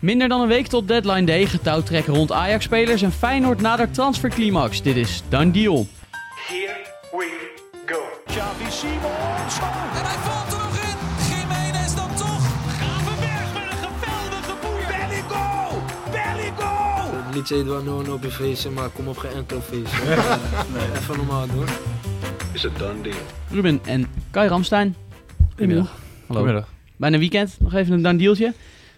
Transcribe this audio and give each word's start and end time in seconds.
Minder 0.00 0.28
dan 0.28 0.40
een 0.40 0.48
week 0.48 0.66
tot 0.66 0.88
deadline 0.88 1.26
day, 1.26 1.46
getouwtrekken 1.46 2.14
rond 2.14 2.32
Ajax-spelers 2.32 3.02
en 3.02 3.12
Feyenoord 3.12 3.60
nadert 3.60 3.94
transferclimax. 3.94 4.82
Dit 4.82 4.96
is 4.96 5.22
Dan 5.28 5.52
Deal. 5.52 5.86
Here 6.48 6.76
we 7.10 7.50
go. 7.86 7.98
Xavi 8.26 8.70
Simons. 8.70 9.58
En 9.94 10.04
hij 10.04 10.18
valt 10.18 10.52
er 10.52 10.58
nog 10.58 10.76
in. 10.76 10.96
Jiménez 11.28 11.94
dan 11.94 12.14
toch. 12.14 12.46
Gravenberg 12.78 13.52
met 13.54 13.72
een 13.72 13.92
geweldige! 13.98 14.54
Belligo! 16.10 17.26
Het 17.26 17.34
liedje 17.34 17.56
Edouard 17.56 17.84
Noon 17.84 18.12
op 18.12 18.22
je 18.22 18.30
feestje, 18.30 18.70
maar 18.70 18.88
kom 18.88 19.08
op 19.08 19.16
geen 19.16 19.32
enkel 19.32 19.60
feestje. 19.60 20.04
nee, 20.74 20.98
even 21.00 21.16
normaal 21.16 21.46
doen. 21.46 21.66
Is 22.52 22.62
het 22.62 22.78
done 22.78 23.00
deal? 23.02 23.16
Ruben 23.50 23.80
en 23.84 24.06
Kai 24.30 24.48
Ramstein. 24.48 24.94
Goedemiddag. 25.48 25.86
Hallo. 26.26 26.40
Goedemiddag. 26.40 26.68
Bijna 26.96 27.18
weekend, 27.18 27.56
nog 27.60 27.74
even 27.74 27.92
een 27.92 28.02
Dan 28.02 28.16
Dealtje. 28.16 28.52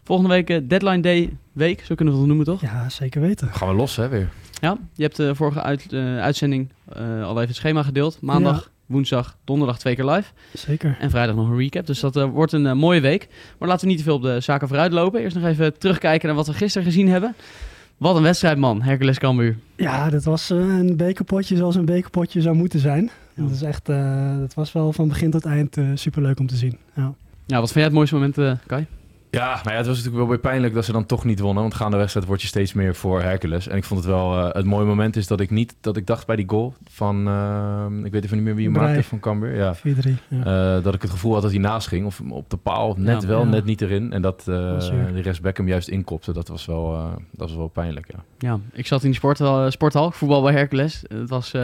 Volgende 0.08 0.34
week 0.34 0.50
eh, 0.50 0.58
deadline 0.62 1.00
day 1.00 1.36
week, 1.52 1.80
zo 1.84 1.94
kunnen 1.94 2.14
we 2.14 2.20
het 2.20 2.28
noemen 2.28 2.46
toch? 2.46 2.60
Ja, 2.60 2.88
zeker 2.88 3.20
weten. 3.20 3.48
Gaan 3.52 3.68
we 3.68 3.74
los, 3.74 3.96
hè, 3.96 4.08
weer. 4.08 4.28
Ja, 4.60 4.76
je 4.94 5.02
hebt 5.02 5.16
de 5.16 5.34
vorige 5.34 5.62
uit, 5.62 5.92
eh, 5.92 6.18
uitzending 6.20 6.68
eh, 6.92 7.24
al 7.24 7.34
even 7.36 7.46
het 7.46 7.56
schema 7.56 7.82
gedeeld. 7.82 8.18
Maandag, 8.20 8.70
woensdag, 8.86 9.36
donderdag 9.44 9.78
twee 9.78 9.94
keer 9.94 10.04
live. 10.04 10.30
Zeker. 10.54 10.96
En 11.00 11.10
vrijdag 11.10 11.34
nog 11.36 11.48
een 11.48 11.56
recap. 11.56 11.86
Dus 11.86 12.00
dat 12.00 12.16
eh, 12.16 12.24
wordt 12.24 12.52
een 12.52 12.66
eh, 12.66 12.72
mooie 12.72 13.00
week. 13.00 13.28
Maar 13.58 13.68
laten 13.68 13.84
we 13.84 13.88
niet 13.88 13.98
te 13.98 14.04
veel 14.04 14.14
op 14.14 14.22
de 14.22 14.40
zaken 14.40 14.68
vooruit 14.68 14.92
lopen. 14.92 15.20
Eerst 15.20 15.36
nog 15.36 15.44
even 15.44 15.78
terugkijken 15.78 16.26
naar 16.26 16.36
wat 16.36 16.46
we 16.46 16.52
gisteren 16.52 16.86
gezien 16.86 17.08
hebben. 17.08 17.34
Wat 17.96 18.16
een 18.16 18.22
wedstrijd, 18.22 18.58
man. 18.58 18.82
Hercules 18.82 19.18
Cambuur. 19.18 19.56
Ja, 19.76 20.10
dat 20.10 20.24
was 20.24 20.50
eh, 20.50 20.58
een 20.58 20.96
bekerpotje 20.96 21.56
zoals 21.56 21.74
een 21.76 21.84
bekerpotje 21.84 22.40
zou 22.40 22.56
moeten 22.56 22.80
zijn. 22.80 23.10
Ja. 23.34 23.42
Dat, 23.42 23.50
is 23.50 23.62
echt, 23.62 23.88
eh, 23.88 24.38
dat 24.38 24.54
was 24.54 24.72
wel 24.72 24.92
van 24.92 25.08
begin 25.08 25.30
tot 25.30 25.44
eind 25.44 25.76
eh 25.76 25.84
superleuk 25.94 26.40
om 26.40 26.46
te 26.46 26.56
zien. 26.56 26.78
Ja. 26.94 27.12
Ja, 27.46 27.58
wat 27.58 27.64
vind 27.72 27.74
jij 27.74 27.84
het 27.84 27.92
mooiste 27.92 28.14
moment, 28.14 28.38
eh, 28.38 28.52
Kai? 28.66 28.86
Ja, 29.30 29.46
nou 29.54 29.70
ja, 29.70 29.76
het 29.76 29.86
was 29.86 29.96
natuurlijk 29.96 30.16
wel 30.16 30.28
weer 30.28 30.38
pijnlijk 30.38 30.74
dat 30.74 30.84
ze 30.84 30.92
dan 30.92 31.06
toch 31.06 31.24
niet 31.24 31.40
wonnen. 31.40 31.62
Want 31.62 31.74
gaande 31.74 31.96
wedstrijd 31.96 32.26
word 32.26 32.40
je 32.42 32.46
steest 32.46 32.74
meer 32.74 32.94
voor 32.94 33.22
Hercules. 33.22 33.68
En 33.68 33.76
ik 33.76 33.84
vond 33.84 34.00
het 34.00 34.08
wel... 34.08 34.38
eh, 34.38 34.54
het 34.54 34.64
mooie 34.64 34.86
moment 34.86 35.16
is 35.16 35.26
dat 35.26 35.40
ik 35.40 35.50
niet... 35.50 35.74
Dat 35.80 35.96
ik 35.96 36.06
dacht 36.06 36.26
bij 36.26 36.36
die 36.36 36.48
goal 36.48 36.74
van... 36.90 37.28
eh, 37.28 37.86
ik 38.04 38.12
weet 38.12 38.24
even 38.24 38.36
niet 38.36 38.46
meer 38.46 38.54
wie 38.54 38.70
Brei. 38.70 38.86
maakte 38.86 39.02
van 39.02 39.20
Cambuur. 39.20 39.54
Ja. 39.56 39.76
4-3. 39.76 39.80
Ja. 40.28 40.76
Eh, 40.76 40.82
dat 40.84 40.94
ik 40.94 41.02
het 41.02 41.10
gevoel 41.10 41.32
had 41.32 41.42
dat 41.42 41.50
hij 41.50 41.60
naast 41.60 41.86
ging. 41.88 42.06
Of 42.06 42.20
op 42.30 42.50
de 42.50 42.56
paal. 42.56 42.94
Net 42.96 43.22
Ja. 43.22 43.28
wel, 43.28 43.40
Ja. 43.42 43.48
net 43.48 43.64
niet 43.64 43.80
erin. 43.80 44.12
En 44.12 44.22
dat 44.22 44.38
eh 44.40 44.46
de 45.14 45.20
rechtsback 45.22 45.56
hem 45.56 45.68
juist 45.68 45.88
inkopte. 45.88 46.32
Dat 46.32 46.48
was 46.48 46.66
wel, 46.66 46.94
eh, 46.94 47.04
dat 47.30 47.48
was 47.48 47.56
wel 47.56 47.68
pijnlijk, 47.68 48.06
ja. 48.12 48.18
Ja, 48.38 48.58
ik 48.72 48.86
zat 48.86 49.00
in 49.02 49.06
die 49.08 49.18
sporthal, 49.18 49.70
sporthal 49.70 50.10
voetbal 50.10 50.42
bij 50.42 50.52
Hercules. 50.52 51.02
Het 51.08 51.28
was 51.30 51.54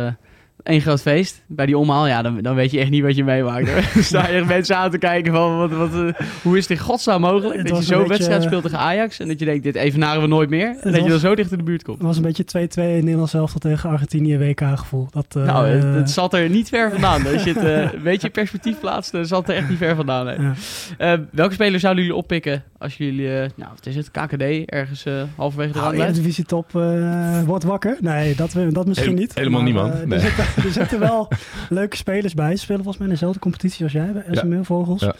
één 0.64 0.80
groot 0.80 1.02
feest. 1.02 1.42
Bij 1.46 1.66
die 1.66 1.78
omhaal, 1.78 2.06
ja, 2.06 2.22
dan, 2.22 2.38
dan 2.42 2.54
weet 2.54 2.70
je 2.70 2.78
echt 2.80 2.90
niet 2.90 3.02
wat 3.02 3.16
je 3.16 3.24
meemaakt. 3.24 3.66
Dan 3.94 4.02
sta 4.02 4.28
je 4.28 4.34
echt 4.34 4.46
mensen 4.46 4.76
aan 4.76 4.90
te 4.90 4.98
kijken 4.98 5.32
van, 5.32 5.58
wat, 5.58 5.70
wat, 5.70 5.92
eh, 5.94 6.20
hoe 6.42 6.58
is 6.58 6.66
dit 6.66 6.80
godsnaam 6.80 7.20
mogelijk? 7.20 7.56
Het 7.58 7.66
dat 7.68 7.76
je 7.78 7.82
zo'n 7.84 7.96
beetje, 7.98 8.08
wedstrijd 8.08 8.42
speelt 8.42 8.62
tegen 8.62 8.78
Ajax 8.78 9.18
en 9.20 9.28
dat 9.28 9.38
je 9.38 9.44
denkt, 9.44 9.62
dit 9.62 9.74
evenaren 9.74 10.20
we 10.22 10.28
nooit 10.28 10.50
meer. 10.50 10.76
En 10.80 10.92
dat 10.92 11.02
je 11.02 11.08
dan 11.08 11.18
zo 11.18 11.34
dicht 11.34 11.50
in 11.52 11.58
de 11.58 11.64
buurt 11.64 11.82
komt. 11.82 11.98
Het 11.98 12.06
was 12.06 12.16
een 12.16 12.22
beetje 12.22 12.44
2-2 12.44 12.82
in 12.82 13.04
Nederland 13.04 13.30
zelf 13.30 13.52
tegen 13.52 13.90
Argentinië 13.90 14.38
WK 14.38 14.60
gevoel. 14.74 15.06
Dat, 15.10 15.26
eh, 15.36 15.44
nou, 15.44 15.66
het, 15.68 15.94
het 15.94 16.10
zat 16.10 16.34
er 16.34 16.48
niet 16.50 16.68
ver 16.68 16.90
vandaan. 16.90 17.26
Als 17.32 17.44
je 17.44 17.52
het 17.52 17.64
eh, 17.64 17.92
een 17.92 18.02
beetje 18.12 18.30
perspectief 18.30 18.80
plaatst, 18.80 19.12
dan 19.12 19.26
zat 19.26 19.40
het 19.40 19.48
er 19.48 19.56
echt 19.56 19.68
niet 19.68 19.78
ver 19.78 19.96
vandaan. 19.96 20.26
ja. 20.26 20.52
Eh, 20.98 21.18
welke 21.30 21.54
spelers 21.54 21.82
zouden 21.82 22.04
jullie 22.04 22.18
oppikken 22.18 22.62
als 22.78 22.96
jullie, 22.96 23.28
nou, 23.28 23.70
wat 23.74 23.86
is 23.86 23.96
het, 23.96 24.10
KKD, 24.10 24.42
ergens 24.70 25.04
eh, 25.04 25.22
halverwege 25.36 25.72
de 25.72 25.78
Nou, 25.78 25.96
rand 25.96 26.48
top 26.48 26.76
eh, 26.76 27.42
wordt 27.42 27.64
wakker. 27.64 27.96
Nee, 28.00 28.34
dat, 28.34 28.52
we- 28.52 28.72
dat 28.72 28.86
misschien 28.86 29.14
niet. 29.14 29.34
helemaal 29.34 29.62
Maar, 29.62 29.72
niemand. 29.72 30.06
Nee. 30.06 30.18
er 30.64 30.72
zitten 30.72 30.98
wel 30.98 31.28
leuke 31.68 31.96
spelers 31.96 32.34
bij. 32.34 32.50
Ze 32.50 32.62
spelen 32.62 32.82
volgens 32.82 32.96
mij 32.98 33.06
in 33.06 33.12
dezelfde 33.12 33.40
competitie 33.40 33.84
als 33.84 33.92
jij 33.92 34.12
bij. 34.12 34.24
SML 34.30 34.64
Vogels. 34.64 35.00
Ja. 35.00 35.14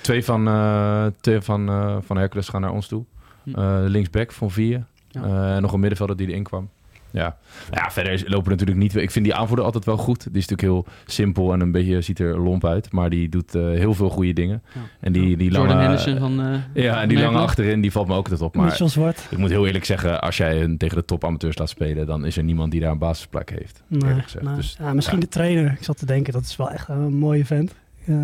Twee 0.00 0.24
van, 0.24 0.48
eh, 0.48 1.06
twee 1.20 1.40
van, 1.40 1.68
eh, 1.68 1.96
van 2.00 2.16
Hercules 2.16 2.48
gaan 2.48 2.60
naar 2.60 2.72
ons 2.72 2.86
toe. 2.86 3.04
Hm. 3.42 3.54
Eh, 3.54 3.78
linksback 3.86 4.32
van 4.32 4.50
vier. 4.50 4.84
En 5.12 5.62
nog 5.62 5.72
een 5.72 5.80
middenvelder 5.80 6.16
die 6.16 6.28
erin 6.28 6.42
kwam. 6.42 6.68
Ja. 7.12 7.36
ja, 7.70 7.90
verder 7.90 8.12
is- 8.12 8.28
lopen 8.28 8.50
natuurlijk 8.50 8.78
niet... 8.78 8.96
Ik 8.96 9.10
vind 9.10 9.24
die 9.24 9.34
aanvoerder 9.34 9.64
altijd 9.64 9.84
wel 9.84 9.96
goed. 9.96 10.22
Die 10.22 10.42
is 10.42 10.48
natuurlijk 10.48 10.86
heel 10.86 10.94
simpel 11.06 11.52
en 11.52 11.60
een 11.60 11.72
beetje 11.72 12.00
ziet 12.00 12.18
er 12.18 12.38
lomp 12.40 12.64
uit. 12.64 12.92
Maar 12.92 13.10
die 13.10 13.28
doet 13.28 13.54
eh, 13.54 13.62
heel 13.62 13.94
veel 13.94 14.08
goede 14.10 14.32
dingen. 14.32 14.62
Ja. 14.74 14.80
En 15.00 15.12
die, 15.12 15.36
die 15.36 15.50
Jordan 15.50 15.66
lange... 15.68 15.80
Henderson 15.80 16.18
van... 16.18 16.40
eh, 16.74 16.84
ja, 16.84 17.02
en 17.02 17.08
die 17.08 17.18
lange 17.18 17.38
achterin, 17.38 17.80
die 17.80 17.92
valt 17.92 18.06
me 18.06 18.12
ook 18.14 18.24
altijd 18.24 18.40
op. 18.40 18.56
Maar 18.56 18.76
Zwart. 18.84 19.26
ik 19.30 19.38
moet 19.38 19.50
heel 19.50 19.66
eerlijk 19.66 19.84
zeggen, 19.84 20.20
als 20.20 20.36
jij 20.36 20.62
een 20.62 20.76
tegen 20.78 20.96
de 20.96 21.04
topamateurs 21.04 21.58
laat 21.58 21.68
spelen, 21.68 22.06
dan 22.06 22.24
is 22.24 22.36
er 22.36 22.44
niemand 22.44 22.70
die 22.70 22.80
daar 22.80 22.90
een 22.90 22.98
basisplek 22.98 23.50
heeft. 23.50 23.82
Nee, 23.86 24.00
eerlijk 24.02 24.22
gezegd. 24.24 24.44
nee. 24.44 24.54
Dus, 24.54 24.76
ja, 24.78 24.92
misschien 24.94 25.18
ja. 25.18 25.22
de 25.24 25.28
trainer. 25.28 25.72
Ik 25.78 25.84
zat 25.84 25.98
te 25.98 26.06
denken, 26.06 26.32
dat 26.32 26.42
is 26.42 26.56
wel 26.56 26.70
echt 26.70 26.88
een 26.88 27.14
mooie 27.18 27.44
vent. 27.46 27.74
Eh, 28.06 28.16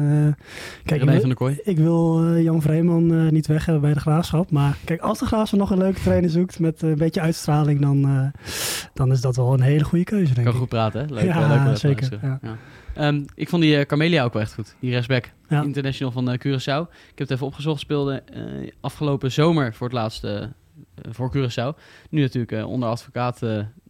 kijk, 0.84 1.02
ik 1.02 1.08
van 1.08 1.28
der 1.28 1.34
Kooi. 1.34 1.58
ik 1.64 1.76
wil 1.76 2.24
eh, 2.24 2.42
Jan 2.42 2.62
Vreeman 2.62 3.14
eh, 3.14 3.30
niet 3.30 3.46
weg 3.46 3.64
hebben 3.64 3.82
bij 3.82 3.92
de 3.94 4.00
Graafschap. 4.00 4.50
Maar 4.50 4.76
kijk, 4.84 5.00
als 5.00 5.18
de 5.18 5.26
Graafschap 5.26 5.58
nog 5.58 5.70
een 5.70 5.78
leuke 5.78 6.00
trainer 6.00 6.30
zoekt 6.30 6.58
met 6.58 6.82
een 6.82 6.94
beetje 6.94 7.20
uitstraling, 7.20 7.80
dan, 7.80 8.32
dan 8.94 9.12
is 9.12 9.20
dat 9.20 9.36
wel 9.36 9.52
een 9.52 9.60
hele 9.60 9.84
goede 9.84 10.04
keuze, 10.04 10.34
denk 10.34 10.46
Kan 10.46 10.54
ik. 10.54 10.60
goed 10.60 10.68
praten, 10.68 11.00
hè? 11.00 11.14
Leuk, 11.14 11.24
Ja, 11.24 11.64
leuk 11.64 11.76
zeker. 11.76 12.18
Ja. 12.22 12.40
Ehm, 12.94 13.22
ik 13.34 13.48
vond 13.48 13.62
die 13.62 13.86
Camelia 13.86 14.24
ook 14.24 14.32
wel 14.32 14.42
echt 14.42 14.54
goed. 14.54 14.74
Die 14.80 14.90
rechtsback. 14.90 15.32
International 15.48 16.12
van 16.12 16.38
Curaçao. 16.38 16.90
Ik 16.90 17.18
heb 17.18 17.18
het 17.18 17.30
even 17.30 17.46
opgezocht. 17.46 17.80
Speelde 17.80 18.22
afgelopen 18.80 19.32
zomer 19.32 19.74
voor 19.74 19.86
het 19.86 19.96
laatst 19.96 20.24
eh, 20.24 20.44
voor 21.10 21.36
Curaçao. 21.36 21.78
Nu 22.10 22.20
natuurlijk 22.20 22.66
onder 22.66 22.88
advocaat 22.88 23.42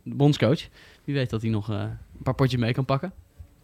bondscoach. 0.03 0.61
Wie 1.05 1.15
weet 1.15 1.31
dat 1.31 1.43
hij 1.43 1.51
nog 1.51 1.69
een 1.69 1.99
paar 2.23 2.35
potjes 2.35 2.61
mee 2.61 2.73
kan 2.73 2.85
pakken. 2.85 3.13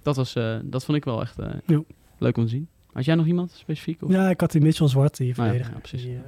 Dat, 0.02 0.16
was, 0.16 0.32
dat 0.62 0.84
vond 0.84 0.96
ik 0.96 1.04
wel 1.04 1.20
echt 1.20 1.36
Ja. 1.66 1.82
Leuk 2.22 2.36
om 2.36 2.44
te 2.44 2.50
zien. 2.50 2.68
Had 2.92 3.04
jij 3.04 3.14
nog 3.14 3.26
iemand 3.26 3.50
specifiek? 3.56 4.02
Of? 4.02 4.10
Ja, 4.10 4.28
ik 4.30 4.40
had 4.40 4.52
die 4.52 4.60
Mitchell 4.60 4.88
Zwart, 4.88 5.16
die 5.16 5.26
ja, 5.28 5.34
verdediger. 5.34 5.72
ja, 5.72 5.78
precies. 5.78 6.02
Die, 6.02 6.14
eh, 6.14 6.20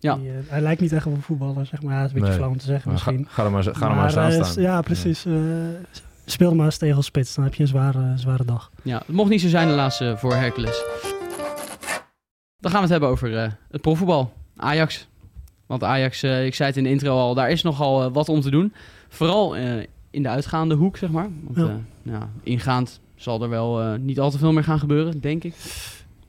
Ja. 0.00 0.16
die, 0.16 0.28
eh, 0.28 0.34
hij 0.46 0.60
lijkt 0.60 0.80
niet 0.80 0.92
echt 0.92 1.06
op 1.06 1.12
een 1.14 1.22
voetballer, 1.22 1.66
zeg 1.66 1.82
maar. 1.82 1.92
Ja, 1.94 2.00
dat 2.00 2.08
is 2.10 2.14
een 2.14 2.20
beetje 2.20 2.28
Nee. 2.28 2.36
flauw 2.38 2.50
om 2.52 2.58
te 2.58 2.64
zeggen 2.64 2.90
Maar 2.90 2.98
ga, 3.00 3.10
misschien. 3.10 3.32
ga 3.34 3.44
er 3.44 3.50
maar, 3.50 3.62
ga 3.62 3.88
er 3.88 3.94
maar 3.96 4.04
eens 4.04 4.16
aan 4.16 4.30
eh, 4.30 4.44
staan. 4.44 4.62
Ja, 4.62 4.80
precies. 4.80 5.24
eh, 5.24 5.32
speel 6.24 6.54
maar 6.54 6.64
eens 6.66 6.76
tegen 6.78 6.96
als 6.96 7.06
spits, 7.06 7.34
dan 7.34 7.44
heb 7.44 7.54
je 7.54 7.62
een 7.62 7.68
zware, 7.68 8.12
zware 8.16 8.44
dag. 8.44 8.70
Ja, 8.82 8.98
het 8.98 9.08
mocht 9.16 9.30
niet 9.30 9.40
zo 9.40 9.48
zijn 9.48 9.68
helaas 9.68 10.02
voor 10.16 10.34
Hercules. 10.34 10.82
Dan 12.58 12.70
gaan 12.70 12.80
we 12.80 12.86
het 12.86 12.90
hebben 12.90 13.08
over 13.08 13.36
eh, 13.36 13.50
het 13.70 13.80
profvoetbal. 13.80 14.32
Ajax. 14.56 15.08
Want 15.66 15.82
Ajax, 15.84 16.22
eh, 16.22 16.46
ik 16.46 16.54
zei 16.54 16.68
het 16.68 16.78
in 16.78 16.84
de 16.84 16.90
intro 16.90 17.10
al, 17.18 17.34
daar 17.34 17.50
is 17.50 17.62
nogal 17.62 18.10
wat 18.12 18.28
om 18.28 18.40
te 18.40 18.50
doen. 18.50 18.72
Vooral 19.08 19.56
eh, 19.56 19.74
in 20.10 20.22
de 20.22 20.28
uitgaande 20.28 20.74
hoek, 20.74 20.96
zeg 20.96 21.10
maar. 21.10 21.28
Want 21.44 21.56
Ja. 21.56 21.76
ja. 22.02 22.12
ja, 22.12 22.28
ingaand 22.42 23.00
zal 23.16 23.42
er 23.42 23.48
wel 23.48 23.80
eh, 23.80 23.98
niet 23.98 24.20
al 24.20 24.30
te 24.30 24.38
veel 24.38 24.52
meer 24.52 24.64
gaan 24.64 24.78
gebeuren, 24.78 25.20
denk 25.20 25.44
ik. 25.44 25.54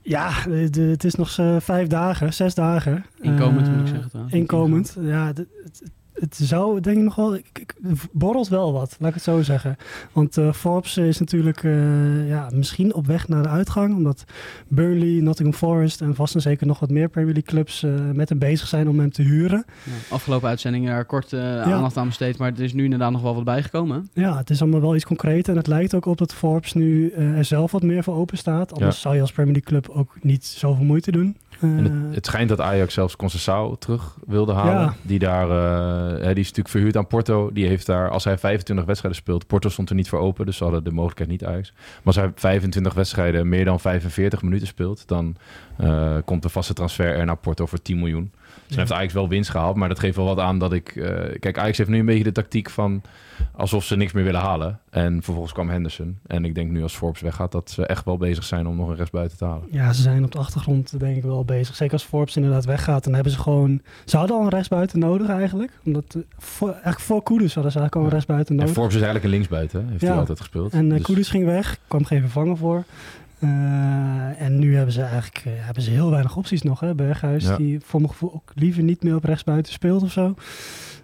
Ja, 0.02 0.44
de, 0.44 0.70
de- 0.70 0.81
het 0.81 1.03
is 1.03 1.16
nog 1.16 1.38
eh, 1.38 1.56
vijf 1.59 1.88
dagen, 1.88 2.34
zes 2.34 2.56
dagen. 2.56 3.06
Inkomend 3.22 3.68
Eh, 3.68 3.74
moet 3.74 3.81
ik 3.81 3.88
zeggen 3.88 4.09
trouwens. 4.09 4.36
Inkomend, 4.36 4.98
ja. 5.02 5.34
de- 5.34 5.48
het, 5.64 5.84
het 6.19 6.35
zou 6.35 6.79
denk 6.79 6.97
ik 6.97 7.03
nog 7.03 7.16
wel... 7.16 7.35
ik- 7.35 7.50
ik- 7.59 7.75
borrelt 8.11 8.47
wel 8.47 8.73
wat, 8.73 8.95
laat 9.00 9.09
ik 9.09 9.16
het 9.16 9.23
zo 9.23 9.41
zeggen. 9.41 9.75
Want 10.11 10.38
eh, 10.38 10.53
Forbes 10.53 10.97
is 10.97 11.19
natuurlijk 11.19 11.63
eh, 11.63 12.28
ja, 12.29 12.50
misschien 12.53 12.94
op 12.94 13.05
weg 13.07 13.28
naar 13.28 13.44
de 13.44 13.50
uitgang. 13.50 13.95
Omdat 13.95 14.23
Burnley, 14.67 15.22
Nottingham 15.22 15.57
Forest 15.57 16.01
en 16.01 16.16
vast 16.16 16.35
en 16.35 16.41
zeker 16.41 16.67
nog 16.67 16.79
wat 16.79 16.89
meer 16.89 17.09
Premier 17.09 17.33
League 17.33 17.51
clubs 17.51 17.83
eh, 17.83 17.91
met 18.13 18.29
hem 18.29 18.39
bezig 18.39 18.67
zijn 18.67 18.89
om 18.89 19.00
hem 19.00 19.11
te 19.11 19.22
huren. 19.22 19.66
Ja, 19.83 19.91
afgelopen 20.16 20.50
uitzending 20.50 20.85
daar 20.85 21.06
kort 21.06 21.33
aandacht 21.33 21.97
aan 21.97 22.07
besteed, 22.07 22.38
maar 22.38 22.51
er 22.53 22.61
is 22.63 22.73
nu 22.73 22.83
inderdaad 22.83 23.11
nog 23.11 23.22
wel 23.22 23.35
wat 23.35 23.44
bijgekomen. 23.44 24.09
Ja, 24.13 24.38
het 24.38 24.50
is 24.50 24.61
allemaal 24.61 24.81
wel 24.81 24.95
iets 24.95 25.06
concreet. 25.06 25.47
En 25.47 25.56
het 25.56 25.67
lijkt 25.67 25.94
ook 25.94 26.06
op 26.06 26.17
dat 26.17 26.33
Forbes 26.33 26.73
nu 26.73 27.09
eh, 27.09 27.38
er 27.38 27.45
zelf 27.45 27.72
wat 27.72 27.83
meer 27.83 28.03
voor 28.03 28.16
open 28.16 28.38
staat. 28.38 28.73
Anders 28.73 28.95
Ja. 28.95 29.01
zou 29.01 29.16
je 29.16 29.22
als 29.22 29.31
Premier 29.31 29.53
League 29.53 29.69
club 29.81 29.95
ook 29.97 30.17
niet 30.22 30.45
zoveel 30.45 30.83
moeite 30.85 31.11
doen. 31.11 31.38
En 31.62 31.78
Eh, 31.78 31.84
het, 31.84 32.16
het 32.16 32.25
schijnt 32.25 32.50
dat 32.50 32.62
Ajax 32.62 32.94
zelfs 32.94 33.16
Conceição 33.16 33.78
terug 33.79 34.18
wilde 34.25 34.53
halen. 34.53 34.73
Ja. 34.73 34.95
Die, 35.01 35.19
daar, 35.19 35.50
eh, 35.50 36.19
die 36.19 36.29
is 36.29 36.47
natuurlijk 36.47 36.69
verhuurd 36.69 36.97
aan 36.97 37.07
Porto. 37.07 37.51
Die 37.51 37.68
heeft 37.68 37.85
daar, 37.85 38.09
als 38.09 38.23
hij 38.23 38.38
25 38.38 38.85
wedstrijden 38.85 39.22
speelt... 39.22 39.47
Porto 39.47 39.69
stond 39.69 39.90
er 39.90 39.95
niet 39.95 40.09
voor 40.09 40.19
open, 40.19 40.45
dus 40.45 40.57
ze 40.57 40.63
hadden 40.63 40.84
de 40.84 40.91
mogelijkheid 40.91 41.29
niet 41.29 41.45
Ajax. 41.45 41.72
Maar 41.73 42.01
als 42.03 42.16
hij 42.16 42.31
25 42.35 42.94
wedstrijden 42.94 43.50
meer 43.50 43.66
dan 43.66 43.79
45 43.79 44.41
minuten 44.41 44.68
speelt... 44.68 45.07
dan 45.07 45.35
eh, 45.78 46.18
komt 46.25 46.41
de 46.41 46.50
vaste 46.50 46.73
transfer 46.73 47.16
er 47.16 47.25
naar 47.25 47.38
Porto 47.38 47.66
voor 47.66 47.81
10 47.81 47.97
miljoen. 47.97 48.31
Dus 48.68 48.75
dan 48.75 48.85
heeft 48.85 48.91
Ajax 49.00 49.13
wel 49.13 49.28
winst 49.29 49.50
gehaald. 49.50 49.75
Maar 49.75 49.90
dat 49.90 50.00
geeft 50.00 50.16
wel 50.16 50.25
wat 50.25 50.40
aan 50.40 50.59
dat 50.59 50.74
ik... 50.74 50.95
eh, 50.95 51.39
kijk, 51.39 51.57
Ajax 51.57 51.77
heeft 51.77 51.89
nu 51.89 52.00
een 52.00 52.06
beetje 52.06 52.24
de 52.24 52.31
tactiek 52.31 52.69
van... 52.69 53.01
alsof 53.56 53.83
ze 53.83 53.95
niks 53.95 54.12
meer 54.12 54.24
willen 54.24 54.42
halen. 54.42 54.80
En 54.89 55.24
vervolgens 55.24 55.54
kwam 55.54 55.69
Henderson. 55.69 56.18
En 56.27 56.45
ik 56.45 56.56
denk 56.56 56.71
nu 56.71 56.83
als 56.83 56.95
Forbes 56.95 57.21
weggaat... 57.21 57.51
dat 57.51 57.69
ze 57.69 57.86
echt 57.86 58.06
wel 58.06 58.18
bezig 58.18 58.44
zijn 58.44 58.68
om 58.68 58.75
nog 58.75 58.89
een 58.89 58.95
rechtsbuiten 58.95 59.38
te 59.38 59.45
halen. 59.45 59.68
Ja, 59.71 59.94
ze 59.94 60.01
zijn 60.01 60.24
op 60.24 60.31
de 60.31 60.38
achtergrond 60.38 61.00
denk 61.00 61.18
ik 61.18 61.24
wel 61.24 61.45
bezig. 61.45 61.75
Zeker 61.75 61.94
als 61.94 62.04
Forbes 62.04 62.36
inderdaad 62.36 62.65
weggaat, 62.65 63.04
dan 63.04 63.13
hebben 63.13 63.31
ze 63.31 63.39
gewoon... 63.39 63.81
Ze 64.06 64.18
hadden 64.18 64.36
al 64.38 64.44
een 64.44 64.50
rechtsbuiten 64.50 65.00
nodig 65.00 65.30
eigenlijk. 65.30 65.71
Omdat, 65.86 66.15
eh, 66.15 66.21
voor, 66.38 66.69
eigenlijk 66.69 67.00
voor 67.00 67.24
Kudus 67.24 67.54
hadden 67.54 67.71
ze 67.71 67.80
eigenlijk 67.80 67.95
al 67.95 68.01
een 68.01 68.07
Ja. 68.07 68.13
rechtsbuiten 68.13 68.54
En 68.56 68.59
nodig. 68.59 68.74
Forbes 68.75 68.95
is 68.95 69.01
eigenlijk 69.01 69.25
een 69.25 69.31
linksbuiten, 69.38 69.88
heeft 69.89 70.01
Ja. 70.01 70.07
hij 70.09 70.18
altijd 70.18 70.39
gespeeld. 70.39 70.74
En 70.74 70.86
uh, 70.86 70.94
Dus- 70.94 71.01
Kudus 71.06 71.30
ging 71.30 71.45
weg, 71.45 71.77
kwam 71.88 72.06
geen 72.06 72.21
vervanger 72.21 72.57
voor. 72.57 72.83
Eh, 73.39 74.42
en 74.42 74.60
nu 74.60 74.75
hebben 74.75 74.94
ze 74.94 75.01
eigenlijk 75.01 75.42
eh, 75.45 75.51
hebben 75.56 75.84
ze 75.84 75.89
heel 75.89 76.10
weinig 76.12 76.36
opties 76.36 76.62
nog. 76.62 76.80
Hè? 76.80 76.95
Berghuis, 76.95 77.44
Ja. 77.44 77.57
die 77.57 77.80
voor 77.84 78.00
mijn 78.00 78.12
gevoel 78.12 78.34
ook 78.34 78.51
liever 78.56 78.84
niet 78.84 79.04
meer 79.04 79.16
op 79.16 79.24
rechtsbuiten 79.24 79.74
speelt 79.74 80.04
of 80.04 80.12
zo. 80.12 80.36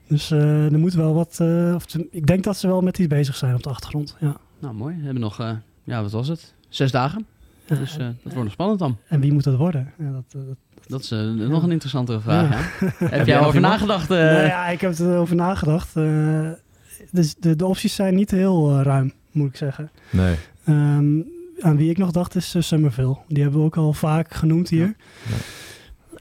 Dus 0.07 0.31
eh, 0.31 0.71
er 0.71 0.79
moet 0.79 0.93
wel 0.93 1.13
wat... 1.13 1.37
eh, 1.39 1.71
of 1.75 1.85
te- 1.85 2.07
ik 2.11 2.27
denk 2.27 2.43
dat 2.43 2.57
ze 2.57 2.67
wel 2.67 2.81
met 2.81 2.97
iets 2.99 3.07
bezig 3.07 3.35
zijn 3.35 3.55
op 3.55 3.63
de 3.63 3.69
achtergrond. 3.69 4.15
Ja, 4.19 4.37
Nou, 4.59 4.73
mooi. 4.73 4.95
We 4.97 5.03
hebben 5.03 5.21
nog, 5.21 5.39
eh, 5.39 5.51
ja, 5.83 6.01
wat 6.01 6.11
was 6.11 6.27
het? 6.27 6.53
Zes 6.69 6.91
dagen. 6.91 7.25
Ja, 7.65 7.75
Dus 7.75 7.97
eh, 7.97 8.05
dat 8.05 8.15
wordt 8.23 8.43
nog 8.43 8.51
spannend 8.51 8.79
dan. 8.79 8.97
En 9.07 9.19
wie 9.19 9.33
moet 9.33 9.43
dat 9.43 9.55
worden? 9.57 9.93
Ja, 9.97 10.11
dat, 10.11 10.23
dat, 10.31 10.57
Dat 10.87 11.01
is 11.01 11.09
nog 11.49 11.63
een 11.63 11.71
interessantere 11.71 12.19
vraag. 12.19 12.79
Heb 12.99 13.25
jij 13.27 13.39
over 13.39 13.59
nagedacht? 13.61 14.11
eh, 14.11 14.17
Nou 14.17 14.43
ja, 14.45 14.67
ik 14.67 14.81
heb 14.81 14.99
erover 14.99 15.35
nagedacht. 15.35 15.95
eh, 15.95 16.49
dus 17.11 17.35
de, 17.35 17.55
de 17.55 17.65
opties 17.65 17.95
zijn 17.95 18.15
niet 18.15 18.31
heel 18.31 18.81
ruim, 18.81 19.13
moet 19.31 19.49
ik 19.49 19.55
zeggen. 19.55 19.89
Nee. 20.09 20.35
Ehm, 20.65 21.17
aan 21.59 21.77
wie 21.77 21.89
ik 21.89 21.97
nog 21.97 22.11
dacht 22.11 22.35
is 22.35 22.55
uh, 22.55 22.61
Summerville. 22.61 23.17
Die 23.27 23.41
hebben 23.43 23.59
we 23.59 23.65
ook 23.65 23.77
al 23.77 23.93
vaak 23.93 24.33
genoemd 24.33 24.69
hier. 24.69 24.85
Ja. 25.27 25.35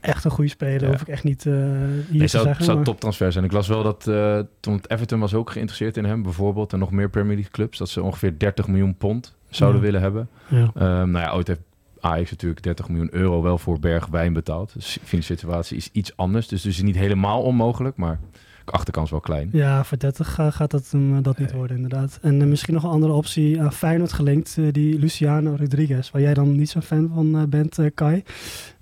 Echt 0.00 0.24
een 0.24 0.30
goede 0.30 0.50
speler, 0.50 0.88
hoef 0.90 1.00
ik 1.00 1.08
echt 1.08 1.24
niet 1.24 1.46
eh, 1.46 1.52
hier 1.52 1.60
Nee, 2.08 2.18
te 2.20 2.26
zou, 2.26 2.44
zeggen. 2.44 2.64
zou 2.64 2.76
maar- 2.76 2.86
toptransfer 2.86 3.32
zijn. 3.32 3.44
Ik 3.44 3.52
las 3.52 3.68
wel 3.68 3.82
dat 3.82 4.06
eh, 4.06 4.38
toen 4.60 4.80
Everton 4.86 5.18
was 5.20 5.34
ook 5.34 5.50
geïnteresseerd 5.50 5.96
in 5.96 6.04
hem, 6.04 6.22
bijvoorbeeld. 6.22 6.72
En 6.72 6.78
nog 6.78 6.90
meer 6.90 7.10
Premier 7.10 7.34
League 7.34 7.52
clubs. 7.52 7.78
Dat 7.78 7.88
ze 7.88 8.02
ongeveer 8.02 8.38
30 8.38 8.66
miljoen 8.68 8.96
pond 8.96 9.36
zouden 9.48 9.80
willen 9.80 10.00
hebben. 10.00 10.28
Ehm, 10.50 10.70
nou 11.10 11.18
ja, 11.18 11.32
ooit 11.32 11.46
heeft 11.46 11.60
Ajax 12.00 12.30
natuurlijk 12.30 12.62
30 12.62 12.88
miljoen 12.88 13.14
euro 13.14 13.42
wel 13.42 13.58
voor 13.58 13.78
Bergwijn 13.78 14.32
betaald. 14.32 14.72
Dus 14.74 14.92
de 14.94 15.00
financiële 15.06 15.38
situatie 15.38 15.76
is 15.76 15.88
iets 15.92 16.16
anders. 16.16 16.48
Dus 16.48 16.62
het 16.62 16.72
is 16.72 16.82
niet 16.82 16.96
helemaal 16.96 17.42
onmogelijk, 17.42 17.96
maar 17.96 18.18
de 18.32 18.38
achterkans 18.64 19.10
wel 19.10 19.20
klein. 19.20 19.48
Ja, 19.52 19.84
voor 19.84 19.98
30 19.98 20.34
ga- 20.34 20.50
gaat 20.50 20.70
dat, 20.70 20.88
hem, 20.90 21.16
eh, 21.16 21.22
dat 21.22 21.38
niet 21.38 21.52
worden, 21.52 21.76
inderdaad. 21.76 22.18
En 22.22 22.40
eh, 22.40 22.46
misschien 22.46 22.74
nog 22.74 22.82
een 22.82 22.90
andere 22.90 23.12
optie 23.12 23.60
aan 23.62 23.72
Feyenoord 23.72 24.12
gelinkt, 24.12 24.56
eh, 24.58 24.64
die 24.72 24.98
Luciano 24.98 25.54
Rodriguez, 25.58 26.10
waar 26.10 26.22
jij 26.22 26.34
dan 26.34 26.56
niet 26.56 26.70
zo'n 26.70 26.82
fan 26.82 27.10
van 27.14 27.36
eh, 27.36 27.42
bent, 27.48 27.78
eh, 27.78 27.86
Kai. 27.94 28.22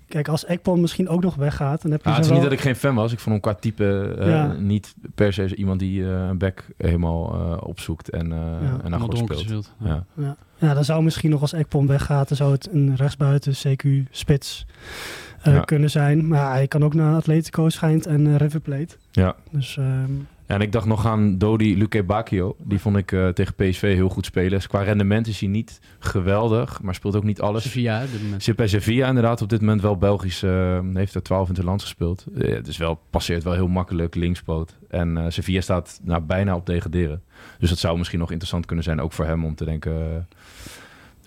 Kijk, 0.07 0.27
als 0.27 0.45
Ekpom 0.45 0.81
misschien 0.81 1.09
ook 1.09 1.23
nog 1.23 1.35
weggaat, 1.35 1.81
dan 1.81 1.91
heb 1.91 2.03
je 2.03 2.09
Ah, 2.09 2.15
het 2.15 2.25
is 2.25 2.31
niet 2.31 2.41
dat 2.41 2.51
ik 2.51 2.59
geen 2.59 2.75
fan 2.75 2.95
was. 2.95 3.11
Ik 3.11 3.19
vond 3.19 3.31
hem 3.31 3.39
qua 3.53 3.53
type 3.61 4.15
eh, 4.19 4.27
Ja. 4.27 4.53
niet 4.53 4.95
per 5.15 5.33
se 5.33 5.55
iemand 5.55 5.79
die 5.79 6.03
eh, 6.03 6.27
een 6.27 6.37
back 6.37 6.65
helemaal 6.77 7.33
eh, 7.33 7.67
opzoekt 7.67 8.09
en, 8.09 8.31
eh 8.31 8.37
en 8.83 8.89
naar 8.89 8.99
goed 8.99 9.17
speelt. 9.17 9.39
speelt. 9.39 9.73
Ja. 9.79 9.87
Ja. 9.87 10.03
Ja. 10.23 10.35
ja, 10.67 10.73
dan 10.73 10.83
zou 10.85 11.03
misschien 11.03 11.29
nog 11.29 11.41
als 11.41 11.53
Ekpom 11.53 11.87
weggaat, 11.87 12.27
dan 12.27 12.37
zou 12.37 12.51
het 12.51 12.69
een 12.71 12.95
rechtsbuiten 12.95 13.53
CQ 13.53 13.87
spits 14.11 14.65
eh, 14.67 15.30
Ja. 15.43 15.59
kunnen 15.59 15.89
zijn. 15.89 16.27
Maar 16.27 16.51
hij 16.51 16.67
kan 16.67 16.83
ook 16.83 16.93
naar 16.93 17.15
Atletico 17.15 17.69
schijnt 17.69 18.05
en 18.05 18.27
eh, 18.27 18.35
River 18.35 18.59
Plate. 18.59 18.95
Ja. 19.11 19.35
Dus 19.51 19.77
ehm, 19.77 20.13
Ja, 20.45 20.57
en 20.57 20.61
ik 20.61 20.71
dacht 20.71 20.85
nog 20.85 21.05
aan 21.05 21.37
Dodi 21.37 21.77
Luque 21.77 22.03
Bacchio. 22.03 22.55
Die 22.59 22.79
vond 22.79 22.97
ik 22.97 23.11
eh, 23.11 23.27
tegen 23.27 23.53
PSV 23.55 23.81
heel 23.95 24.09
goed 24.09 24.25
spelen. 24.25 24.49
Dus 24.51 24.67
qua 24.67 24.81
rendement 24.81 25.27
is 25.27 25.39
hij 25.39 25.49
niet 25.49 25.79
geweldig, 25.99 26.81
maar 26.81 26.95
speelt 26.95 27.15
ook 27.15 27.23
niet 27.23 27.41
alles. 27.41 27.63
Sevilla, 27.63 28.03
op 28.03 28.11
dit 28.11 28.23
moment. 28.23 28.43
Zit 28.43 28.55
bij 28.55 28.67
Sevilla 28.67 29.07
inderdaad 29.07 29.41
op 29.41 29.49
dit 29.49 29.59
moment 29.59 29.81
wel 29.81 29.97
Belgisch. 29.97 30.43
eh, 30.43 30.79
heeft 30.93 31.13
er 31.15 31.23
12 31.23 31.49
in 31.49 31.55
het 31.55 31.63
land 31.63 31.81
gespeeld. 31.81 32.25
Eh, 32.37 32.53
het 32.53 32.67
is 32.67 32.77
wel, 32.77 32.99
passeert 33.09 33.43
wel 33.43 33.53
heel 33.53 33.67
makkelijk 33.67 34.15
linkspoot. 34.15 34.77
En 34.89 35.17
eh, 35.17 35.25
Sevilla 35.29 35.61
staat 35.61 35.99
nou, 36.03 36.21
bijna 36.21 36.55
op 36.55 36.65
degraderen. 36.65 37.21
Dus 37.59 37.69
dat 37.69 37.79
zou 37.79 37.97
misschien 37.97 38.19
nog 38.19 38.29
interessant 38.29 38.65
kunnen 38.65 38.85
zijn, 38.85 39.01
ook 39.01 39.13
voor 39.13 39.25
hem 39.25 39.45
om 39.45 39.55
te 39.55 39.65
denken. 39.65 40.27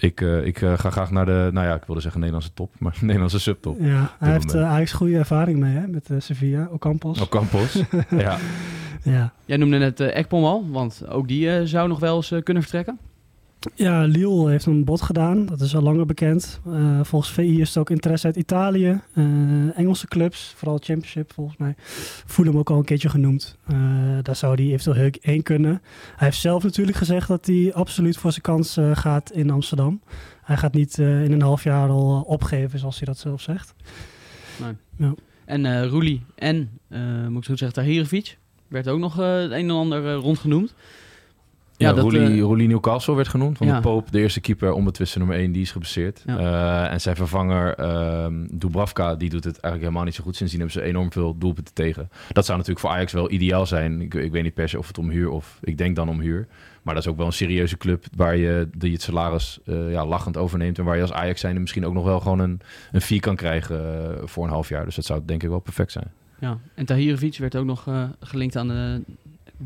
Ik 0.05 0.21
eh, 0.21 0.47
ik 0.47 0.62
eh, 0.62 0.79
ga 0.79 0.91
graag 0.91 1.11
naar 1.11 1.27
de, 1.27 1.49
nou 1.53 1.67
ja, 1.67 1.75
ik 1.75 1.85
wilde 1.85 2.01
zeggen 2.01 2.21
Nederlandse 2.21 2.55
top, 2.55 2.75
maar 2.85 2.97
Nederlandse 3.01 3.39
subtop. 3.41 3.77
ja, 3.81 4.15
hij 4.19 4.33
heeft 4.33 4.47
moment. 4.47 4.55
eh, 4.55 4.61
eigenlijk 4.61 4.91
goede 4.91 5.17
ervaring 5.17 5.59
mee 5.59 5.75
hè, 5.77 5.87
met 5.87 6.11
Sevilla, 6.19 6.69
Ocampos. 6.73 7.21
Ocampos. 7.21 7.83
ja. 8.11 8.39
Ja. 9.03 9.33
Jij 9.45 9.56
noemde 9.56 9.79
net 9.79 10.01
Ekpom 10.01 10.45
al, 10.45 10.65
want 10.71 11.09
ook 11.09 11.29
die 11.29 11.51
eh, 11.56 11.65
zou 11.65 11.89
nog 11.89 11.99
wel 11.99 12.17
eens 12.17 12.33
kunnen 12.43 12.62
vertrekken. 12.62 12.99
Ja, 13.75 14.02
Lille 14.05 14.50
heeft 14.50 14.66
een 14.66 14.84
bod 14.84 15.02
gedaan. 15.02 15.46
Dat 15.46 15.61
is 15.61 15.76
al 15.76 15.82
langer 15.82 16.06
bekend. 16.06 16.61
Eh, 16.66 17.00
volgens 17.02 17.32
VI 17.32 17.61
is 17.61 17.69
het 17.69 17.78
ook 17.78 17.90
interesse 17.90 18.26
uit 18.26 18.37
Italië. 18.37 19.00
Eh, 19.14 19.78
Engelse 19.78 20.06
clubs, 20.06 20.52
vooral 20.56 20.76
Championship 20.78 21.32
volgens 21.32 21.56
mij. 21.56 21.75
Fulham 22.26 22.58
ook 22.58 22.70
al 22.70 22.76
een 22.78 22.84
keertje 22.84 23.08
genoemd. 23.08 23.58
Eh, 23.66 23.76
daar 24.22 24.37
zou 24.37 24.55
hij 24.55 24.64
eventueel 24.72 24.96
heel- 24.96 25.11
heen 25.20 25.43
kunnen. 25.43 25.82
Hij 26.16 26.26
heeft 26.28 26.40
zelf 26.40 26.62
natuurlijk 26.62 26.96
gezegd 26.96 27.28
dat 27.28 27.46
hij 27.46 27.72
absoluut 27.75 28.16
voor 28.16 28.31
zijn 28.31 28.43
kans 28.43 28.78
gaat 28.93 29.31
in 29.31 29.50
Amsterdam. 29.50 30.00
Hij 30.43 30.56
gaat 30.56 30.75
niet 30.75 30.99
in 30.99 31.32
een 31.32 31.43
half 31.43 31.64
jaar 31.64 31.88
al 31.88 32.20
opgeven, 32.26 32.78
zoals 32.78 32.96
hij 32.96 33.06
dat 33.06 33.19
zelf 33.19 33.40
zegt. 33.40 33.75
En 35.44 35.66
eh 35.66 35.87
Roelie 35.88 36.22
en, 36.34 36.70
moet 37.28 37.38
ik 37.38 37.44
zo 37.44 37.56
zeggen, 37.56 37.72
Tahirovic. 37.82 38.38
Werd 38.69 38.88
ook 38.88 38.99
nog 38.99 39.16
het 39.16 39.50
een 39.50 39.52
en 39.52 39.70
ander 39.70 40.14
rondgenoemd. 40.14 40.75
Ja, 41.76 41.88
Ja, 41.88 41.94
dat, 41.94 42.03
Roelie, 42.03 42.21
eh, 42.37 42.41
Roelie 42.41 42.69
Newcastle 42.69 43.15
werd 43.15 43.29
genoemd. 43.29 43.56
Van 43.59 43.67
Ja. 43.67 43.75
de 43.75 43.81
Poop, 43.81 44.12
de 44.12 44.21
eerste 44.21 44.41
keeper, 44.41 44.73
onbetwiste 44.73 45.19
nummer 45.19 45.37
1, 45.37 45.53
die 45.53 45.62
is 45.62 45.71
geblesseerd. 45.73 46.23
Ja. 46.26 46.38
Eh, 46.38 46.93
en 46.93 47.00
zijn 47.00 47.17
vervanger 47.17 47.75
ehm 47.75 48.47
Dubravka, 48.53 49.15
die 49.15 49.31
doet 49.31 49.44
het 49.44 49.53
eigenlijk 49.53 49.82
helemaal 49.82 50.05
niet 50.05 50.15
zo 50.15 50.23
goed. 50.25 50.37
Sindsdien 50.37 50.61
hebben 50.61 50.81
ze 50.82 50.88
enorm 50.88 51.12
veel 51.12 51.38
doelpunten 51.38 51.75
tegen. 51.75 52.09
Dat 52.32 52.44
zou 52.44 52.59
natuurlijk 52.59 52.87
voor 52.87 52.94
Ajax 52.94 53.12
wel 53.12 53.31
ideaal 53.31 53.67
zijn. 53.67 54.00
Ik, 54.00 54.15
ik 54.15 54.32
weet 54.32 54.43
niet 54.43 54.55
per 54.55 54.69
se 54.69 54.79
of 54.79 54.87
het 54.87 54.99
om 54.99 55.11
huur 55.11 55.31
of 55.31 55.59
ik 55.62 55.79
denk 55.79 55.97
dan 55.97 56.09
om 56.09 56.21
huur. 56.21 56.47
Maar 56.82 56.94
dat 56.94 57.03
is 57.05 57.11
ook 57.11 57.17
wel 57.17 57.26
een 57.26 57.32
serieuze 57.32 57.76
club 57.76 58.05
waar 58.17 58.37
je 58.37 58.69
die 58.76 58.93
het 58.93 59.03
salaris 59.03 59.59
eh, 59.65 59.91
ja, 59.91 60.06
lachend 60.06 60.37
overneemt. 60.37 60.79
En 60.79 60.85
waar 60.85 60.97
je 60.97 61.03
als 61.03 61.12
Ajax 61.12 61.41
zijnde 61.41 61.61
misschien 61.61 61.87
ook 61.87 61.94
nog 61.94 62.05
wel 62.05 62.21
gewoon 62.21 62.38
een, 62.38 62.61
een 62.93 63.00
fee 63.00 63.21
kan 63.21 63.37
krijgen 63.37 63.79
voor 64.29 64.44
een 64.44 64.50
half 64.50 64.69
jaar. 64.69 64.85
Dus 64.85 64.94
dat 64.94 65.05
zou 65.05 65.23
denk 65.25 65.43
ik 65.43 65.49
wel 65.49 65.59
perfect 65.61 65.93
zijn. 65.93 66.11
Ja. 66.38 66.59
En 66.75 66.85
Tahirovic 66.87 67.37
werd 67.38 67.56
ook 67.56 67.65
nog 67.65 67.88
gelinkt 68.21 68.56
aan 68.56 68.69
de 68.69 69.03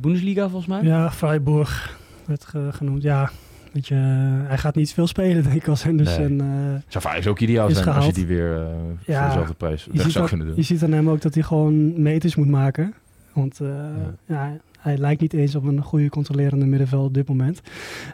Bundesliga 0.00 0.48
volgens 0.48 0.66
mij. 0.66 0.82
Ja, 0.82 1.10
Freiburg 1.10 1.98
werd 2.26 2.44
ge- 2.44 2.68
genoemd. 2.72 3.02
Ja, 3.02 3.30
weet 3.72 3.88
je, 3.88 3.94
eh, 3.94 4.48
hij 4.48 4.58
gaat 4.58 4.74
niet 4.74 4.92
veel 4.92 5.06
spelen, 5.06 5.42
denk 5.42 5.54
ik, 5.54 5.68
als 5.68 5.82
Henderson. 5.82 6.36
Nee. 6.36 6.48
eh, 6.74 6.80
Zou 6.88 7.04
Ajax 7.06 7.26
ook 7.26 7.40
ideaal 7.40 7.68
Is 7.68 7.76
zijn 7.78 7.88
als 7.96 8.06
je 8.06 8.12
die 8.12 8.26
weer 8.26 8.54
eh, 8.62 8.66
Ja, 9.06 9.18
voor 9.20 9.28
dezelfde 9.28 9.54
prijs 9.54 9.86
weg 9.92 10.10
zou 10.10 10.28
kunnen 10.28 10.46
doen. 10.46 10.56
je 10.56 10.62
ziet 10.62 10.82
aan 10.82 10.92
hem 10.92 11.08
ook 11.10 11.20
dat 11.20 11.34
hij 11.34 11.42
gewoon 11.42 12.02
meters 12.02 12.36
moet 12.36 12.48
maken. 12.48 12.94
Want 13.32 13.60
eh, 13.60 13.68
ja. 14.26 14.56
hij 14.78 14.96
lijkt 14.98 15.20
niet 15.20 15.32
eens 15.32 15.54
op 15.54 15.64
een 15.64 15.82
goede 15.82 16.08
controlerende 16.08 16.66
middenveld 16.66 17.06
op 17.06 17.14
dit 17.14 17.28
moment. 17.28 17.60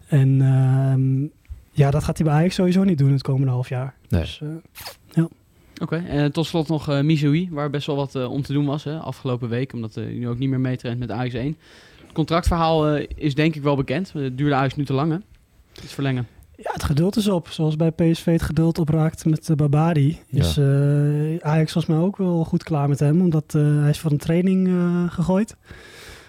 En 0.08 0.40
ehm, 0.40 1.22
ja, 1.70 1.90
dat 1.90 2.04
gaat 2.04 2.16
hij 2.19 2.26
bij 2.26 2.34
Ajax 2.36 2.54
sowieso 2.54 2.84
niet 2.84 2.98
doen 2.98 3.12
het 3.12 3.22
komende 3.22 3.50
half 3.52 3.69
jaar. 3.69 3.94
Nee. 4.08 4.20
Dus, 4.20 4.40
eh, 4.42 5.25
Oké, 5.84 5.96
en 6.08 6.32
tot 6.32 6.46
slot 6.46 6.69
nog 6.69 6.88
eh 6.88 7.00
Mizoui, 7.00 7.48
waar 7.50 7.70
best 7.70 7.86
wel 7.86 7.96
wat 7.96 8.14
eh, 8.14 8.31
om 8.31 8.42
te 8.42 8.52
doen 8.52 8.66
was 8.66 8.84
hè, 8.84 8.98
afgelopen 8.98 9.48
week, 9.48 9.72
omdat 9.72 9.94
hij 9.94 10.04
nu 10.04 10.28
ook 10.28 10.38
niet 10.38 10.48
meer 10.48 10.60
meetraint 10.60 10.98
met 10.98 11.10
Ajax 11.10 11.34
1. 11.34 11.56
Het 12.04 12.12
contractverhaal 12.12 12.88
eh, 12.88 13.06
is 13.14 13.34
denk 13.34 13.54
ik 13.54 13.62
wel 13.62 13.76
bekend. 13.76 14.12
Het 14.12 14.38
duurde 14.38 14.54
Ajax 14.54 14.75
nu 14.76 14.84
te 14.84 14.92
lang, 14.92 15.10
hè? 15.12 15.19
Het 15.81 15.92
verlengen. 15.92 16.26
ja, 16.56 16.70
het 16.72 16.84
geduld 16.84 17.16
is 17.16 17.28
op. 17.28 17.48
Zoals 17.48 17.76
bij 17.76 17.90
PSV 17.90 18.25
het 18.25 18.42
geduld 18.42 18.78
opraakt 18.78 19.25
met 19.25 19.48
uh, 19.48 19.56
Babadi. 19.56 20.19
Is 20.28 20.56
eh, 20.56 20.64
Ajax 21.40 21.72
volgens 21.72 21.86
mij 21.86 21.96
ook 22.04 22.16
wel 22.16 22.44
goed 22.44 22.62
klaar 22.62 22.88
met 22.88 22.98
hem. 22.98 23.20
Omdat 23.20 23.54
eh, 23.54 23.62
hij 23.81 23.90
is 23.90 23.98
voor 23.98 24.10
een 24.10 24.19
training 24.19 24.69
eh, 24.69 25.04
gegooid. 25.12 25.56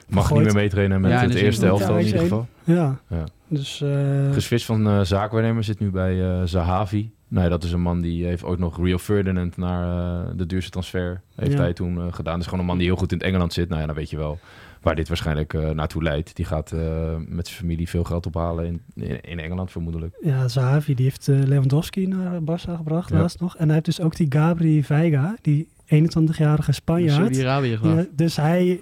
Mag 0.10 0.32
niet 0.32 0.44
meer 0.44 0.54
meetrainen 0.54 1.02
met 1.02 1.12
Ja, 1.12 1.20
het 1.22 1.32
dus 1.32 1.42
eerste 1.42 1.66
elftal 1.66 1.98
in 1.98 2.06
ieder 2.06 2.22
geval. 2.22 2.48
Ja, 2.64 3.00
Ja. 3.10 3.24
dus... 3.48 3.82
eh, 3.82 4.32
Geswitcht 4.34 4.66
van 4.66 4.88
eh 4.88 5.02
zaakwaarnemer 5.02 5.64
zit 5.64 5.80
nu 5.80 5.90
bij 5.92 6.22
eh, 6.22 6.42
Zahavi. 6.46 7.12
Nee, 7.36 7.50
dat 7.50 7.64
is 7.64 7.72
een 7.72 7.82
man 7.82 8.02
die 8.02 8.26
heeft 8.26 8.44
ooit 8.44 8.60
nog 8.60 8.78
Rio 8.84 8.98
Ferdinand 8.98 9.58
naar 9.58 9.84
eh, 10.28 10.32
de 10.36 10.46
duurste 10.46 10.72
transfer 10.72 11.22
heeft 11.36 11.52
Ja. 11.52 11.58
hij 11.60 11.74
toen 11.74 11.98
eh, 11.98 12.14
gedaan. 12.14 12.36
Dus 12.38 12.46
gewoon 12.46 12.60
een 12.60 12.66
man 12.66 12.78
die 12.78 12.88
heel 12.88 12.96
goed 12.96 13.12
in 13.12 13.18
het 13.18 13.28
Engeland 13.28 13.54
zit. 13.54 13.70
Nou 13.70 13.82
ja, 13.82 13.88
dan 13.88 13.96
weet 13.96 14.10
je 14.10 14.18
wel 14.18 14.40
waar 14.82 14.96
dit 14.96 15.08
waarschijnlijk 15.08 15.54
eh, 15.54 15.70
naartoe 15.70 16.04
leidt. 16.04 16.36
Die 16.36 16.46
gaat 16.46 16.72
eh, 16.72 17.16
met 17.28 17.48
zijn 17.48 17.60
familie 17.60 17.90
veel 17.90 18.04
geld 18.04 18.26
ophalen 18.26 18.66
in, 18.66 18.82
in, 18.96 19.22
in 19.22 19.40
Engeland 19.40 19.72
vermoedelijk. 19.72 20.18
Ja, 20.22 20.48
Zahavi 20.48 20.94
die 20.96 21.06
heeft 21.06 21.28
Lewandowski 21.28 22.08
naar 22.08 22.40
Barça 22.42 22.72
gebracht 22.76 23.10
Ja. 23.10 23.18
laatst 23.20 23.40
nog. 23.40 23.56
En 23.56 23.64
hij 23.66 23.74
heeft 23.74 23.86
dus 23.86 24.02
ook 24.02 24.16
die 24.16 24.28
Gabri 24.30 24.84
Veiga, 24.84 25.36
die 25.42 25.68
21-jarige 25.86 26.72
Spanjaard. 26.72 27.36
Saudi-Arabië 27.36 28.08
dus 28.16 28.36
hij, 28.36 28.80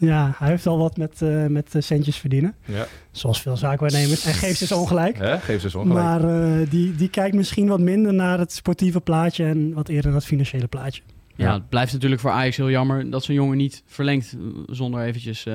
ja, 0.00 0.32
hij 0.36 0.48
heeft 0.48 0.66
al 0.66 0.78
wat 0.78 0.96
met, 0.96 1.22
eh, 1.22 1.46
met 1.46 1.74
eh, 1.74 1.82
centjes 1.82 2.16
verdienen. 2.16 2.54
Ja. 2.64 2.86
Zoals 3.10 3.42
veel 3.42 3.56
zaakwaarnemers. 3.56 4.26
En 4.26 4.34
geeft 4.34 4.58
dus 4.58 4.72
ongelijk. 4.72 5.18
Hè? 5.18 5.38
Geef 5.38 5.58
ze 5.58 5.64
eens 5.64 5.74
ongelijk. 5.74 6.04
Maar 6.04 6.24
eh, 6.24 6.70
die, 6.70 6.94
die 6.94 7.08
kijkt 7.08 7.36
misschien 7.36 7.68
wat 7.68 7.80
minder 7.80 8.14
naar 8.14 8.38
het 8.38 8.52
sportieve 8.52 9.00
plaatje 9.00 9.44
en 9.44 9.72
wat 9.72 9.88
eerder 9.88 10.06
naar 10.10 10.18
het 10.18 10.28
financiële 10.28 10.66
plaatje. 10.66 11.02
Ja, 11.34 11.46
Ja. 11.46 11.54
het 11.54 11.68
blijft 11.68 11.92
natuurlijk 11.92 12.20
voor 12.20 12.30
Ajax 12.30 12.56
heel 12.56 12.70
jammer 12.70 13.10
dat 13.10 13.24
zo'n 13.24 13.34
jongen 13.34 13.56
niet 13.56 13.82
verlengt 13.86 14.36
zonder 14.66 15.02
eventjes 15.02 15.46
eh, 15.46 15.54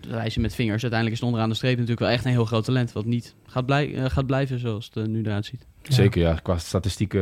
te 0.00 0.08
wijzen 0.08 0.40
met 0.40 0.54
vingers. 0.54 0.82
Uiteindelijk 0.82 1.12
is 1.12 1.18
het 1.20 1.28
onderaan 1.28 1.48
de 1.48 1.54
streep 1.56 1.72
natuurlijk 1.72 2.00
wel 2.00 2.08
echt 2.08 2.24
een 2.24 2.30
heel 2.30 2.44
groot 2.44 2.64
talent, 2.64 2.92
wat 2.92 3.04
niet 3.04 3.34
gaat, 3.46 3.66
blij, 3.66 4.10
gaat 4.10 4.26
blijven 4.26 4.58
zoals 4.58 4.86
het 4.86 4.94
er 4.94 5.08
nu 5.08 5.22
eruit 5.22 5.46
ziet. 5.46 5.66
Ja. 5.82 5.94
Zeker, 5.94 6.20
ja. 6.20 6.34
Qua 6.34 6.58
statistieken, 6.58 7.20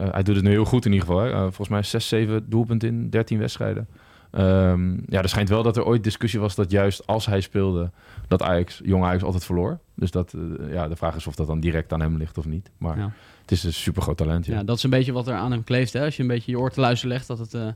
eh, 0.00 0.08
hij 0.10 0.22
doet 0.22 0.34
het 0.36 0.44
nu 0.44 0.50
heel 0.50 0.64
goed 0.64 0.84
in 0.84 0.92
ieder 0.92 1.06
geval. 1.08 1.24
Hè. 1.24 1.30
Volgens 1.40 1.68
mij 1.68 1.82
6, 1.82 2.08
7 2.08 2.44
doelpunten 2.48 2.88
in 2.88 3.10
13 3.10 3.38
wedstrijden. 3.38 3.88
Ehm, 4.36 4.92
ja, 5.08 5.22
er 5.22 5.28
schijnt 5.28 5.48
wel 5.48 5.62
dat 5.62 5.76
er 5.76 5.84
ooit 5.84 6.04
discussie 6.04 6.40
was 6.40 6.54
dat 6.54 6.70
juist 6.70 7.06
als 7.06 7.26
hij 7.26 7.40
speelde, 7.40 7.90
dat 8.28 8.42
Ajax, 8.42 8.80
jong 8.84 9.04
Ajax 9.04 9.22
altijd 9.22 9.44
verloor. 9.44 9.78
Dus 9.94 10.10
dat, 10.10 10.32
eh, 10.34 10.72
ja, 10.72 10.88
de 10.88 10.96
vraag 10.96 11.16
is 11.16 11.26
of 11.26 11.34
dat 11.34 11.46
dan 11.46 11.60
direct 11.60 11.92
aan 11.92 12.00
hem 12.00 12.16
ligt 12.16 12.38
of 12.38 12.46
niet. 12.46 12.70
Maar 12.78 12.98
Ja. 12.98 13.10
het 13.40 13.50
is 13.50 13.64
een 13.64 13.72
super 13.72 14.02
groot 14.02 14.16
talent. 14.16 14.46
Ja. 14.46 14.54
Ja, 14.54 14.62
dat 14.62 14.76
is 14.76 14.82
een 14.82 14.90
beetje 14.90 15.12
wat 15.12 15.28
er 15.28 15.34
aan 15.34 15.50
hem 15.50 15.64
kleeft. 15.64 15.92
Hè? 15.92 16.04
Als 16.04 16.16
je 16.16 16.22
een 16.22 16.28
beetje 16.28 16.50
je 16.50 16.58
oor 16.58 16.70
te 16.70 16.80
luisteren 16.80 17.14
legt, 17.14 17.26
dat 17.26 17.38
het 17.38 17.54
eh, 17.54 17.66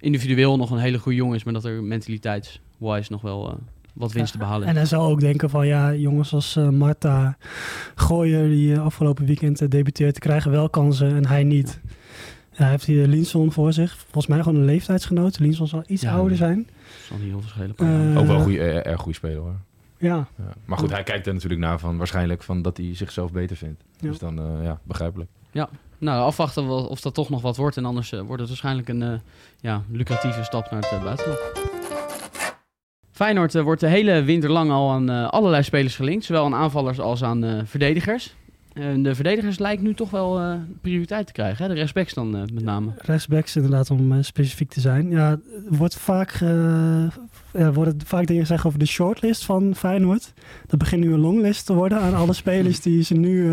individueel 0.00 0.56
nog 0.56 0.70
een 0.70 0.78
hele 0.78 0.98
goede 0.98 1.18
jongen 1.18 1.36
is, 1.36 1.44
maar 1.44 1.52
dat 1.54 1.64
er 1.64 1.82
mentaliteitswise 1.82 3.12
nog 3.12 3.20
wel 3.20 3.48
eh, 3.50 3.54
wat 3.92 4.12
winst 4.12 4.32
te 4.32 4.38
behalen 4.38 4.68
En 4.68 4.76
hij 4.76 4.84
zou 4.86 5.10
ook 5.10 5.20
denken 5.20 5.50
van 5.50 5.66
ja, 5.66 5.94
jongens 5.94 6.32
als 6.34 6.56
eh, 6.56 6.68
Marta 6.68 7.36
Gooier, 7.94 8.48
die 8.48 8.78
afgelopen 8.78 9.26
weekend 9.26 9.60
uh, 9.62 9.68
debuteert, 9.68 10.18
krijgen 10.18 10.50
wel 10.50 10.70
kansen 10.70 11.14
en 11.14 11.26
hij 11.26 11.44
niet. 11.44 11.80
Ja, 11.84 11.90
hij 12.58 12.70
heeft 12.70 12.84
hier 12.84 13.06
Linson 13.06 13.52
voor 13.52 13.72
zich. 13.72 13.96
Volgens 13.98 14.26
mij 14.26 14.38
gewoon 14.42 14.58
een 14.58 14.64
leeftijdsgenoot. 14.64 15.38
Linson 15.38 15.66
zal 15.68 15.82
iets 15.86 16.02
Ja. 16.02 16.12
ouder 16.12 16.36
zijn. 16.36 16.56
Dat 16.66 17.06
zal 17.08 17.16
niet 17.16 17.26
heel 17.28 17.40
veel 17.40 17.48
schelen. 17.50 17.74
Eh, 18.12 18.18
Ook 18.20 18.26
wel 18.26 18.36
een 18.36 18.42
goede, 18.42 18.58
eh, 18.58 18.90
erg 18.92 19.00
goede 19.00 19.16
speler 19.18 19.36
hoor. 19.38 19.54
Ja, 19.98 20.14
Ja. 20.16 20.26
Maar 20.64 20.78
goed, 20.78 20.90
hij 20.90 21.02
kijkt 21.02 21.26
er 21.26 21.32
natuurlijk 21.32 21.60
naar 21.60 21.78
van 21.78 21.96
waarschijnlijk 21.96 22.42
van 22.42 22.62
dat 22.62 22.76
hij 22.76 22.94
zichzelf 22.94 23.32
beter 23.32 23.56
vindt. 23.56 23.82
Ja. 24.00 24.08
Dus 24.08 24.18
dan, 24.18 24.38
eh, 24.38 24.64
ja, 24.64 24.80
begrijpelijk. 24.82 25.30
Nou, 26.00 26.22
afwachten 26.22 26.66
wel 26.66 26.86
of 26.86 27.00
dat 27.00 27.14
toch 27.14 27.28
nog 27.28 27.42
wat 27.42 27.56
wordt. 27.56 27.76
En 27.76 27.84
anders 27.84 28.12
eh, 28.12 28.20
wordt 28.20 28.40
het 28.40 28.48
waarschijnlijk 28.48 28.88
een 28.88 29.02
eh, 29.02 29.12
ja, 29.60 29.82
lucratieve 29.90 30.44
stap 30.44 30.70
naar 30.70 30.80
het 30.80 30.90
eh, 30.90 31.02
buitenland. 31.04 31.38
Feyenoord 33.12 33.54
eh, 33.54 33.62
wordt 33.62 33.80
de 33.80 33.86
hele 33.88 34.22
winter 34.22 34.50
lang 34.50 34.70
al 34.70 34.90
aan 34.90 35.10
eh, 35.10 35.28
allerlei 35.28 35.62
spelers 35.62 35.96
gelinkt. 35.96 36.24
Zowel 36.24 36.44
aan 36.44 36.54
aanvallers 36.54 37.00
als 37.00 37.22
aan 37.24 37.44
eh, 37.44 37.60
verdedigers. 37.64 38.34
De 38.78 39.14
verdedigers 39.14 39.58
lijkt 39.58 39.82
nu 39.82 39.94
toch 39.94 40.10
wel 40.10 40.40
eh, 40.40 40.54
prioriteit 40.80 41.26
te 41.26 41.32
krijgen. 41.32 41.64
Hè? 41.64 41.74
De 41.74 41.80
respects 41.80 42.14
dan 42.14 42.36
eh, 42.36 42.42
met 42.52 42.64
name. 42.64 42.90
rechtsbacks 42.96 43.56
inderdaad 43.56 43.90
om 43.90 44.12
eh, 44.12 44.18
specifiek 44.22 44.70
te 44.70 44.80
zijn. 44.80 45.10
Ja, 45.10 45.38
wordt 45.68 45.96
vaak, 45.96 46.38
worden 47.52 48.00
vaak 48.04 48.26
dingen 48.26 48.42
gezegd 48.42 48.64
over 48.64 48.78
de 48.78 48.86
shortlist 48.86 49.44
van 49.44 49.74
Feyenoord. 49.74 50.32
Dat 50.66 50.78
begint 50.78 51.04
nu 51.04 51.12
een 51.12 51.20
longlist 51.20 51.66
te 51.66 51.74
worden 51.74 52.00
aan 52.00 52.14
alle 52.14 52.32
spelers 52.32 52.80
die 52.80 53.02
ze 53.02 53.14
nu 53.14 53.52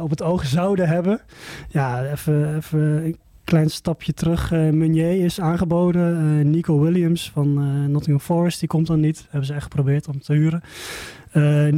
op 0.00 0.10
het 0.10 0.22
oog 0.22 0.46
zouden 0.46 0.88
hebben. 0.88 1.20
Ja, 1.68 2.04
even, 2.04 2.56
even 2.56 2.80
een 2.80 3.16
klein 3.44 3.70
stapje 3.70 4.12
terug. 4.12 4.50
Meunier 4.50 5.24
is 5.24 5.40
aangeboden. 5.40 6.50
Nico 6.50 6.80
Williams 6.80 7.30
van 7.30 7.54
Nottingham 7.90 8.20
Forest, 8.20 8.60
die 8.60 8.68
komt 8.68 8.86
dan 8.86 9.00
niet. 9.00 9.26
Hebben 9.28 9.46
ze 9.46 9.54
echt 9.54 9.62
geprobeerd 9.62 10.08
om 10.08 10.20
te 10.20 10.32
huren. 10.32 10.62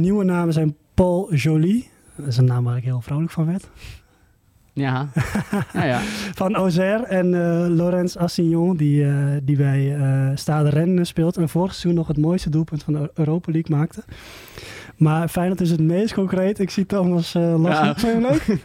Nieuwe 0.01 0.23
namen 0.23 0.53
zijn 0.53 0.75
Paul 0.99 1.33
Joly. 1.33 1.87
Dat 2.15 2.27
is 2.27 2.37
een 2.37 2.45
naam 2.45 2.63
waar 2.63 2.77
ik 2.77 2.83
heel 2.83 3.01
vrolijk 3.01 3.31
van 3.31 3.45
werd. 3.45 3.69
Ja, 4.73 5.07
ja, 5.73 5.83
ja. 5.83 5.99
Van 6.33 6.55
Auxerre 6.55 7.05
en 7.05 7.25
eh 7.33 7.67
Laurens 7.67 8.17
Assignon, 8.17 8.77
die, 8.77 9.05
eh, 9.05 9.13
die 9.43 9.57
bij 9.57 9.95
eh 9.95 10.31
Stade 10.35 10.69
Rennes 10.69 11.07
speelt. 11.07 11.37
En 11.37 11.49
vorig 11.49 11.71
seizoen 11.71 11.93
nog 11.93 12.07
het 12.07 12.17
mooiste 12.17 12.49
doelpunt 12.49 12.83
van 12.83 12.93
de 12.93 13.11
Europa 13.13 13.51
League 13.51 13.77
maakte. 13.77 14.03
Maar 14.97 15.27
Feyenoord 15.27 15.61
is 15.61 15.71
het 15.71 15.81
meest 15.81 16.13
concreet. 16.13 16.59
Ik 16.59 16.69
zie 16.69 16.85
Thomas 16.85 17.35
eh 17.35 17.61
lachen. 17.61 17.85
Ja. 17.85 17.95
Vind 17.95 18.21
leuk? 18.21 18.57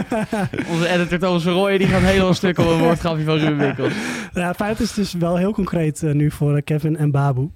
Onze 0.72 0.88
editor 0.88 1.18
Thomas 1.18 1.42
Verrooyen 1.42 1.78
die 1.78 1.88
gaat 1.88 2.00
helemaal 2.00 2.34
stuk 2.34 2.58
op 2.58 2.66
een 2.66 2.78
woordgrapje 2.78 3.24
van 3.24 3.36
Ruben 3.36 3.58
Winkels. 3.58 3.94
ja, 4.34 4.54
Feyenoord 4.54 4.80
is 4.80 4.94
dus 4.94 5.12
wel 5.12 5.36
heel 5.36 5.52
concreet 5.52 6.02
nu 6.02 6.30
voor 6.30 6.62
Kevin 6.62 6.96
en 6.96 7.10
Babu. 7.10 7.50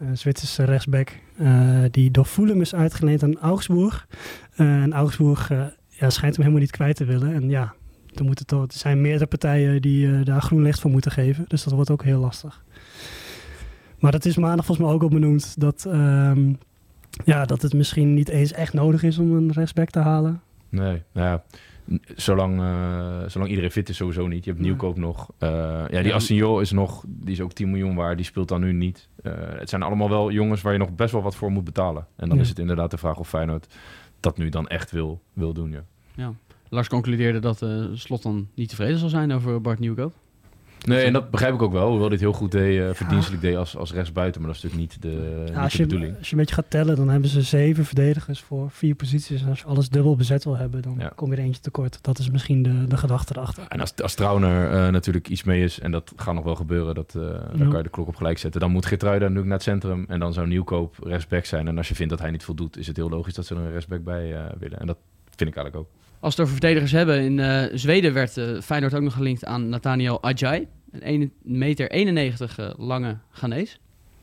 Een 0.00 0.18
Zwitserse 0.18 0.64
rechtsback. 0.64 1.12
eh, 1.36 1.82
die 1.90 2.10
door 2.10 2.24
Fulham 2.24 2.60
is 2.60 2.74
uitgeleend 2.74 3.22
aan 3.22 3.38
Augsburg. 3.38 4.06
Eh, 4.56 4.82
en 4.82 4.92
Augsburg 4.92 5.50
eh, 5.50 5.64
ja, 5.88 6.10
schijnt 6.10 6.34
hem 6.34 6.44
helemaal 6.44 6.60
niet 6.60 6.70
kwijt 6.70 6.96
te 6.96 7.04
willen. 7.04 7.34
En 7.34 7.48
ja, 7.48 7.74
er, 8.14 8.24
moeten 8.24 8.46
toch, 8.46 8.64
zijn 8.68 9.00
meerdere 9.00 9.26
partijen 9.26 9.82
die 9.82 10.12
eh, 10.12 10.24
daar 10.24 10.42
groen 10.42 10.62
licht 10.62 10.80
voor 10.80 10.90
moeten 10.90 11.10
geven. 11.10 11.44
Dus 11.48 11.64
dat 11.64 11.72
wordt 11.72 11.90
ook 11.90 12.04
heel 12.04 12.20
lastig. 12.20 12.64
Maar 13.98 14.12
dat 14.12 14.24
is 14.24 14.36
maandag 14.36 14.64
volgens 14.64 14.86
mij 14.86 14.96
ook 14.96 15.02
al 15.02 15.08
benoemd. 15.08 15.60
Dat, 15.60 15.84
ehm, 15.84 16.52
ja, 17.24 17.44
dat 17.44 17.62
het 17.62 17.72
misschien 17.72 18.14
niet 18.14 18.28
eens 18.28 18.52
echt 18.52 18.72
nodig 18.72 19.02
is 19.02 19.18
om 19.18 19.36
een 19.36 19.52
rechtsback 19.52 19.90
te 19.90 19.98
halen. 19.98 20.40
Nee, 20.68 21.02
nou 21.12 21.26
ja, 21.26 21.42
zolang, 22.16 22.60
eh, 22.60 23.28
zolang 23.28 23.50
iedereen 23.50 23.70
fit 23.70 23.88
is 23.88 23.96
sowieso 23.96 24.26
niet. 24.26 24.44
Je 24.44 24.50
hebt. 24.50 24.62
Nieuwkoop 24.62 24.96
nog. 24.98 25.30
Eh, 25.38 25.48
ja, 25.88 25.98
die 26.00 26.02
Ja. 26.08 26.14
Assignon 26.14 26.60
is 26.60 26.70
nog, 26.70 27.04
die 27.08 27.32
is 27.32 27.40
ook 27.40 27.52
10 27.52 27.70
miljoen 27.70 27.94
waard. 27.94 28.16
Die 28.16 28.26
speelt 28.26 28.48
dan 28.48 28.60
nu 28.60 28.72
niet. 28.72 29.08
Eh, 29.22 29.32
het 29.36 29.68
zijn 29.68 29.82
allemaal 29.82 30.08
wel 30.08 30.30
jongens 30.30 30.62
waar 30.62 30.72
je 30.72 30.78
nog 30.78 30.94
best 30.94 31.12
wel 31.12 31.22
wat 31.22 31.36
voor 31.36 31.50
moet 31.50 31.64
betalen. 31.64 32.06
En 32.16 32.28
dan 32.28 32.36
Ja. 32.36 32.42
is 32.42 32.48
het 32.48 32.58
inderdaad 32.58 32.90
de 32.90 32.98
vraag 32.98 33.18
of 33.18 33.28
Feyenoord 33.28 33.74
dat 34.20 34.38
nu 34.38 34.48
dan 34.48 34.68
echt 34.68 34.90
wil, 34.90 35.20
wil 35.32 35.52
doen. 35.52 35.76
Ja. 36.16 36.32
Lars 36.68 36.88
concludeerde 36.88 37.38
dat 37.38 37.66
Slot 37.92 38.22
dan 38.22 38.48
niet 38.54 38.68
tevreden 38.68 38.98
zal 38.98 39.08
zijn 39.08 39.32
over 39.32 39.60
Bart 39.60 39.78
Nieuwkoop. 39.78 40.12
Nee, 40.86 41.04
en 41.04 41.12
dat 41.12 41.30
begrijp 41.30 41.54
ik 41.54 41.62
ook 41.62 41.72
wel. 41.72 41.88
Hoewel 41.90 42.08
dit 42.08 42.20
heel 42.20 42.32
goed 42.32 42.50
deed, 42.52 42.80
eh, 42.80 42.88
verdienstelijk 42.94 43.42
deed 43.42 43.56
als, 43.56 43.76
als 43.76 43.92
rechtsbuiten. 43.92 44.40
Maar 44.40 44.50
dat 44.52 44.64
is 44.64 44.70
natuurlijk 44.70 44.92
niet 44.92 45.02
de, 45.02 45.38
niet 45.40 45.48
Ja, 45.54 45.62
als, 45.62 45.72
de 45.72 45.78
je, 45.78 45.84
bedoeling. 45.86 46.16
als 46.18 46.26
je 46.26 46.32
een 46.32 46.38
beetje 46.40 46.54
gaat 46.54 46.70
tellen, 46.70 46.96
dan 46.96 47.08
hebben 47.08 47.28
ze 47.30 47.42
zeven 47.42 47.84
verdedigers 47.84 48.40
voor 48.40 48.70
vier 48.70 48.94
posities. 48.94 49.42
En 49.42 49.48
als 49.48 49.58
je 49.58 49.64
alles 49.64 49.88
dubbel 49.88 50.16
bezet 50.16 50.44
wil 50.44 50.56
hebben, 50.56 50.82
dan 50.82 50.94
Ja. 50.98 51.12
kom 51.14 51.30
je 51.30 51.36
er 51.36 51.42
eentje 51.42 51.60
tekort. 51.60 51.98
Dat 52.02 52.18
is 52.18 52.30
misschien 52.30 52.62
de, 52.62 52.86
de 52.86 52.96
gedachte 52.96 53.36
erachter. 53.36 53.64
En 53.68 53.80
als, 53.80 53.94
als 54.02 54.14
Trauner 54.14 54.70
eh, 54.70 54.92
natuurlijk 54.92 55.28
iets 55.28 55.42
mee 55.44 55.62
is, 55.62 55.80
en 55.80 55.90
dat 55.90 56.12
gaat 56.16 56.34
nog 56.34 56.44
wel 56.44 56.54
gebeuren, 56.56 56.94
dat, 56.94 57.14
eh 57.14 57.22
dan 57.58 57.68
kan 57.68 57.76
je 57.76 57.82
de 57.82 57.88
klok 57.90 58.08
op 58.08 58.16
gelijk 58.16 58.38
zetten. 58.38 58.60
Dan 58.60 58.70
moet 58.70 58.86
Geertruida 58.86 59.20
natuurlijk 59.20 59.46
naar 59.48 59.56
het 59.58 59.66
centrum 59.66 60.04
en 60.08 60.20
dan 60.20 60.32
zou 60.32 60.46
Nieuwkoop 60.46 60.96
rechtsback 61.02 61.44
zijn. 61.44 61.68
En 61.68 61.76
als 61.76 61.88
je 61.88 61.94
vindt 61.94 62.10
dat 62.12 62.20
hij 62.20 62.30
niet 62.30 62.44
voldoet, 62.44 62.76
is 62.78 62.86
het 62.86 62.96
heel 62.96 63.08
logisch 63.08 63.34
dat 63.34 63.46
ze 63.46 63.54
er 63.54 63.60
een 63.60 63.70
rechtsback 63.70 64.04
bij 64.04 64.34
willen. 64.58 64.78
En 64.80 64.86
dat 64.86 64.96
vind 65.36 65.50
ik 65.50 65.56
eigenlijk 65.56 65.76
ook. 65.76 65.88
Als 66.20 66.36
het 66.36 66.40
over 66.40 66.52
verdedigers 66.52 66.92
hebben, 66.92 67.20
in 67.20 67.38
eh, 67.38 67.62
Zweden 67.74 68.12
werd 68.12 68.36
eh, 68.36 68.60
Feyenoord 68.60 68.94
ook 68.94 69.02
nog 69.02 69.14
gelinkt 69.14 69.44
aan 69.44 69.68
Nathaniel 69.68 70.22
Ajay. 70.22 70.68
Een 70.90 71.02
1 71.02 71.32
meter 71.42 71.90
91 71.90 72.58
eh, 72.58 72.70
lange 72.76 73.18
Ghanese. 73.30 73.76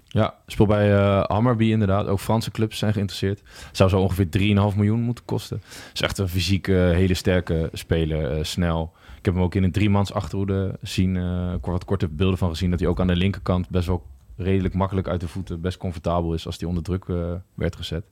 Ja, 0.08 0.36
speelt 0.48 0.68
bij 0.68 0.94
eh 0.94 1.24
Hammerby 1.24 1.66
inderdaad. 1.66 2.08
Ook 2.08 2.20
Franse 2.20 2.52
clubs 2.52 2.78
zijn 2.78 2.94
geïnteresseerd. 2.94 3.42
Zou 3.72 3.90
zo 3.90 4.00
ongeveer 4.00 4.28
3,5 4.72 4.76
miljoen 4.76 5.02
moeten 5.02 5.26
kosten. 5.26 5.62
Is 5.94 6.02
echt 6.02 6.18
een 6.18 6.30
fysieke, 6.30 6.72
hele 6.72 7.14
sterke 7.14 7.70
speler. 7.74 8.46
snel. 8.46 8.94
Ik 9.18 9.26
heb 9.26 9.34
hem 9.34 9.44
ook 9.44 9.56
in 9.56 9.64
een 9.64 9.72
driemans 9.72 10.14
achterhoede 10.14 10.78
zien. 10.82 11.20
wat 11.62 11.86
korte 11.86 12.08
beelden 12.08 12.38
van 12.38 12.50
gezien. 12.50 12.70
Dat 12.70 12.80
hij 12.80 12.90
ook 12.90 13.00
aan 13.00 13.08
de 13.08 13.16
linkerkant 13.16 13.70
best 13.70 13.88
wel 13.88 14.04
redelijk 14.38 14.74
makkelijk 14.74 15.08
uit 15.08 15.20
de 15.22 15.28
voeten. 15.28 15.62
Best 15.62 15.78
comfortabel 15.78 16.34
is 16.34 16.46
als 16.46 16.60
hij 16.60 16.68
onder 16.68 16.84
druk 16.84 17.06
eh, 17.06 17.32
werd 17.54 17.76
gezet. 17.76 18.06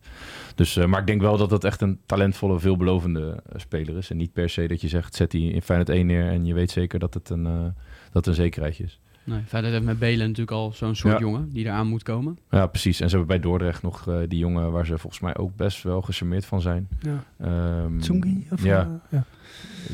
Dus, 0.56 0.76
eh, 0.78 0.86
maar 0.86 1.00
ik 1.00 1.08
denk 1.08 1.22
wel 1.22 1.38
dat 1.38 1.50
dat 1.50 1.64
echt 1.64 1.82
een 1.82 2.00
talentvolle, 2.06 2.60
veelbelovende 2.60 3.42
eh, 3.50 3.60
speler 3.60 3.98
is. 3.98 4.10
En 4.10 4.18
niet 4.18 4.34
per 4.34 4.50
se 4.50 4.68
dat 4.68 4.82
je 4.82 4.88
zegt, 4.88 5.16
zet 5.16 5.32
hij 5.32 5.42
in 5.42 5.62
Feyenoord 5.62 5.90
1 5.90 6.06
neer. 6.06 6.28
En 6.28 6.46
je 6.46 6.54
weet 6.54 6.72
zeker 6.72 7.00
dat 7.00 7.14
het 7.14 7.30
een, 7.30 7.46
eh, 7.46 7.62
dat 7.62 7.74
het 8.14 8.28
een 8.28 8.34
zekerheidje 8.34 8.84
is. 8.84 9.00
Nee, 9.24 9.42
Feyenoord 9.48 9.74
heeft 9.74 9.86
met 9.86 10.00
Belen 10.00 10.20
natuurlijk 10.28 10.52
al 10.58 10.72
zo'n 10.74 10.96
soort 10.96 11.14
Ja. 11.14 11.20
jongen 11.20 11.50
die 11.50 11.66
eraan 11.66 11.88
moet 11.88 12.04
komen. 12.04 12.38
Ja, 12.50 12.68
precies. 12.68 13.00
En 13.00 13.10
ze 13.10 13.18
hebben 13.18 13.40
bij 13.42 13.50
Dordrecht 13.50 13.82
nog 13.82 14.08
die 14.28 14.40
jongen 14.40 14.72
waar 14.72 14.86
ze 14.86 14.98
volgens 14.98 15.22
mij 15.22 15.38
ook 15.38 15.56
best 15.56 15.84
wel 15.84 16.02
gecharmeerd 16.02 16.46
van 16.46 16.62
zijn. 16.62 16.88
Ja. 17.02 17.24
Ehm, 17.40 18.00
Tsungi? 18.00 18.48
Of, 18.52 18.64
ja. 18.64 19.02
ja. 19.10 19.24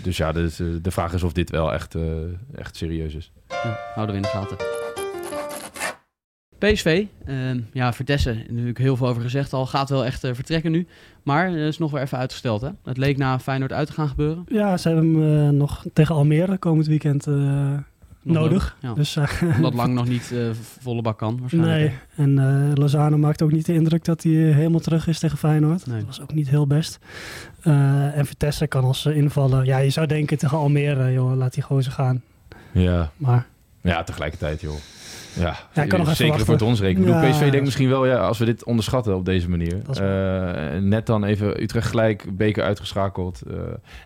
Dus 0.04 0.18
ja, 0.18 0.32
de, 0.32 0.80
de- 0.82 0.92
vraag 0.92 1.14
is 1.14 1.24
of 1.24 1.34
dit 1.34 1.50
wel 1.50 1.74
echt, 1.74 1.96
eh, 1.96 2.02
echt 2.56 2.76
serieus 2.76 3.16
is. 3.16 3.32
Ja, 3.48 3.78
houden 3.94 4.16
we 4.16 4.22
in 4.22 4.28
de 4.32 4.38
gaten. 4.38 4.91
PSV, 6.70 7.06
ehm, 7.26 7.60
ja, 7.74 7.94
Vertessen, 7.94 8.38
natuurlijk 8.50 8.78
heel 8.78 8.96
veel 8.96 9.08
over 9.08 9.22
gezegd 9.22 9.54
al, 9.54 9.66
gaat 9.66 9.90
wel 9.90 10.06
echt 10.06 10.24
eh, 10.24 10.34
vertrekken 10.34 10.72
nu. 10.72 10.88
Maar 11.24 11.48
eh, 11.48 11.68
is 11.68 11.78
nog 11.78 11.92
weer 11.92 12.02
even 12.02 12.18
uitgesteld, 12.18 12.62
hè? 12.62 12.70
Het 12.84 12.98
leek 12.98 13.18
na 13.18 13.40
Feyenoord 13.40 13.72
uit 13.74 13.88
te 13.88 13.94
gaan 13.94 14.08
gebeuren. 14.08 14.46
Ja, 14.48 14.78
ze 14.78 14.90
hebben 14.90 15.14
hem 15.22 15.48
eh, 15.48 15.50
nog 15.50 15.86
tegen 15.94 16.16
Almere 16.16 16.58
komend 16.58 16.88
weekend 16.88 17.28
eh, 17.28 17.74
nodig. 18.22 18.78
Ja. 18.82 18.94
Dus, 18.94 19.18
Omdat 19.56 19.74
lang 19.74 19.94
nog 20.00 20.08
niet 20.08 20.34
volle 20.80 21.02
bak 21.02 21.18
kan, 21.18 21.40
waarschijnlijk. 21.40 21.80
nee, 21.80 21.94
en 22.16 22.40
eh 22.40 22.76
Lozano 22.76 23.18
maakt 23.18 23.42
ook 23.42 23.52
niet 23.52 23.66
de 23.66 23.74
indruk 23.74 24.06
dat 24.06 24.24
hij 24.24 24.32
helemaal 24.32 24.80
terug 24.80 25.08
is 25.08 25.20
tegen 25.20 25.38
Feyenoord. 25.38 25.86
Nee. 25.86 25.98
Dat 25.98 26.06
was 26.08 26.22
ook 26.22 26.34
niet 26.34 26.50
heel 26.50 26.68
best. 26.68 27.00
Eh, 27.62 28.18
en 28.18 28.26
Vitesse 28.26 28.68
kan 28.68 28.84
als 28.84 29.02
ze 29.02 29.16
invallen. 29.16 29.66
Ja, 29.66 29.78
je 29.78 29.90
zou 29.90 30.08
denken 30.08 30.38
tegen 30.38 30.58
Almere, 30.58 31.12
joh, 31.12 31.36
laat 31.36 31.54
die 31.54 31.64
gozer 31.64 31.92
gaan. 31.92 32.22
Ja, 32.72 33.12
Maar 33.18 33.46
ja 33.82 34.04
tegelijkertijd 34.04 34.62
joh. 34.62 34.76
Ja, 35.36 35.58
Ja, 35.74 35.84
ik 35.84 35.90
kan 35.90 36.00
nog 36.00 36.08
even 36.08 36.26
zeker 36.26 36.40
voor 36.40 36.54
het 36.54 36.64
ons 36.64 36.80
rekenen. 36.80 37.08
Ik 37.08 37.14
bedoel, 37.14 37.28
Ja. 37.28 37.32
PSV 37.32 37.50
denkt 37.50 37.66
misschien 37.66 37.90
wel, 37.90 38.06
ja, 38.06 38.18
als 38.18 38.38
we 38.38 38.46
dit 38.46 38.64
onderschatten 38.64 39.16
op 39.16 39.26
deze 39.26 39.50
manier. 39.50 39.82
Eh, 39.90 40.82
net 40.82 41.06
dan 41.06 41.24
even 41.24 41.62
Utrecht 41.62 41.88
gelijk, 41.88 42.38
beker 42.38 42.64
uitgeschakeld. 42.64 43.42
Eh, 43.42 43.56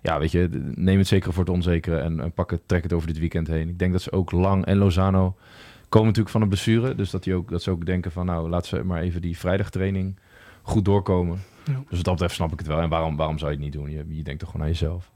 ja, 0.02 0.20
weet 0.20 0.32
je, 0.32 0.50
neem 0.76 0.98
het 0.98 1.08
zeker 1.08 1.34
voor 1.34 1.44
het 1.44 1.54
onzekere 1.54 1.98
en, 1.98 2.20
en 2.20 2.32
pak 2.32 2.52
het, 2.52 2.62
trek 2.66 2.84
het 2.84 2.94
over 2.94 3.08
dit 3.08 3.20
weekend 3.20 3.48
heen. 3.48 3.70
Ik 3.70 3.80
denk 3.80 3.92
dat 3.92 4.02
ze 4.02 4.12
ook 4.12 4.32
Lang 4.32 4.66
en 4.66 4.78
Lozano 4.78 5.36
komen 5.90 6.08
natuurlijk 6.08 6.34
van 6.34 6.42
een 6.42 6.48
blessure. 6.50 6.96
Dus 6.96 7.10
dat, 7.10 7.24
die 7.24 7.34
ook, 7.34 7.50
dat 7.50 7.62
ze 7.64 7.72
ook 7.72 7.86
denken 7.86 8.12
van, 8.12 8.26
nou, 8.26 8.50
laten 8.50 8.68
ze 8.68 8.84
maar 8.84 9.02
even 9.02 9.22
die 9.22 9.38
vrijdagtraining 9.38 10.20
goed 10.62 10.86
doorkomen. 10.86 11.40
Ja. 11.64 11.74
Dus 11.74 11.96
wat 11.96 12.04
dat 12.04 12.14
betreft 12.14 12.36
snap 12.36 12.52
ik 12.52 12.60
het 12.60 12.68
wel. 12.68 12.80
En 12.80 12.90
waarom, 12.90 13.16
waarom 13.16 13.38
zou 13.38 13.52
je 13.52 13.56
het 13.58 13.66
niet 13.66 13.74
doen? 13.74 13.90
Je, 13.92 14.06
je 14.08 14.24
denkt 14.24 14.40
toch 14.40 14.50
gewoon 14.50 14.66
aan 14.66 14.72
jezelf. 14.72 15.12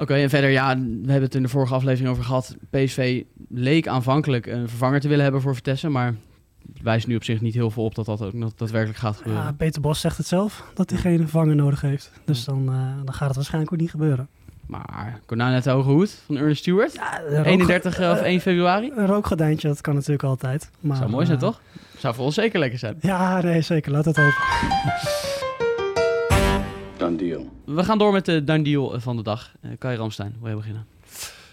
Oké, 0.00 0.14
en 0.14 0.28
verder, 0.30 0.50
ja, 0.50 0.76
we 0.78 0.82
hebben 1.10 1.22
het 1.22 1.34
in 1.34 1.42
de 1.42 1.48
vorige 1.48 1.74
aflevering 1.74 2.10
over 2.10 2.24
gehad. 2.24 2.56
PSV 2.70 3.22
leek 3.48 3.88
aanvankelijk 3.88 4.46
een 4.46 4.68
vervanger 4.68 5.00
te 5.00 5.08
willen 5.08 5.22
hebben 5.22 5.40
voor 5.40 5.54
Vitesse, 5.54 5.88
maar 5.88 6.14
het 6.72 6.82
wijst 6.82 7.06
nu 7.06 7.16
op 7.16 7.24
zich 7.24 7.40
niet 7.40 7.54
heel 7.54 7.70
veel 7.70 7.84
op 7.84 7.94
dat 7.94 8.06
dat 8.06 8.22
ook 8.22 8.58
daadwerkelijk 8.58 8.98
gaat 8.98 9.16
gebeuren. 9.16 9.42
ja, 9.42 9.52
Peter 9.52 9.80
Bos 9.80 10.00
zegt 10.00 10.16
het 10.16 10.26
zelf, 10.26 10.64
dat 10.74 10.90
hij 10.90 10.98
geen 10.98 11.18
vervanger 11.18 11.56
nodig 11.56 11.80
heeft. 11.80 12.10
Dus 12.24 12.44
dan, 12.44 12.68
eh, 12.68 13.04
dan 13.04 13.14
gaat 13.14 13.26
het 13.26 13.36
waarschijnlijk 13.36 13.72
ook 13.72 13.80
niet 13.80 13.90
gebeuren. 13.90 14.28
Maar 14.66 15.20
Konaan 15.26 15.50
net 15.52 15.64
de 15.64 15.70
hoge 15.70 15.90
hoed 15.90 16.22
van 16.26 16.36
Ernest 16.36 16.60
Stewart, 16.60 16.92
Ja, 16.92 17.20
een 17.22 17.36
rook- 17.36 17.44
31 17.46 17.98
of 17.98 18.18
eh, 18.20 18.26
1 18.26 18.40
februari. 18.40 18.92
Een 18.96 19.06
rookgordijntje, 19.06 19.68
dat 19.68 19.80
kan 19.80 19.94
natuurlijk 19.94 20.22
altijd. 20.22 20.70
Maar, 20.80 20.96
Zou 20.96 21.10
mooi 21.10 21.26
zijn, 21.26 21.38
eh, 21.38 21.44
toch? 21.44 21.60
Zou 21.98 22.14
voor 22.14 22.24
ons 22.24 22.34
zeker 22.34 22.58
lekker 22.58 22.78
zijn. 22.78 22.96
Ja, 23.00 23.40
nee, 23.42 23.60
zeker. 23.60 23.92
Laat 23.92 24.04
het 24.04 24.16
hopen. 24.16 24.34
Deal. 27.20 27.50
We 27.64 27.84
gaan 27.84 27.98
door 27.98 28.12
met 28.12 28.24
de 28.24 28.44
done 28.44 28.62
deal 28.62 29.00
van 29.00 29.16
de 29.16 29.22
dag. 29.22 29.52
Eh 29.60 29.70
Kai 29.78 29.96
Ramstein, 29.96 30.36
wil 30.40 30.50
je 30.50 30.56
beginnen? 30.56 30.86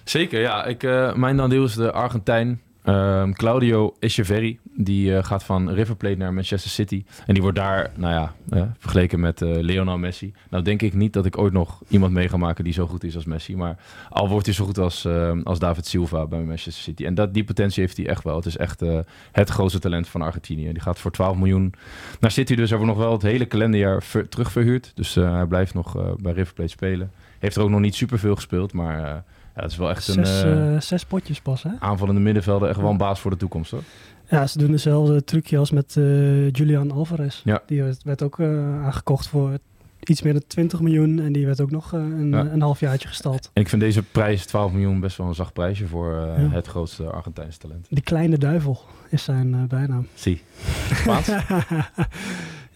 Zeker, 0.04 0.40
ja. 0.42 0.66
Ik, 0.66 0.84
eh, 0.84 1.14
mijn 1.14 1.38
dan 1.38 1.50
deel 1.50 1.64
is 1.64 1.74
de 1.74 1.92
Argentijn 1.92 2.62
Ehm, 2.88 3.32
Claudio 3.32 3.96
Echeverri, 4.00 4.60
die 4.74 5.16
eh, 5.18 5.24
gaat 5.24 5.44
van 5.44 5.70
River 5.70 5.96
Plate 5.96 6.16
naar 6.16 6.34
Manchester 6.34 6.72
City. 6.72 7.04
En 7.26 7.34
die 7.34 7.42
wordt 7.44 7.58
daar, 7.58 7.92
nou 7.96 8.14
ja, 8.14 8.34
vergeleken 8.78 9.20
met 9.20 9.42
eh, 9.42 9.50
Lionel 9.60 9.98
Messi. 9.98 10.34
Nou 10.50 10.64
denk 10.64 10.82
ik 10.82 10.94
niet 10.94 11.14
dat 11.14 11.26
ik 11.26 11.38
ooit 11.38 11.54
nog 11.54 11.82
iemand 11.88 12.14
mee 12.14 12.30
ga 12.30 12.38
maken 12.38 12.64
die 12.64 12.74
zo 12.74 12.88
goed 12.88 13.04
is 13.04 13.16
als 13.16 13.26
Messi. 13.26 13.56
Maar 13.56 13.78
al 14.10 14.30
wordt 14.30 14.46
hij 14.46 14.56
zo 14.56 14.66
goed 14.66 14.78
als, 14.78 15.06
ehm, 15.06 15.42
als 15.44 15.60
David 15.60 15.86
Silva 15.86 16.26
bij 16.28 16.40
Manchester 16.40 16.84
City. 16.84 17.06
En 17.06 17.16
dat, 17.16 17.34
die 17.34 17.44
potentie 17.44 17.82
heeft 17.84 17.98
hij 17.98 18.08
echt 18.08 18.24
wel. 18.24 18.36
Het 18.36 18.46
is 18.46 18.58
echt 18.58 18.82
eh, 18.82 19.00
het 19.32 19.50
grootste 19.50 19.80
talent 19.80 20.08
van 20.08 20.22
Argentinië. 20.22 20.72
Die 20.72 20.82
gaat 20.82 21.00
voor 21.00 21.12
12 21.12 21.38
miljoen 21.38 21.74
naar 22.20 22.32
City. 22.32 22.56
Dus 22.56 22.70
hij 22.70 22.78
wordt 22.78 22.94
nog 22.94 23.04
wel 23.04 23.14
het 23.14 23.22
hele 23.22 23.46
kalenderjaar 23.46 24.04
ver- 24.04 24.30
terugverhuurd. 24.30 24.92
Dus 24.96 25.16
hij 25.16 25.46
blijft 25.46 25.74
nog 25.74 26.16
bij 26.22 26.34
River 26.34 26.54
Plate 26.54 26.72
spelen. 26.72 27.12
Heeft 27.40 27.56
er 27.56 27.62
ook 27.62 27.70
nog 27.70 27.80
niet 27.80 27.96
superveel 27.96 28.36
gespeeld, 28.36 28.74
maar... 28.74 29.24
ja, 29.58 29.62
het 29.64 29.72
is 29.72 29.78
wel 29.78 29.90
echt 29.90 30.08
een 30.08 30.26
Zes, 30.26 30.44
eh, 30.44 30.80
zes 30.80 31.06
potjes 31.06 31.42
pas, 31.42 31.64
hè? 31.64 31.70
aanvallende 31.80 32.22
middenvelder. 32.22 32.70
Echt 32.70 32.80
wel 32.82 32.90
een 32.90 32.98
baas 32.98 33.20
voor 33.20 33.32
de 33.32 33.38
toekomst, 33.38 33.72
hoor. 33.72 33.84
Ja, 34.30 34.48
ze 34.48 34.58
doen 34.58 34.72
dezelfde 34.72 35.24
trucje 35.24 35.58
als 35.58 35.72
met 35.72 35.96
eh, 35.98 36.52
Julian 36.52 36.92
Alvarez. 36.92 37.42
Ja. 37.44 37.62
Die 37.66 37.84
werd, 37.84 38.04
werd 38.04 38.22
ook 38.24 38.40
eh, 38.40 38.84
aangekocht 38.86 39.28
voor 39.28 39.58
iets 40.04 40.22
meer 40.22 40.34
dan 40.34 40.44
20 40.48 40.80
miljoen. 40.82 41.20
En 41.20 41.32
die 41.32 41.46
werd 41.46 41.62
ook 41.62 41.72
nog 41.72 41.92
een, 41.92 42.30
Ja. 42.30 42.40
een 42.40 42.62
halfjaartje 42.62 43.08
gestald. 43.08 43.50
En 43.54 43.62
ik 43.62 43.70
vind 43.70 43.82
deze 43.82 44.04
prijs, 44.04 44.46
12 44.46 44.72
miljoen, 44.72 45.00
best 45.00 45.18
wel 45.18 45.28
een 45.28 45.36
zacht 45.36 45.54
prijsje 45.54 45.88
voor 45.88 46.14
Ja. 46.16 46.50
het 46.50 46.68
grootste 46.68 47.04
Argentijnse 47.04 47.60
talent. 47.60 47.86
Die 47.90 48.04
kleine 48.04 48.38
duivel 48.38 48.80
is 49.10 49.24
zijn 49.24 49.68
bijnaam. 49.68 50.08
Zie. 50.14 50.42
Spaans? 51.02 51.28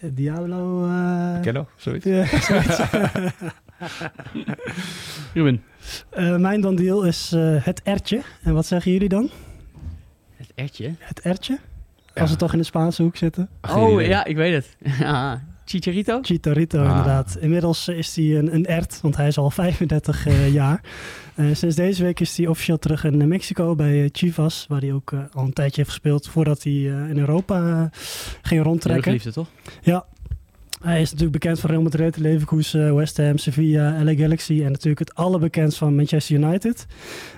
Diablo. 0.01 0.85
eh, 0.87 1.39
Kenno, 1.41 1.67
zoiets. 1.75 2.05
ja, 2.05 2.25
zoiets. 2.49 2.79
Ruben. 5.33 5.63
Eh, 6.09 6.35
mijn 6.37 6.61
dan 6.61 6.75
deal 6.75 7.03
is 7.03 7.31
eh, 7.33 7.65
het 7.65 7.81
ertje. 7.83 8.21
En 8.43 8.53
wat 8.53 8.65
zeggen 8.65 8.91
jullie 8.91 9.09
dan? 9.09 9.29
Het 10.35 10.51
ertje. 10.55 10.93
Het 10.99 11.19
ertje? 11.21 11.59
Ja. 12.13 12.21
Als 12.21 12.31
we 12.31 12.37
toch 12.37 12.51
in 12.53 12.59
de 12.59 12.65
Spaanse 12.65 13.03
hoek 13.03 13.15
zitten. 13.15 13.49
Oh, 13.75 14.01
ja, 14.01 14.25
ik 14.25 14.35
weet 14.35 14.53
het. 14.53 14.75
Ja, 14.99 15.41
Chicharito? 15.71 16.19
Chicharito 16.21 16.79
Ah. 16.79 16.89
inderdaad. 16.89 17.37
Inmiddels 17.39 17.87
eh, 17.87 17.97
is 17.97 18.15
hij 18.15 18.37
een, 18.37 18.53
een 18.55 18.65
ert, 18.65 18.99
want 19.01 19.15
hij 19.15 19.27
is 19.27 19.37
al 19.37 19.49
35 19.61 20.25
eh, 20.25 20.53
jaar. 20.53 20.83
Eh, 21.35 21.45
sinds 21.53 21.75
deze 21.75 22.03
week 22.03 22.19
is 22.19 22.37
hij 22.37 22.47
officieel 22.47 22.79
terug 22.79 23.03
in 23.03 23.27
Mexico 23.27 23.75
bij 23.75 24.09
Chivas, 24.11 24.65
waar 24.69 24.81
hij 24.81 24.93
ook 24.93 25.13
al 25.33 25.43
een 25.43 25.53
tijdje 25.53 25.75
heeft 25.75 25.89
gespeeld 25.89 26.27
voordat 26.27 26.63
hij 26.63 26.73
in 26.83 27.17
Europa 27.17 27.89
ging 28.41 28.63
rondtrekken. 28.63 29.11
Liefde, 29.11 29.31
toch? 29.31 29.47
Hij 30.81 31.01
is 31.01 31.11
natuurlijk 31.11 31.41
bekend 31.41 31.59
van 31.59 31.69
Real 31.69 31.81
Madrid, 31.81 32.17
Leverkusen, 32.17 32.95
West 32.95 33.17
Ham, 33.17 33.37
Sevilla, 33.37 34.03
LA 34.03 34.13
Galaxy 34.13 34.63
en 34.63 34.71
natuurlijk 34.71 34.99
het 34.99 35.15
allerbekendst 35.15 35.77
van 35.77 35.95
Manchester 35.95 36.35
United. 36.35 36.85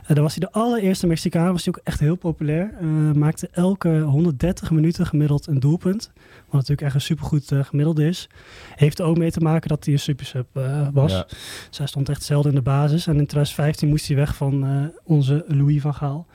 Daar 0.07 0.21
was 0.21 0.35
hij 0.35 0.47
de 0.47 0.51
allereerste 0.51 1.07
Mexicaan, 1.07 1.51
was 1.51 1.65
hij 1.65 1.73
ook 1.73 1.81
echt 1.83 1.99
heel 1.99 2.15
populair. 2.15 2.73
Eh, 2.79 2.87
maakte 3.11 3.49
elke 3.51 3.99
130 3.99 4.71
minuten 4.71 5.05
gemiddeld 5.05 5.47
een 5.47 5.59
doelpunt, 5.59 6.11
wat 6.53 6.61
natuurlijk 6.69 6.81
echt 6.81 6.95
een 6.95 7.01
supergoed 7.15 7.51
eh, 7.51 7.63
gemiddelde 7.63 8.07
is. 8.07 8.29
Heeft 8.75 8.99
er 8.99 9.05
ook 9.05 9.17
mee 9.17 9.31
te 9.31 9.39
maken 9.39 9.69
dat 9.69 9.85
hij 9.85 9.93
een 9.93 9.99
supersub 9.99 10.45
eh, 10.53 10.87
was. 10.93 11.11
Ja. 11.11 11.25
Dus 11.69 11.77
hij 11.77 11.87
stond 11.87 12.09
echt 12.09 12.23
zelden 12.23 12.51
in 12.51 12.57
de 12.57 12.63
basis. 12.63 13.07
En 13.07 13.11
in 13.17 13.25
2015 13.27 13.89
moest 13.89 14.07
hij 14.07 14.15
weg 14.15 14.35
van 14.35 14.65
eh, 14.65 14.71
onze 15.03 15.45
Louis 15.47 15.81
van 15.81 15.93
Gaal. 15.93 16.27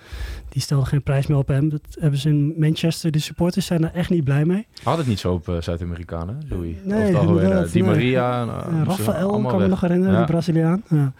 Die 0.48 0.62
stelde 0.62 0.86
geen 0.86 1.02
prijs 1.02 1.26
meer 1.26 1.38
op 1.38 1.48
hem. 1.48 1.68
Dat 1.68 1.80
hebben 2.00 2.20
ze 2.20 2.28
in 2.28 2.54
Manchester, 2.56 3.10
de 3.10 3.18
supporters 3.18 3.66
zijn 3.66 3.80
daar 3.80 3.94
echt 3.94 4.10
niet 4.10 4.24
blij 4.24 4.44
mee. 4.44 4.66
Had 4.82 4.98
het 4.98 5.06
niet 5.06 5.18
zo 5.18 5.32
op 5.32 5.56
Zuid-Amerikanen, 5.60 6.42
Louis? 6.48 6.76
Nee, 6.84 7.18
Of 7.18 7.70
Di. 7.70 7.82
Maria. 7.82 8.40
en, 8.40 8.46
Uh, 8.48 8.54
moesten 8.84 9.04
Rafael 9.06 9.42
kan 9.42 9.60
me 9.60 9.66
nog 9.66 9.80
herinneren, 9.80 10.14
Ja. 10.14 10.20
de 10.20 10.32
Braziliaan. 10.32 10.82
Ja. 10.88 11.12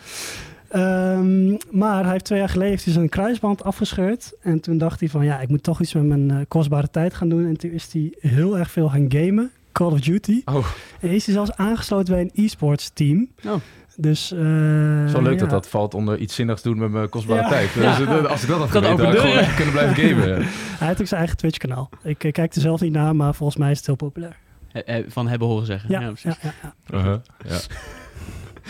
Ehm, 0.68 1.48
maar 1.70 2.02
hij 2.02 2.12
heeft 2.12 2.24
twee 2.24 2.38
jaar 2.38 2.48
geleden 2.48 2.78
zijn 2.80 3.08
kruisband 3.08 3.64
afgescheurd. 3.64 4.32
En 4.40 4.60
toen 4.60 4.78
dacht 4.78 5.00
hij 5.00 5.08
van 5.08 5.24
ja, 5.24 5.40
ik 5.40 5.48
moet 5.48 5.62
toch 5.62 5.80
iets 5.80 5.94
met 5.94 6.04
mijn 6.06 6.30
eh, 6.30 6.36
kostbare 6.48 6.90
tijd 6.90 7.14
gaan 7.14 7.28
doen. 7.28 7.46
En 7.46 7.56
toen 7.56 7.70
is 7.70 7.92
hij 7.92 8.12
heel 8.20 8.58
erg 8.58 8.70
veel 8.70 8.88
gaan 8.88 9.06
gamen. 9.12 9.50
Call 9.72 9.92
of 9.92 10.00
Duty. 10.00 10.42
Oh. 10.44 10.66
En 11.00 11.08
is 11.10 11.24
hij 11.26 11.34
zelfs 11.34 11.52
aangesloten 11.56 12.14
bij 12.14 12.22
een 12.22 12.44
e-sports 12.44 12.90
team. 12.94 13.28
Oh. 13.46 13.54
Dus, 13.96 14.32
eh, 14.32 14.38
Zo 15.06 15.22
leuk 15.22 15.32
ja. 15.32 15.38
dat 15.38 15.50
dat 15.50 15.68
valt 15.68 15.94
onder 15.94 16.18
iets 16.18 16.34
zinnigs 16.34 16.62
doen 16.62 16.78
met 16.78 16.90
mijn 16.90 17.08
kostbare 17.08 17.40
Ja. 17.42 17.48
tijd. 17.48 17.74
Dus, 17.74 17.84
eh, 18.00 18.24
als 18.24 18.42
ik 18.42 18.48
dat 18.48 18.58
had 18.58 18.68
Kan 18.70 18.82
geweten, 18.82 18.88
had 18.88 18.90
ik 18.90 18.96
gewoon 18.98 19.12
deuren. 19.12 19.40
echt 19.40 19.54
kunnen 19.54 19.72
blijven 19.72 19.96
gamen. 20.08 20.26
Hij 20.78 20.86
heeft 20.86 21.00
ook 21.00 21.06
zijn 21.06 21.20
eigen 21.20 21.36
Twitch 21.38 21.58
kanaal. 21.58 21.88
Ik 22.02 22.24
eh, 22.24 22.32
kijk 22.32 22.54
er 22.54 22.60
zelf 22.60 22.80
niet 22.80 22.92
naar, 22.92 23.16
maar 23.16 23.34
volgens 23.34 23.58
mij 23.58 23.70
is 23.70 23.76
het 23.76 23.86
heel 23.86 23.96
populair. 23.96 24.36
He- 24.68 24.82
he- 24.84 25.04
Van 25.08 25.28
hebben 25.28 25.48
horen 25.48 25.66
zeggen. 25.66 25.90
Ja, 25.90 26.00
Ja, 26.00 26.06
ja, 26.06 26.12
precies. 26.12 26.40
ja, 26.42 26.52
ja. 27.48 27.58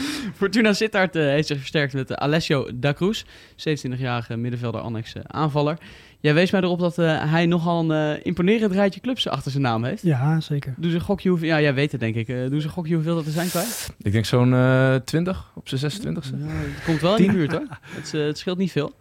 Fortuna 0.38 0.72
Sittard 0.72 1.16
eh, 1.16 1.22
heeft 1.22 1.48
zich 1.48 1.58
versterkt 1.58 1.92
met 1.92 2.10
uh, 2.10 2.16
Alessio 2.16 2.68
da 2.74 2.92
Cruz, 2.92 3.24
27-jarige 3.56 4.36
middenvelder 4.36 4.80
annex 4.80 5.12
eh, 5.12 5.22
aanvaller. 5.26 5.78
Jij 6.20 6.34
wees 6.34 6.50
mij 6.50 6.60
erop 6.60 6.78
dat 6.78 6.98
eh, 6.98 7.30
hij 7.30 7.46
nogal 7.46 7.90
een 7.90 8.16
eh, 8.16 8.26
imponerend 8.26 8.72
rijtje 8.72 9.00
clubs 9.00 9.28
achter 9.28 9.50
zijn 9.50 9.62
naam 9.62 9.84
heeft. 9.84 10.02
ja, 10.02 10.40
zeker. 10.40 10.74
Doe 10.76 10.90
ze 10.90 10.96
een 10.96 11.02
gokje 11.02 11.28
hoeveel... 11.28 11.48
Ja, 11.48 11.60
jij 11.60 11.74
weet 11.74 11.92
het 11.92 12.00
denk 12.00 12.14
ik. 12.14 12.28
Eh 12.28 12.36
doe 12.48 12.60
ze 12.60 12.66
een 12.66 12.72
gokje 12.72 12.94
hoeveel 12.94 13.14
dat 13.14 13.26
er 13.26 13.32
zijn 13.32 13.48
kwijt. 13.48 13.90
Ik 14.02 14.12
denk 14.12 14.24
zo'n 14.24 14.54
eh 14.54 14.94
20 14.94 15.50
op 15.54 15.68
zijn 15.68 15.92
26e. 15.92 16.04
Ja, 16.04 16.46
het 16.46 16.84
komt 16.84 17.00
wel 17.00 17.16
in 17.16 17.26
de 17.26 17.32
buurt 17.32 17.52
hoor. 17.52 17.66
Het, 17.80 18.14
eh, 18.14 18.20
het 18.24 18.38
scheelt 18.38 18.58
niet 18.58 18.72
veel. 18.72 18.92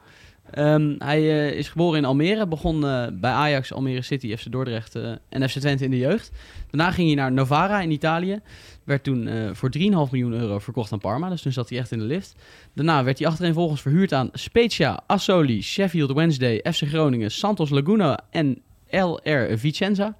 Ehm, 0.51 0.95
hij 0.97 1.19
eh, 1.19 1.57
is 1.57 1.69
geboren 1.69 1.97
in 1.97 2.05
Almere, 2.05 2.47
begon 2.47 2.85
eh, 2.85 3.07
bij 3.13 3.31
Ajax, 3.31 3.73
Almere 3.73 4.01
City, 4.01 4.35
FC 4.35 4.51
Dordrecht 4.51 4.95
eh, 4.95 5.11
en 5.29 5.49
FC 5.49 5.59
Twente 5.59 5.83
in 5.83 5.91
de 5.91 5.97
jeugd. 5.97 6.31
Daarna 6.69 6.91
ging 6.91 7.07
hij 7.07 7.15
naar 7.15 7.31
Novara 7.31 7.81
in 7.81 7.91
Italië. 7.91 8.39
Werd 8.83 9.03
toen 9.03 9.29
voor 9.53 9.69
3,5 9.77 9.83
miljoen 9.83 10.33
euro 10.33 10.59
verkocht 10.59 10.91
aan 10.91 10.99
Parma, 10.99 11.29
dus 11.29 11.41
toen 11.41 11.51
zat 11.51 11.69
hij 11.69 11.77
echt 11.77 11.91
in 11.91 11.99
de 11.99 12.05
lift. 12.05 12.35
Daarna 12.73 13.03
werd 13.03 13.19
hij 13.19 13.27
achtereenvolgens 13.27 13.81
verhuurd 13.81 14.13
aan 14.13 14.29
Spezia, 14.33 15.03
Asoli, 15.07 15.61
Sheffield 15.61 16.11
Wednesday, 16.11 16.63
FC 16.71 16.87
Groningen, 16.87 17.31
Santos 17.31 17.69
Laguna 17.69 18.19
en 18.29 18.61
LR 18.89 19.57
Vicenza. 19.57 20.15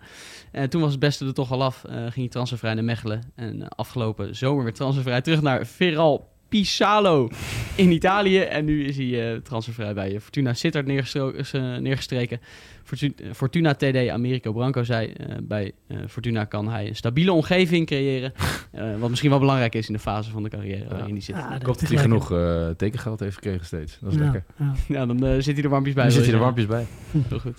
En 0.51 0.69
toen 0.69 0.81
was 0.81 0.91
het 0.91 0.99
beste 0.99 1.25
er 1.25 1.33
toch 1.33 1.51
al 1.51 1.63
af, 1.63 1.83
ging 1.87 2.13
hij 2.13 2.27
transfervrij 2.27 2.73
naar 2.73 2.83
Mechelen. 2.83 3.21
En 3.35 3.67
afgelopen 3.67 4.35
zomer 4.35 4.63
weer 4.63 4.73
transfervrij 4.73 5.21
terug 5.21 5.41
naar 5.41 5.65
Veral 5.65 6.27
Pisalo 6.49 7.29
in 7.75 7.91
Italië. 7.91 8.39
En 8.39 8.65
nu 8.65 8.85
is 8.85 8.97
hij 8.97 9.31
eh, 9.33 9.39
transfervrij 9.41 9.93
bij 9.93 10.13
eh, 10.15 10.19
Fortuna 10.19 10.53
Sittard 10.53 10.87
eh, 10.87 11.77
neergestreken. 11.77 12.39
Fortu- 12.83 13.13
Fortuna 13.33 13.73
TD 13.73 14.07
Americo 14.09 14.51
Branco 14.53 14.83
zei, 14.83 15.13
bij 15.41 15.71
eh, 15.87 15.97
Fortuna 16.07 16.45
kan 16.45 16.69
hij 16.69 16.87
een 16.87 16.95
stabiele 16.95 17.31
omgeving 17.31 17.85
creëren. 17.85 18.33
Eh, 18.71 18.99
wat 18.99 19.09
misschien 19.09 19.29
wel 19.29 19.39
belangrijk 19.39 19.75
is 19.75 19.87
in 19.87 19.93
de 19.93 19.99
fase 19.99 20.29
van 20.31 20.43
de 20.43 20.49
carrière 20.49 20.85
waarin 20.89 21.11
hij 21.11 21.21
zit. 21.21 21.35
Ja, 21.35 21.55
Ik 21.55 21.61
hoop 21.65 21.79
dat 21.79 21.89
hij 21.89 21.97
genoeg 21.97 22.31
eh, 22.31 22.67
tekengeld 22.69 23.19
heeft 23.19 23.33
gekregen 23.35 23.65
steeds. 23.65 23.97
Dat 24.01 24.11
is 24.11 24.17
Ja, 24.17 24.23
lekker. 24.23 24.43
ja. 24.59 24.73
Ja, 24.87 25.05
dan 25.05 25.41
zit 25.43 25.55
hij 25.55 25.63
er 25.63 25.69
warmpjes 25.69 25.95
bij. 25.95 26.03
Wil 26.03 26.13
zit 26.13 26.21
je 26.25 26.27
hij 26.29 26.37
er 26.39 26.43
warmpjes 26.43 26.67
bij. 26.67 26.85
Heel 27.29 27.39
goed. 27.39 27.57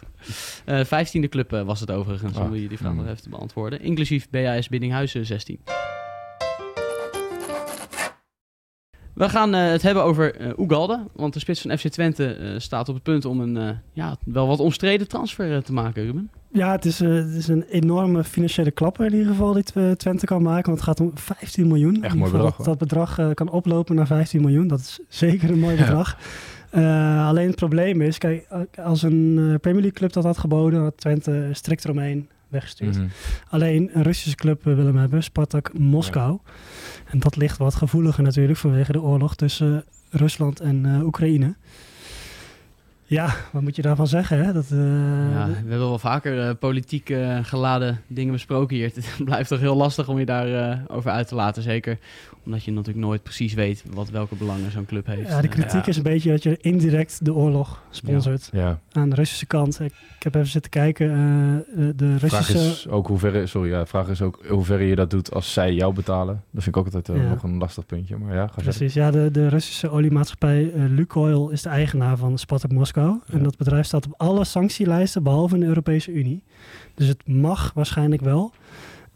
Eh 0.64 0.84
vijftiende 0.84 1.28
club 1.28 1.50
was 1.50 1.80
het 1.80 1.90
overigens, 1.90 2.36
Ah, 2.36 2.44
om 2.44 2.54
je 2.54 2.68
die 2.68 2.78
vraag 2.78 2.92
mm. 2.92 2.98
nog 2.98 3.06
even 3.06 3.22
te 3.22 3.28
beantwoorden. 3.28 3.80
Inclusief 3.80 4.30
BAS 4.30 4.68
Biddinghuizen 4.68 5.26
16. 5.26 5.58
We 9.18 9.28
gaan 9.28 9.54
eh, 9.54 9.70
het 9.70 9.82
hebben 9.82 10.02
over 10.02 10.34
eh 10.34 10.58
Ugalde, 10.58 11.00
want 11.12 11.32
de 11.32 11.38
spits 11.38 11.60
van 11.60 11.78
FC 11.78 11.88
Twente 11.88 12.32
eh, 12.34 12.48
staat 12.58 12.88
op 12.88 12.94
het 12.94 13.02
punt 13.02 13.24
om 13.24 13.40
een 13.40 13.76
ja, 13.92 14.16
wel 14.24 14.46
wat 14.46 14.60
omstreden 14.60 15.08
transfer 15.08 15.62
te 15.62 15.72
maken, 15.72 16.04
Ruben. 16.04 16.30
Ja, 16.52 16.72
het 16.72 16.84
is, 16.84 16.98
het 16.98 17.34
is 17.34 17.48
een 17.48 17.62
enorme 17.62 18.24
financiële 18.24 18.70
klapper 18.70 19.06
in 19.06 19.12
ieder 19.12 19.26
geval 19.28 19.52
die 19.52 19.62
Tw- 19.62 19.92
Twente 19.96 20.26
kan 20.26 20.42
maken. 20.42 20.64
Want 20.66 20.76
het 20.76 20.86
gaat 20.88 21.00
om 21.00 21.10
15 21.14 21.66
miljoen. 21.66 21.94
Ieder 21.94 22.16
mooi 22.16 22.30
bedrag, 22.32 22.56
Dat, 22.56 22.66
dat 22.66 22.78
bedrag 22.78 23.34
kan 23.34 23.50
oplopen 23.50 23.94
naar 23.94 24.06
15 24.06 24.40
miljoen. 24.40 24.66
Dat 24.68 24.78
is 24.80 25.00
zeker 25.08 25.50
een 25.50 25.58
mooi 25.58 25.76
Ja. 25.76 25.80
bedrag. 25.84 26.18
Eh, 26.70 27.26
alleen 27.28 27.46
het 27.46 27.56
probleem 27.56 28.00
is, 28.00 28.18
kijk, 28.18 28.46
als 28.82 29.02
een 29.02 29.34
Premier 29.60 29.80
League 29.82 29.92
club 29.92 30.12
dat 30.12 30.24
had 30.24 30.38
geboden, 30.38 30.80
had 30.82 30.96
Twente 30.96 31.48
strikt 31.52 31.84
eromheen 31.84 32.28
weggestuurd. 32.48 32.96
Mhm. 32.96 33.06
Alleen 33.50 33.90
een 33.92 34.02
Russische 34.02 34.36
club 34.36 34.64
wil 34.64 34.76
hem 34.86 34.96
hebben, 34.96 35.22
Spartak 35.22 35.78
Moskou. 35.78 36.38
En 37.10 37.18
dat 37.18 37.36
ligt 37.36 37.58
wat 37.58 37.74
gevoeliger 37.74 38.22
natuurlijk 38.22 38.58
vanwege 38.58 38.92
de 38.92 39.02
oorlog 39.02 39.36
tussen 39.36 39.84
Rusland 40.10 40.60
en 40.60 40.86
eh, 40.86 41.04
Oekraïne. 41.04 41.54
Ja, 43.10 43.34
wat 43.52 43.62
moet 43.62 43.76
je 43.76 43.82
daarvan 43.82 44.06
zeggen? 44.06 44.44
Hè? 44.44 44.52
Dat, 44.52 44.64
eh, 44.70 44.78
ja, 45.32 45.46
we 45.46 45.54
hebben 45.54 45.78
wel 45.78 45.98
vaker 45.98 46.48
eh, 46.48 46.54
politiek 46.58 47.10
eh, 47.10 47.38
geladen 47.42 48.00
dingen 48.06 48.32
besproken 48.32 48.76
hier. 48.76 48.90
Het 48.94 49.24
blijft 49.24 49.48
toch 49.48 49.60
heel 49.60 49.76
lastig 49.76 50.08
om 50.08 50.18
je 50.18 50.24
daarover 50.26 50.82
over 50.88 51.10
uit 51.10 51.28
te 51.28 51.34
laten, 51.34 51.62
zeker 51.62 51.98
omdat 52.44 52.64
je 52.64 52.70
natuurlijk 52.72 53.06
nooit 53.06 53.22
precies 53.22 53.54
weet 53.54 53.84
wat 53.90 54.10
welke 54.10 54.34
belangen 54.34 54.70
zo'n 54.70 54.86
club 54.86 55.06
heeft. 55.06 55.28
Ja, 55.28 55.40
de 55.40 55.48
kritiek 55.48 55.86
is 55.86 55.96
een 55.96 56.02
beetje 56.02 56.30
dat 56.30 56.42
je 56.42 56.56
indirect 56.60 57.24
de 57.24 57.34
oorlog 57.34 57.82
sponsort. 57.90 58.48
Ja. 58.52 58.78
Aan 58.92 59.08
de 59.08 59.14
Russische 59.14 59.46
kant. 59.46 59.80
Ik, 59.80 59.92
ik 60.16 60.22
heb 60.22 60.34
even 60.34 60.48
zitten 60.48 60.70
kijken. 60.70 61.10
eh, 61.10 61.76
de, 61.76 61.92
de 61.96 62.18
Vraag 62.18 62.30
Russische... 62.30 62.68
is 62.68 62.88
ook 62.88 63.06
hoe 63.06 63.18
ver, 63.18 63.48
sorry, 63.48 63.70
ja, 63.70 63.86
vraag 63.86 64.08
is 64.08 64.22
ook 64.22 64.40
hoe 64.48 64.64
ver 64.64 64.80
je 64.82 64.94
dat 64.94 65.10
doet 65.10 65.34
als 65.34 65.52
zij 65.52 65.74
jou 65.74 65.94
betalen. 65.94 66.42
Dat 66.50 66.62
vind 66.62 66.76
ik 66.76 66.86
ook 66.86 66.94
altijd 66.94 67.18
Ja. 67.18 67.28
nog 67.28 67.42
een 67.42 67.58
lastig 67.58 67.86
puntje. 67.86 68.16
Maar 68.16 68.34
ja, 68.34 68.46
ga. 68.46 68.62
Precies, 68.62 68.94
ja, 68.94 69.10
de, 69.10 69.30
de 69.30 69.48
Russische 69.48 69.90
oliemaatschappij 69.90 70.72
Lukoil 70.74 71.48
is 71.50 71.62
de 71.62 71.68
eigenaar 71.68 72.16
van 72.16 72.38
Spartak 72.38 72.70
Moskou. 72.72 72.97
En 73.06 73.38
Ja. 73.38 73.44
dat 73.44 73.56
bedrijf 73.56 73.86
staat 73.86 74.06
op 74.06 74.14
alle 74.16 74.44
sanctielijsten 74.44 75.22
behalve 75.22 75.54
in 75.54 75.60
de 75.60 75.66
Europese 75.66 76.12
Unie. 76.12 76.42
Dus 76.94 77.06
het 77.08 77.26
mag 77.26 77.72
waarschijnlijk 77.74 78.22
wel. 78.22 78.52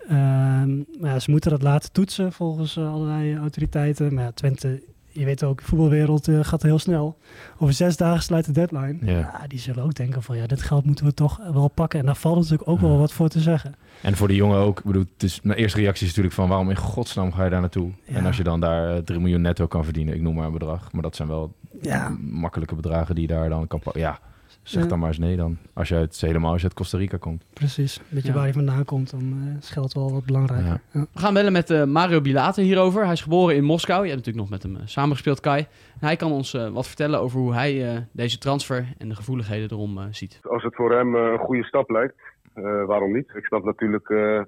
Ehm, 0.09 0.77
maar 0.77 1.11
ja, 1.11 1.18
ze 1.18 1.31
moeten 1.31 1.51
dat 1.51 1.62
laten 1.62 1.92
toetsen 1.92 2.33
volgens 2.33 2.77
eh, 2.77 2.92
allerlei 2.92 3.37
autoriteiten. 3.37 4.14
Maar 4.14 4.25
ja, 4.25 4.33
Twente 4.33 4.83
je 5.12 5.25
weet 5.25 5.44
ook, 5.44 5.59
de 5.59 5.64
voetbalwereld 5.64 6.29
eh, 6.29 6.38
gaat 6.42 6.62
heel 6.62 6.79
snel. 6.79 7.18
Over 7.59 7.75
zes 7.75 7.96
dagen 7.96 8.22
sluit 8.22 8.44
de 8.44 8.53
deadline. 8.53 8.96
Ja. 9.01 9.18
Ja, 9.18 9.44
die 9.46 9.59
zullen 9.59 9.85
ook 9.85 9.94
denken 9.94 10.22
van 10.22 10.37
ja, 10.37 10.46
dit 10.46 10.62
geld 10.62 10.85
moeten 10.85 11.05
we 11.05 11.14
toch 11.14 11.40
wel 11.53 11.68
pakken. 11.68 11.98
En 11.98 12.07
daar 12.07 12.16
valt 12.16 12.37
natuurlijk 12.37 12.68
ook 12.68 12.81
wel 12.81 12.98
wat 12.98 13.12
voor 13.12 13.29
te 13.29 13.40
zeggen. 13.40 13.75
En 14.03 14.16
voor 14.16 14.29
de 14.29 14.35
jongen 14.35 14.59
ook. 14.59 14.79
Ik 14.79 14.85
bedoel, 14.85 15.05
het 15.12 15.22
is, 15.22 15.40
mijn 15.40 15.59
eerste 15.59 15.79
reactie 15.79 16.03
is 16.03 16.09
natuurlijk 16.09 16.35
van 16.35 16.48
waarom 16.48 16.70
in 16.70 16.77
godsnaam 16.77 17.33
ga 17.33 17.44
je 17.44 17.51
daar 17.51 17.61
naartoe? 17.61 17.90
Ja. 18.05 18.14
En 18.14 18.27
als 18.27 18.37
je 18.37 18.42
dan 18.42 18.61
daar 18.61 18.96
eh, 18.96 19.03
3 19.03 19.20
miljoen 19.20 19.40
netto 19.40 19.66
kan 19.66 19.85
verdienen, 19.85 20.14
ik 20.14 20.20
noem 20.20 20.35
maar 20.35 20.46
een 20.46 20.53
bedrag. 20.53 20.92
Maar 20.92 21.03
dat 21.03 21.16
zijn 21.16 21.29
wel 21.29 21.55
makkelijke 22.20 22.75
bedragen 22.75 23.14
die 23.14 23.29
je 23.29 23.35
daar 23.35 23.48
dan 23.48 23.66
kan 23.66 23.81
pakken. 23.81 24.03
Ja, 24.03 24.20
zeg 24.62 24.83
Ja. 24.83 24.88
dan 24.88 24.98
maar 24.98 25.09
eens 25.09 25.18
nee 25.18 25.37
dan. 25.37 25.57
Als 25.72 25.88
je 25.88 25.94
uit, 25.94 26.20
helemaal 26.20 26.51
als 26.53 26.61
je 26.61 26.66
uit 26.66 26.77
Costa 26.77 26.98
Rica 26.98 27.16
komt. 27.16 27.44
precies. 27.53 28.01
Weet 28.09 28.22
je 28.22 28.29
Ja. 28.29 28.35
waar 28.35 28.42
hij 28.42 28.53
vandaan 28.53 28.85
komt, 28.85 29.11
dan 29.11 29.42
eh, 29.48 29.57
is 29.59 29.70
geld 29.70 29.92
wel 29.92 30.12
wat 30.12 30.25
belangrijker. 30.25 30.66
Ja. 30.66 30.81
Ja. 30.92 31.07
We 31.12 31.18
gaan 31.18 31.35
bellen 31.35 31.53
met 31.53 31.70
eh, 31.70 31.85
Mario 31.85 32.20
Bilate 32.20 32.61
hierover. 32.62 33.03
Hij 33.05 33.12
is 33.12 33.20
geboren 33.22 33.57
in 33.57 33.64
Moskou. 33.64 34.03
Je 34.05 34.11
hebt 34.12 34.25
natuurlijk 34.27 34.51
nog 34.51 34.61
met 34.61 34.62
hem 34.72 34.77
eh, 34.83 34.87
samengespeeld, 34.87 35.40
Kai. 35.40 35.61
En 36.01 36.07
hij 36.07 36.16
kan 36.16 36.33
ons 36.33 36.53
wat 36.72 36.87
vertellen 36.87 37.20
over 37.20 37.38
hoe 37.40 37.55
hij 37.55 37.94
eh, 37.94 38.01
deze 38.12 38.38
transfer 38.38 38.94
en 38.98 39.09
de 39.09 39.14
gevoeligheden 39.14 39.70
erom 39.70 39.98
ziet. 40.11 40.40
Als 40.42 40.62
het 40.62 40.75
voor 40.75 40.92
hem 40.92 41.14
een 41.14 41.38
goede 41.38 41.64
stap 41.64 41.90
lijkt, 41.90 42.14
eh, 42.55 42.85
waarom 42.85 43.12
niet? 43.12 43.33
Ik 43.35 43.44
snap 43.44 43.64
natuurlijk 43.64 44.09
eh, 44.09 44.40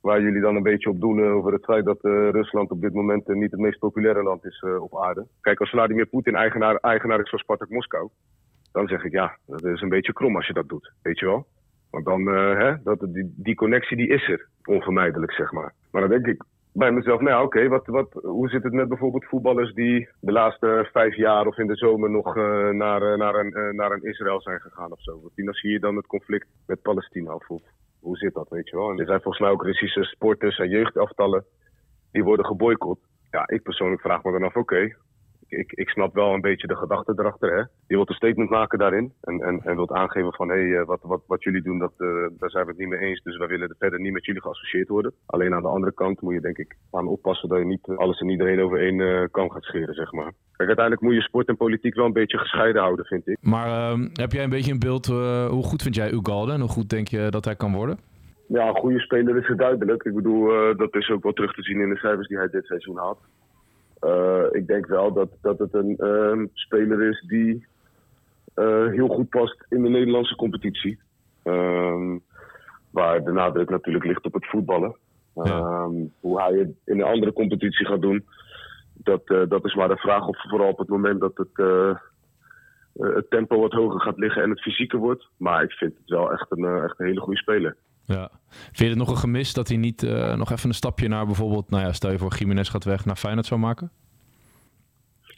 waar 0.00 0.20
jullie 0.22 0.40
dan 0.40 0.56
een 0.56 0.62
beetje 0.62 0.90
op 0.90 1.00
doen 1.00 1.22
over 1.24 1.52
het 1.52 1.64
feit 1.64 1.84
dat 1.84 1.98
eh, 2.00 2.28
Rusland 2.30 2.70
op 2.70 2.80
dit 2.80 2.92
moment 2.94 3.26
niet 3.28 3.50
het 3.50 3.60
meest 3.60 3.78
populaire 3.78 4.22
land 4.22 4.44
is 4.44 4.64
op 4.80 4.98
aarde. 5.02 5.26
Kijk, 5.40 5.60
als 5.60 5.70
Vladimir 5.70 6.06
Poetin 6.06 6.34
eigenaar, 6.34 6.76
eigenaar 6.76 7.20
is 7.20 7.30
van 7.30 7.38
Spartak 7.38 7.70
Moskou, 7.70 8.08
dan 8.76 8.88
zeg 8.88 9.04
ik 9.04 9.12
ja, 9.12 9.36
dat 9.46 9.64
is 9.64 9.80
een 9.80 9.88
beetje 9.88 10.12
krom 10.12 10.36
als 10.36 10.46
je 10.46 10.52
dat 10.52 10.68
doet, 10.68 10.92
weet 11.02 11.18
je 11.18 11.26
wel. 11.26 11.46
Want 11.90 12.04
dan, 12.04 12.28
eh, 12.28 12.58
hè, 12.58 12.82
dat, 12.82 13.00
die, 13.00 13.34
die 13.36 13.54
connectie 13.54 13.96
die 13.96 14.08
is 14.08 14.28
er, 14.28 14.48
onvermijdelijk 14.64 15.32
zeg 15.32 15.52
maar. 15.52 15.72
Maar 15.90 16.00
dan 16.00 16.10
denk 16.10 16.26
ik 16.26 16.44
bij 16.72 16.92
mezelf, 16.92 17.20
nou 17.20 17.44
oké, 17.44 17.68
wat, 17.68 17.86
wat, 17.86 18.12
hoe 18.12 18.48
zit 18.48 18.62
het 18.62 18.72
met 18.72 18.88
bijvoorbeeld 18.88 19.24
voetballers 19.24 19.72
die 19.72 20.08
de 20.20 20.32
laatste 20.32 20.88
vijf 20.92 21.14
jaar 21.16 21.46
of 21.46 21.58
in 21.58 21.66
de 21.66 21.76
zomer 21.76 22.10
nog 22.10 22.36
eh, 22.36 22.68
naar, 22.68 23.02
eh, 23.02 23.18
naar, 23.18 23.34
een, 23.34 23.76
naar 23.76 23.90
een 23.90 24.02
Israël 24.02 24.40
zijn 24.40 24.60
gegaan 24.60 24.92
of 24.92 25.02
zo? 25.02 25.30
Financier 25.34 25.80
dan 25.80 25.96
het 25.96 26.06
conflict 26.06 26.46
met 26.66 26.82
Palestina 26.82 27.34
of 27.34 27.46
hoe, 28.00 28.16
zit 28.16 28.34
dat, 28.34 28.48
weet 28.48 28.68
je 28.68 28.76
wel? 28.76 28.90
En 28.90 28.98
er 28.98 29.06
zijn 29.06 29.20
volgens 29.20 29.42
mij 29.42 29.52
ook 29.52 29.64
Russische 29.64 30.02
sporters 30.02 30.58
en 30.58 30.68
jeugdelftallen 30.68 31.44
die 32.12 32.24
worden 32.24 32.46
geboycott. 32.46 33.00
Ja, 33.30 33.48
ik 33.48 33.62
persoonlijk 33.62 34.00
vraag 34.00 34.22
me 34.22 34.32
dan 34.32 34.42
af, 34.42 34.56
oké, 34.56 34.96
ik, 35.56 35.72
ik 35.72 35.88
snap 35.88 36.14
wel 36.14 36.34
een 36.34 36.40
beetje 36.40 36.66
de 36.66 36.76
gedachte 36.76 37.12
erachter. 37.16 37.50
Hè? 37.52 37.58
Je 37.86 37.94
wilt 37.96 38.08
een 38.08 38.14
statement 38.14 38.50
maken 38.50 38.78
daarin. 38.78 39.12
En, 39.20 39.40
en, 39.40 39.60
en 39.64 39.76
wilt 39.76 39.92
aangeven 39.92 40.32
van 40.32 40.48
hé, 40.48 40.54
hey, 40.54 40.80
eh, 40.80 40.86
wat, 40.86 41.00
wat, 41.02 41.22
wat 41.26 41.42
jullie 41.42 41.62
doen, 41.62 41.78
dat, 41.78 41.92
eh, 41.96 42.08
daar 42.38 42.50
zijn 42.50 42.64
we 42.64 42.70
het 42.70 42.78
niet 42.78 42.88
mee 42.88 43.00
eens. 43.00 43.22
Dus 43.22 43.36
wij 43.36 43.46
willen 43.46 43.68
er 43.68 43.76
verder 43.78 44.00
niet 44.00 44.12
met 44.12 44.24
jullie 44.24 44.42
geassocieerd 44.42 44.88
worden. 44.88 45.12
Alleen 45.26 45.54
aan 45.54 45.62
de 45.62 45.68
andere 45.68 45.94
kant 45.94 46.20
moet 46.20 46.34
je 46.34 46.40
denk 46.40 46.58
ik 46.58 46.76
aan 46.90 47.08
oppassen 47.08 47.48
dat 47.48 47.58
je 47.58 47.64
niet 47.64 47.88
eh, 47.88 47.96
alles 47.96 48.20
en 48.20 48.30
iedereen 48.30 48.60
over 48.60 48.80
één 48.80 49.00
eh 49.00 49.24
kam 49.30 49.50
gaat 49.50 49.62
scheren, 49.62 49.94
zeg 49.94 50.12
maar. 50.12 50.32
Kijk, 50.52 50.68
uiteindelijk 50.68 51.06
moet 51.06 51.14
je 51.14 51.20
sport 51.20 51.48
en 51.48 51.56
politiek 51.56 51.94
wel 51.94 52.04
een 52.04 52.12
beetje 52.12 52.38
gescheiden 52.38 52.82
houden, 52.82 53.04
vind 53.04 53.28
ik. 53.28 53.36
Maar 53.40 53.66
ehm, 53.66 54.08
heb 54.12 54.32
jij 54.32 54.44
een 54.44 54.50
beetje 54.50 54.72
een 54.72 54.78
beeld, 54.78 55.06
hoe 55.06 55.64
goed 55.64 55.82
vind 55.82 55.94
jij 55.94 56.12
Ugalde 56.12 56.52
en 56.52 56.60
hoe 56.60 56.68
goed 56.68 56.90
denk 56.90 57.08
je 57.08 57.26
dat 57.30 57.44
hij 57.44 57.56
kan 57.56 57.72
worden? 57.72 57.98
Ja, 58.48 58.68
een 58.68 58.76
goede 58.76 59.00
speler 59.00 59.36
is 59.36 59.46
het 59.46 59.58
duidelijk. 59.58 60.02
Ik 60.02 60.14
bedoel, 60.14 60.52
eh, 60.52 60.76
dat 60.76 60.94
is 60.94 61.10
ook 61.10 61.22
wel 61.22 61.32
terug 61.32 61.54
te 61.54 61.62
zien 61.62 61.80
in 61.80 61.88
de 61.88 61.96
cijfers 61.96 62.28
die 62.28 62.36
hij 62.36 62.48
dit 62.48 62.66
seizoen 62.66 62.96
had. 62.96 63.18
Eh, 64.06 64.44
ik 64.50 64.66
denk 64.66 64.86
wel 64.86 65.12
dat, 65.12 65.28
dat 65.40 65.58
het 65.58 65.74
een 65.74 65.96
ehm, 65.96 66.46
speler 66.52 67.08
is 67.08 67.24
die 67.26 67.66
eh, 68.54 68.86
heel 68.86 69.08
goed 69.08 69.28
past 69.28 69.64
in 69.68 69.82
de 69.82 69.88
Nederlandse 69.88 70.36
competitie. 70.36 70.98
Ehm, 71.42 72.18
waar 72.90 73.24
de 73.24 73.32
nadruk 73.32 73.70
natuurlijk 73.70 74.04
ligt 74.04 74.24
op 74.24 74.32
het 74.32 74.46
voetballen. 74.46 74.96
Ehm, 75.34 75.92
Hoe 76.20 76.40
hij 76.40 76.52
het 76.52 76.70
in 76.84 77.00
een 77.00 77.06
andere 77.06 77.32
competitie 77.32 77.86
gaat 77.86 78.00
doen, 78.00 78.24
dat, 78.94 79.22
eh, 79.24 79.42
dat 79.48 79.64
is 79.64 79.74
maar 79.74 79.88
de 79.88 79.96
vraag. 79.96 80.26
Of 80.26 80.42
vooral 80.48 80.68
op 80.68 80.78
het 80.78 80.88
moment 80.88 81.20
dat 81.20 81.36
het, 81.36 81.66
het 82.92 83.30
tempo 83.30 83.60
wat 83.60 83.72
hoger 83.72 84.00
gaat 84.00 84.18
liggen 84.18 84.42
en 84.42 84.50
het 84.50 84.62
fysieker 84.62 84.98
wordt. 84.98 85.28
Maar 85.36 85.62
ik 85.62 85.72
vind 85.72 85.94
het 85.98 86.08
wel 86.08 86.32
echt 86.32 86.46
een, 86.48 86.82
echt 86.82 87.00
een 87.00 87.06
hele 87.06 87.20
goede 87.20 87.38
speler. 87.38 87.76
Ja. 88.06 88.30
Vind 88.48 88.78
je 88.78 88.84
het 88.88 88.96
nog 88.98 89.10
een 89.10 89.16
gemis 89.16 89.52
dat 89.52 89.68
hij 89.68 89.76
niet 89.76 90.02
eh, 90.02 90.34
nog 90.34 90.50
even 90.50 90.68
een 90.68 90.74
stapje 90.74 91.08
naar 91.08 91.26
bijvoorbeeld, 91.26 91.70
nou 91.70 91.82
ja, 91.84 91.92
stel 91.92 92.10
je 92.10 92.18
voor 92.18 92.34
Jiménez 92.38 92.70
gaat 92.70 92.84
weg, 92.84 93.04
naar 93.04 93.16
Feyenoord 93.16 93.46
zou 93.46 93.60
maken? 93.60 93.90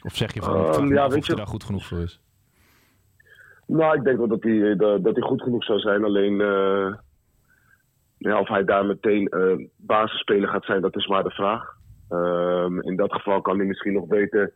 Of 0.03 0.15
zeg 0.15 0.33
je 0.33 0.41
van, 0.41 0.53
me 0.87 0.93
ja, 0.93 1.07
weet 1.07 1.07
of 1.07 1.11
hij 1.11 1.21
je- 1.21 1.35
daar 1.35 1.47
goed 1.47 1.63
genoeg 1.63 1.85
voor 1.85 1.99
is? 1.99 2.19
Nou, 3.67 3.97
ik 3.97 4.03
denk 4.03 4.17
wel 4.17 4.27
dat 4.27 4.43
hij, 4.43 4.75
dat, 4.75 5.03
dat 5.03 5.13
hij 5.15 5.23
goed 5.23 5.41
genoeg 5.41 5.63
zou 5.63 5.79
zijn. 5.79 6.03
Alleen 6.03 6.41
eh, 6.41 6.93
ja, 8.17 8.39
of 8.39 8.47
hij 8.47 8.63
daar 8.63 8.85
meteen 8.85 9.27
eh 9.27 9.67
basisspeler 9.75 10.49
gaat 10.49 10.65
zijn, 10.65 10.81
dat 10.81 10.95
is 10.95 11.07
maar 11.07 11.23
de 11.23 11.29
vraag. 11.31 11.77
Ehm, 12.09 12.79
in 12.81 12.95
dat 12.95 13.13
geval 13.13 13.41
kan 13.41 13.57
hij 13.57 13.65
misschien 13.67 13.93
nog 13.93 14.07
beter 14.07 14.53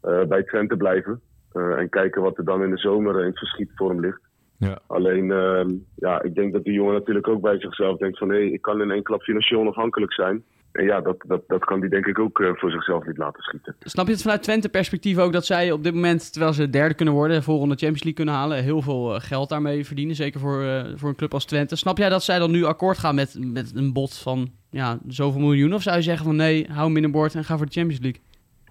eh, 0.00 0.22
bij 0.24 0.42
Twente 0.42 0.76
blijven. 0.76 1.20
eh, 1.52 1.78
en 1.78 1.88
kijken 1.88 2.22
wat 2.22 2.38
er 2.38 2.44
dan 2.44 2.62
in 2.62 2.70
de 2.70 2.78
zomer 2.78 3.20
in 3.20 3.26
het 3.26 3.38
verschiet 3.38 3.70
voor 3.74 3.88
hem 3.90 4.00
ligt. 4.00 4.20
Ja. 4.60 4.78
Alleen, 4.86 5.30
ehm, 5.30 5.70
ja, 5.94 6.22
ik 6.22 6.34
denk 6.34 6.52
dat 6.52 6.64
die 6.64 6.72
jongen 6.72 6.94
natuurlijk 6.94 7.28
ook 7.28 7.40
bij 7.40 7.60
zichzelf 7.60 7.98
denkt 7.98 8.18
van... 8.18 8.28
hé, 8.28 8.38
ik 8.38 8.62
kan 8.62 8.82
in 8.82 8.90
één 8.90 9.02
klap 9.02 9.22
financieel 9.22 9.60
onafhankelijk 9.60 10.12
zijn. 10.12 10.44
En 10.72 10.84
ja, 10.84 11.00
dat, 11.00 11.16
dat, 11.26 11.42
dat 11.46 11.64
kan 11.64 11.80
die 11.80 11.90
denk 11.90 12.06
ik 12.06 12.18
ook 12.18 12.40
eh, 12.40 12.50
voor 12.54 12.70
zichzelf 12.70 13.06
niet 13.06 13.16
laten 13.16 13.42
schieten. 13.42 13.76
Snap 13.80 14.06
je 14.06 14.12
het 14.12 14.22
vanuit 14.22 14.42
Twente 14.42 14.68
perspectief 14.68 15.18
ook 15.18 15.32
dat 15.32 15.46
zij 15.46 15.72
op 15.72 15.82
dit 15.84 15.94
moment, 15.94 16.32
terwijl 16.32 16.52
ze 16.52 16.70
derde 16.70 16.94
kunnen 16.94 17.14
worden, 17.14 17.42
volgende 17.42 17.74
Champions 17.74 18.04
League 18.04 18.24
kunnen 18.24 18.34
halen, 18.34 18.62
heel 18.62 18.82
veel 18.82 19.14
eh, 19.14 19.20
geld 19.20 19.48
daarmee 19.48 19.86
verdienen, 19.86 20.14
zeker 20.14 20.40
voor, 20.40 20.62
eh, 20.62 20.84
voor 20.94 21.08
een 21.08 21.16
club 21.16 21.34
als 21.34 21.44
Twente. 21.44 21.76
Snap 21.76 21.98
jij 21.98 22.08
dat 22.08 22.22
zij 22.22 22.38
dan 22.38 22.50
nu 22.50 22.64
akkoord 22.64 22.98
gaan 22.98 23.14
met, 23.14 23.36
met 23.52 23.72
een 23.76 23.92
bod 23.92 24.18
van 24.18 24.50
ja, 24.70 24.98
zoveel 25.06 25.40
miljoen? 25.40 25.74
Of 25.74 25.82
zou 25.82 25.96
je 25.96 26.02
zeggen 26.02 26.24
van 26.24 26.36
nee, 26.36 26.66
hou 26.68 26.84
hem 26.84 26.92
binnenboord 26.92 27.34
en 27.34 27.44
ga 27.44 27.56
voor 27.56 27.66
de 27.66 27.72
Champions 27.72 28.02
League? 28.02 28.20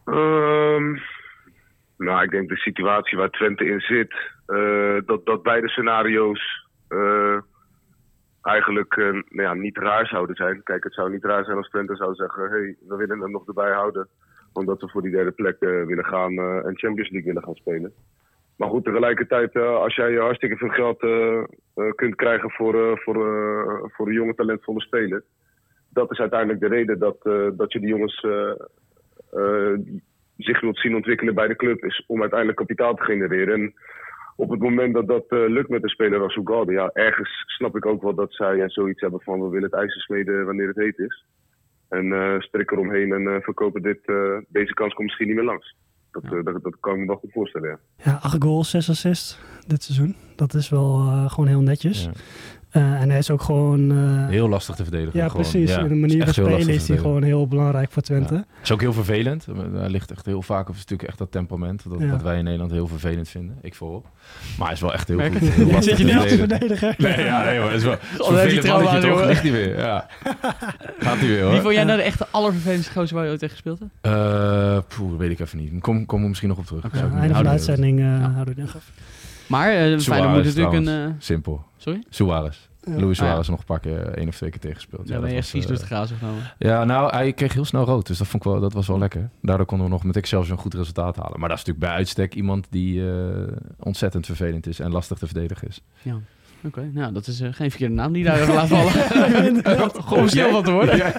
Ehm, 0.05 0.99
nou, 1.97 2.23
ik 2.23 2.31
denk 2.31 2.49
de 2.49 2.57
situatie 2.57 3.17
waar 3.17 3.29
Twente 3.29 3.65
in 3.65 3.79
zit, 3.79 4.13
dat, 5.05 5.25
dat 5.25 5.43
beide 5.43 5.69
scenario's 5.69 6.67
eh, 6.87 7.37
eigenlijk 8.41 8.97
eh, 8.97 9.11
nou 9.11 9.23
ja, 9.41 9.53
niet 9.53 9.77
raar 9.77 10.07
zouden 10.07 10.35
zijn. 10.35 10.63
Kijk, 10.63 10.83
het 10.83 10.93
zou 10.93 11.11
niet 11.11 11.23
raar 11.23 11.45
zijn 11.45 11.57
als 11.57 11.69
Twente 11.69 11.95
zou 11.95 12.15
zeggen, 12.15 12.49
hey, 12.49 12.75
we 12.87 12.95
willen 12.95 13.19
hem 13.21 13.31
nog 13.31 13.47
erbij 13.47 13.71
houden, 13.71 14.07
omdat 14.53 14.81
we 14.81 14.89
voor 14.89 15.01
die 15.01 15.11
derde 15.11 15.31
plek 15.31 15.59
eh, 15.59 15.83
willen 15.83 16.05
gaan 16.05 16.31
eh, 16.31 16.65
en 16.65 16.77
Champions 16.77 17.09
League 17.09 17.33
willen 17.33 17.43
gaan 17.43 17.55
spelen. 17.55 17.93
Maar 18.57 18.69
goed, 18.69 18.83
tegelijkertijd, 18.83 19.55
eh, 19.55 19.75
als 19.75 19.95
jij 19.95 20.13
hartstikke 20.13 20.57
veel 20.57 20.69
geld 20.69 21.01
eh, 21.01 21.37
eh, 21.37 21.91
kunt 21.95 22.15
krijgen 22.15 22.51
voor, 22.51 22.91
eh, 22.91 22.97
voor, 22.97 23.15
eh, 23.15 23.89
voor 23.91 24.07
een 24.07 24.13
jonge 24.13 24.35
talentvolle 24.35 24.81
speler, 24.81 25.23
dat 25.89 26.11
is 26.11 26.19
uiteindelijk 26.19 26.59
de 26.59 26.67
reden 26.67 26.99
dat, 26.99 27.17
eh, 27.23 27.47
dat 27.53 27.73
je 27.73 27.79
die 27.79 27.89
jongens 27.89 28.21
eh, 28.21 28.51
eh, 29.31 29.79
zich 30.37 30.61
wilt 30.61 30.77
zien 30.77 30.95
ontwikkelen 30.95 31.35
bij 31.35 31.47
de 31.47 31.55
club, 31.55 31.83
is 31.83 32.03
om 32.07 32.21
uiteindelijk 32.21 32.59
kapitaal 32.59 32.95
te 32.95 33.03
genereren. 33.03 33.53
En 33.53 33.73
op 34.39 34.49
het 34.49 34.59
moment 34.59 34.93
dat 34.93 35.07
dat 35.07 35.25
eh, 35.27 35.47
lukt 35.47 35.69
met 35.69 35.83
een 35.83 35.89
speler 35.89 36.21
als 36.21 36.35
Ugalde, 36.35 36.71
ja, 36.71 36.89
ergens 36.93 37.43
snap 37.45 37.75
ik 37.75 37.85
ook 37.85 38.01
wel 38.01 38.15
dat 38.15 38.33
zij 38.33 38.61
eh, 38.61 38.69
zoiets 38.69 39.01
hebben 39.01 39.21
van 39.21 39.41
we 39.41 39.49
willen 39.49 39.69
het 39.69 39.79
ijzer 39.79 40.01
smeden 40.01 40.45
wanneer 40.45 40.67
het 40.67 40.77
heet 40.77 40.97
is. 40.97 41.25
En 41.89 42.13
eh 42.13 42.39
strik 42.39 42.71
eromheen 42.71 43.13
en 43.13 43.27
eh, 43.27 43.41
verkopen 43.41 43.81
dit, 43.81 43.99
eh, 44.05 44.37
deze 44.47 44.73
kans 44.73 44.93
komt 44.93 45.07
misschien 45.07 45.27
niet 45.27 45.35
meer 45.35 45.45
langs. 45.45 45.75
Dat, 46.11 46.23
eh, 46.23 46.43
dat, 46.43 46.63
dat 46.63 46.79
kan 46.79 46.93
ik 46.93 46.99
me 46.99 47.05
wel 47.05 47.15
goed 47.15 47.31
voorstellen, 47.31 47.69
ja. 47.69 47.79
Ja, 48.03 48.19
acht 48.21 48.43
goals, 48.43 48.69
zes 48.69 48.89
assists 48.89 49.39
dit 49.67 49.83
seizoen. 49.83 50.15
Dat 50.35 50.53
is 50.53 50.69
wel 50.69 50.99
eh, 50.99 51.29
gewoon 51.29 51.49
heel 51.49 51.61
netjes. 51.61 52.09
Eh, 52.69 53.01
en 53.01 53.09
hij 53.09 53.17
is 53.17 53.29
ook 53.31 53.41
gewoon... 53.41 53.91
eh, 53.91 54.27
Heel 54.27 54.49
lastig 54.49 54.75
te 54.75 54.83
verdedigen. 54.83 55.19
ja, 55.19 55.27
gewoon. 55.27 55.41
precies. 55.41 55.69
Ja, 55.69 55.79
In 55.79 55.87
de 55.87 55.95
manier 55.95 56.23
van 56.23 56.33
spelen 56.33 56.67
is 56.69 56.87
hij 56.87 56.97
gewoon 56.97 57.23
heel 57.23 57.47
belangrijk 57.47 57.91
voor 57.91 58.01
Twente. 58.01 58.33
Ja. 58.33 58.45
is 58.63 58.71
ook 58.71 58.81
heel 58.81 58.93
vervelend. 58.93 59.47
Hij 59.73 59.89
ligt 59.89 60.11
echt 60.11 60.25
heel 60.25 60.41
vaak, 60.41 60.69
of 60.69 60.73
is 60.75 60.79
natuurlijk 60.81 61.09
echt 61.09 61.17
dat 61.17 61.31
temperament, 61.31 61.83
dat, 61.89 61.99
Ja. 61.99 62.07
dat 62.07 62.21
wij 62.21 62.37
in 62.37 62.43
Nederland 62.43 62.71
heel 62.71 62.87
vervelend 62.87 63.29
vinden. 63.29 63.57
Ik 63.61 63.75
voorop. 63.75 64.07
Maar 64.57 64.65
hij 64.67 64.75
is 64.75 64.81
wel 64.81 64.93
echt 64.93 65.07
heel 65.07 65.17
Merk 65.17 65.31
goed. 65.31 65.41
het. 65.41 65.49
Heel 65.53 65.65
lastig 65.65 65.83
Zit 65.83 66.07
je 66.07 66.13
te 66.13 66.19
niet 66.19 66.39
verdedigen. 66.39 66.95
Nee, 66.97 67.19
ja, 67.23 67.43
nee, 67.43 67.59
maar 67.59 67.67
het 67.67 67.77
is 67.77 67.83
wel 67.83 67.91
het 67.99 68.01
is 68.13 68.19
Oh, 68.19 68.27
vervelend 68.27 68.67
mannetje, 68.67 69.09
toch? 69.09 69.25
Ligt 69.25 69.41
hij 69.41 69.51
weer, 69.51 69.77
ja. 69.77 70.07
Gaat 70.99 71.17
hij 71.19 71.27
weer, 71.27 71.41
hoor. 71.41 71.51
Wie 71.51 71.61
vond 71.61 71.73
jij 71.73 71.83
nou 71.83 71.97
de 71.97 72.03
echte 72.03 72.27
allervervelendste 72.31 72.91
gozer 72.93 73.15
waar 73.15 73.23
je 73.25 73.29
ooit 73.31 73.39
tegen 73.39 73.55
gespeeld 73.55 73.79
hebt? 73.79 73.91
Eh, 74.01 74.77
poeh, 74.97 75.17
weet 75.17 75.31
ik 75.31 75.39
even 75.39 75.57
niet. 75.57 75.81
Kom, 75.81 76.05
kom 76.05 76.21
er 76.21 76.27
misschien 76.27 76.49
nog 76.49 76.57
op 76.57 76.65
terug. 76.65 76.83
Niet 76.83 76.93
einde 76.93 77.09
van 77.17 77.19
de 77.27 77.31
houden. 77.31 77.51
uitzending 77.51 77.99
eh 77.99 78.05
houden 78.33 78.55
we 78.55 78.61
het. 78.61 78.71
Maar 79.49 79.67
eh 79.69 79.75
Feyenoord 79.77 80.01
Suarez 80.01 80.25
moet 80.33 80.43
natuurlijk 80.43 80.73
een... 80.75 80.83
trouwens. 80.83 81.15
eh, 81.15 81.21
Simpel. 81.25 81.63
sorry? 81.77 82.03
Suarez. 82.09 82.57
Ja. 82.83 82.91
Luis 82.91 83.01
Ah, 83.01 83.07
ja. 83.07 83.13
Suarez 83.31 83.47
nog 83.47 83.59
een 83.59 83.65
paar 83.65 83.79
keer, 83.79 84.07
één 84.07 84.27
of 84.27 84.35
twee 84.35 84.49
keer 84.49 84.59
tegengespeeld. 84.59 85.07
Ja, 85.07 85.13
ben 85.13 85.21
dat 85.21 85.31
je 85.31 85.37
echt 85.37 85.47
vies 85.49 85.61
eh, 85.61 85.67
door 85.67 85.77
het 85.77 85.85
grazen 85.85 86.17
genomen. 86.17 86.41
Ja, 86.57 86.83
nou, 86.83 87.11
hij 87.15 87.33
kreeg 87.33 87.53
heel 87.53 87.65
snel 87.65 87.85
rood. 87.85 88.07
Dus 88.07 88.17
dat, 88.17 88.27
vond 88.27 88.45
ik 88.45 88.51
wel, 88.51 88.59
dat 88.59 88.73
was 88.73 88.87
wel 88.87 88.97
lekker. 88.99 89.29
Daardoor 89.41 89.65
konden 89.65 89.85
we 89.87 89.91
nog 89.93 90.03
met 90.03 90.15
Excelsior 90.15 90.51
een 90.57 90.61
goed 90.61 90.73
resultaat 90.73 91.15
halen. 91.15 91.39
Maar 91.39 91.49
dat 91.49 91.57
is 91.57 91.63
natuurlijk 91.65 91.85
bij 91.91 91.95
uitstek 91.97 92.35
iemand 92.35 92.67
die 92.69 93.09
eh, 93.11 93.17
ontzettend 93.79 94.25
vervelend 94.25 94.67
is 94.67 94.79
en 94.79 94.91
lastig 94.91 95.17
te 95.17 95.25
verdedigen 95.25 95.67
is. 95.67 95.81
Ja. 96.01 96.19
Oké, 96.63 96.89
nou 96.93 97.13
dat 97.13 97.27
is 97.27 97.39
eh, 97.41 97.49
geen 97.53 97.69
verkeerde 97.69 97.93
naam 97.95 98.13
die 98.13 98.23
daar 98.23 98.47
laat 98.53 98.67
vallen. 98.67 98.91
Gewoon 100.03 100.29
stil 100.29 100.49
van 100.51 100.63
te 100.63 100.71
worden. 100.71 100.97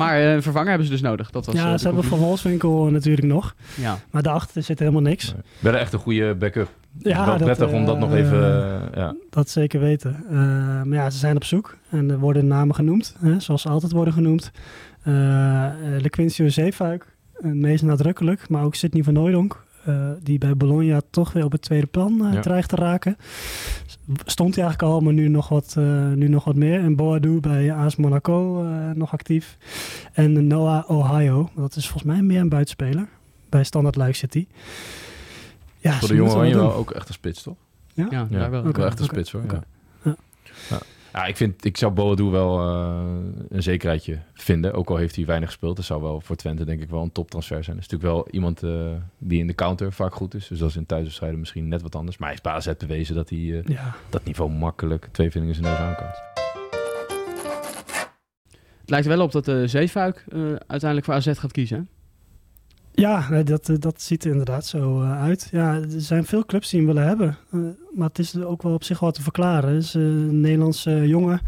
maar 0.00 0.16
eh, 0.20 0.32
een 0.32 0.42
vervanger 0.42 0.68
hebben 0.68 0.86
ze 0.86 0.92
dus 0.92 1.00
nodig. 1.02 1.30
Dat 1.30 1.46
was, 1.46 1.54
eh, 1.54 1.60
Ja, 1.60 1.72
de 1.72 1.78
ze 1.78 1.86
hebben 1.86 2.04
Van. 2.04 2.18
Wolfswinkel 2.18 2.84
natuurlijk 2.84 3.26
nog. 3.26 3.54
Ja. 3.74 3.98
Maar 4.10 4.22
daarachter 4.22 4.62
zit 4.62 4.78
helemaal 4.78 5.00
niks. 5.00 5.32
Nee. 5.32 5.42
Wel 5.58 5.74
echt 5.74 5.92
een 5.92 5.98
goede 5.98 6.34
backup. 6.34 6.68
Ja, 6.98 7.24
wel 7.26 7.36
dat, 7.36 7.44
prettig 7.44 7.72
om 7.72 7.84
dat 7.84 7.98
nog 7.98 8.12
eh, 8.12 8.18
even... 8.18 8.42
eh, 8.42 8.80
ja. 8.94 9.14
Dat 9.30 9.48
zeker 9.50 9.80
weten. 9.80 10.16
Eh, 10.30 10.36
maar 10.82 10.86
ja, 10.98 11.10
ze 11.10 11.18
zijn 11.18 11.36
op 11.36 11.44
zoek 11.44 11.76
en 11.90 12.10
er 12.10 12.18
worden 12.18 12.46
namen 12.46 12.74
genoemd, 12.74 13.16
hè, 13.18 13.40
zoals 13.40 13.62
ze 13.62 13.68
altijd 13.68 13.92
worden 13.92 14.14
genoemd. 14.14 14.50
Lequincio 16.00 16.48
Zeefuik 16.48 17.14
meest 17.40 17.82
nadrukkelijk. 17.82 18.48
Maar 18.48 18.64
ook 18.64 18.74
Sidney 18.74 19.02
van 19.02 19.16
Hooijdonk, 19.16 19.64
eh, 19.84 20.10
die 20.22 20.38
bij 20.38 20.56
Bologna 20.56 21.00
toch 21.10 21.32
weer 21.32 21.44
op 21.44 21.52
het 21.52 21.62
tweede 21.62 21.86
plan 21.86 22.28
Ja. 22.32 22.40
dreigt 22.40 22.68
te 22.68 22.76
raken. 22.76 23.16
Stond 24.24 24.54
hij 24.54 24.64
eigenlijk 24.64 24.94
al, 24.94 25.00
maar 25.00 25.12
nu 25.12 25.28
nog 25.28 25.48
wat, 25.48 25.76
nu 26.14 26.28
nog 26.28 26.44
wat 26.44 26.54
meer. 26.54 26.80
En 26.80 26.96
Boadu 26.96 27.40
bij 27.40 27.72
AS 27.74 27.96
Monaco 27.96 28.62
nog 28.94 29.12
actief. 29.12 29.56
En 30.12 30.46
Noah 30.46 30.90
Ohio, 30.90 31.50
dat 31.56 31.76
is 31.76 31.88
volgens 31.88 32.12
mij 32.12 32.22
meer 32.22 32.40
een 32.40 32.48
buitenspeler. 32.48 33.08
Bij 33.48 33.64
Standard 33.64 33.96
Luik 33.96 34.14
City. 34.14 34.46
Ja, 35.86 35.98
Voor 35.98 36.08
de 36.08 36.14
jongen 36.14 36.32
moeten 36.32 36.50
Oranje 36.50 36.68
wel 36.68 36.78
ook 36.78 36.90
echt 36.90 37.08
een 37.08 37.14
spits, 37.14 37.42
toch? 37.42 37.56
Ja, 37.94 38.06
Ja, 38.10 38.24
daar 38.24 38.50
wel. 38.50 38.64
Oké. 38.64 38.78
wel 38.78 38.86
echt 38.86 38.98
een 38.98 39.04
spits 39.04 39.32
hoor. 39.32 39.42
Ja. 39.48 39.62
Ja. 40.02 40.16
Ja. 40.70 40.78
Ja, 41.12 41.24
ik, 41.26 41.36
vind, 41.36 41.64
ik 41.64 41.76
zou 41.76 41.92
Boadu 41.92 42.24
wel 42.24 42.60
eh, 42.60 43.00
een 43.48 43.62
zekerheidje 43.62 44.18
vinden. 44.34 44.72
Ook 44.72 44.90
al 44.90 44.96
heeft 44.96 45.16
hij 45.16 45.24
weinig 45.26 45.48
gespeeld. 45.48 45.76
Dat 45.76 45.84
zou 45.84 46.02
wel 46.02 46.20
voor 46.20 46.36
Twente 46.36 46.64
denk 46.64 46.80
ik 46.82 46.90
wel 46.90 47.02
een 47.02 47.12
toptransfer 47.12 47.64
zijn. 47.64 47.76
Dat 47.76 47.84
is 47.84 47.90
natuurlijk 47.90 48.18
wel 48.18 48.28
iemand 48.34 48.62
eh, 48.62 48.90
die 49.18 49.40
in 49.40 49.46
de 49.46 49.54
counter 49.54 49.92
vaak 49.92 50.14
goed 50.14 50.34
is. 50.34 50.46
Dus 50.48 50.58
dat 50.58 50.68
is 50.68 50.76
in 50.76 50.86
thuiswedstrijden 50.86 51.38
misschien 51.38 51.68
net 51.68 51.82
wat 51.82 51.94
anders. 51.94 52.16
Maar 52.18 52.28
hij 52.28 52.38
heeft 52.42 52.64
bij 52.64 52.72
AZ 52.72 52.78
bewezen 52.78 53.14
dat 53.14 53.28
hij 53.28 53.38
eh, 53.38 53.64
Ja, 53.64 53.94
dat 54.10 54.24
niveau 54.24 54.50
makkelijk 54.50 55.08
twee 55.12 55.30
vindingen 55.30 55.56
zijn 55.56 55.66
neus 55.68 55.78
aankomt. 55.78 56.22
Het 58.80 58.90
lijkt 58.90 59.06
wel 59.06 59.20
op 59.20 59.32
dat 59.32 59.44
de 59.44 59.66
Zeefuik 59.66 60.24
eh, 60.28 60.40
uiteindelijk 60.66 61.04
voor 61.04 61.14
AZ 61.14 61.38
gaat 61.38 61.52
kiezen. 61.52 61.88
Ja, 62.96 63.42
dat, 63.42 63.68
eh, 63.68 63.76
dat 63.78 64.02
ziet 64.02 64.24
er 64.24 64.30
inderdaad 64.30 64.66
zo 64.66 65.02
eh, 65.02 65.20
uit. 65.22 65.48
Ja, 65.52 65.74
er 65.74 66.00
zijn 66.00 66.24
veel 66.24 66.44
clubs 66.44 66.70
die 66.70 66.78
hem 66.78 66.88
willen 66.88 67.06
hebben. 67.06 67.36
Eh, 67.50 67.60
maar 67.94 68.08
het 68.08 68.18
is 68.18 68.36
ook 68.36 68.62
wel 68.62 68.74
op 68.74 68.84
zich 68.84 69.00
wel 69.00 69.10
te 69.10 69.22
verklaren. 69.22 69.74
Het 69.74 69.82
is 69.82 69.94
een 69.94 70.40
Nederlandse 70.40 71.08
jongen, 71.08 71.40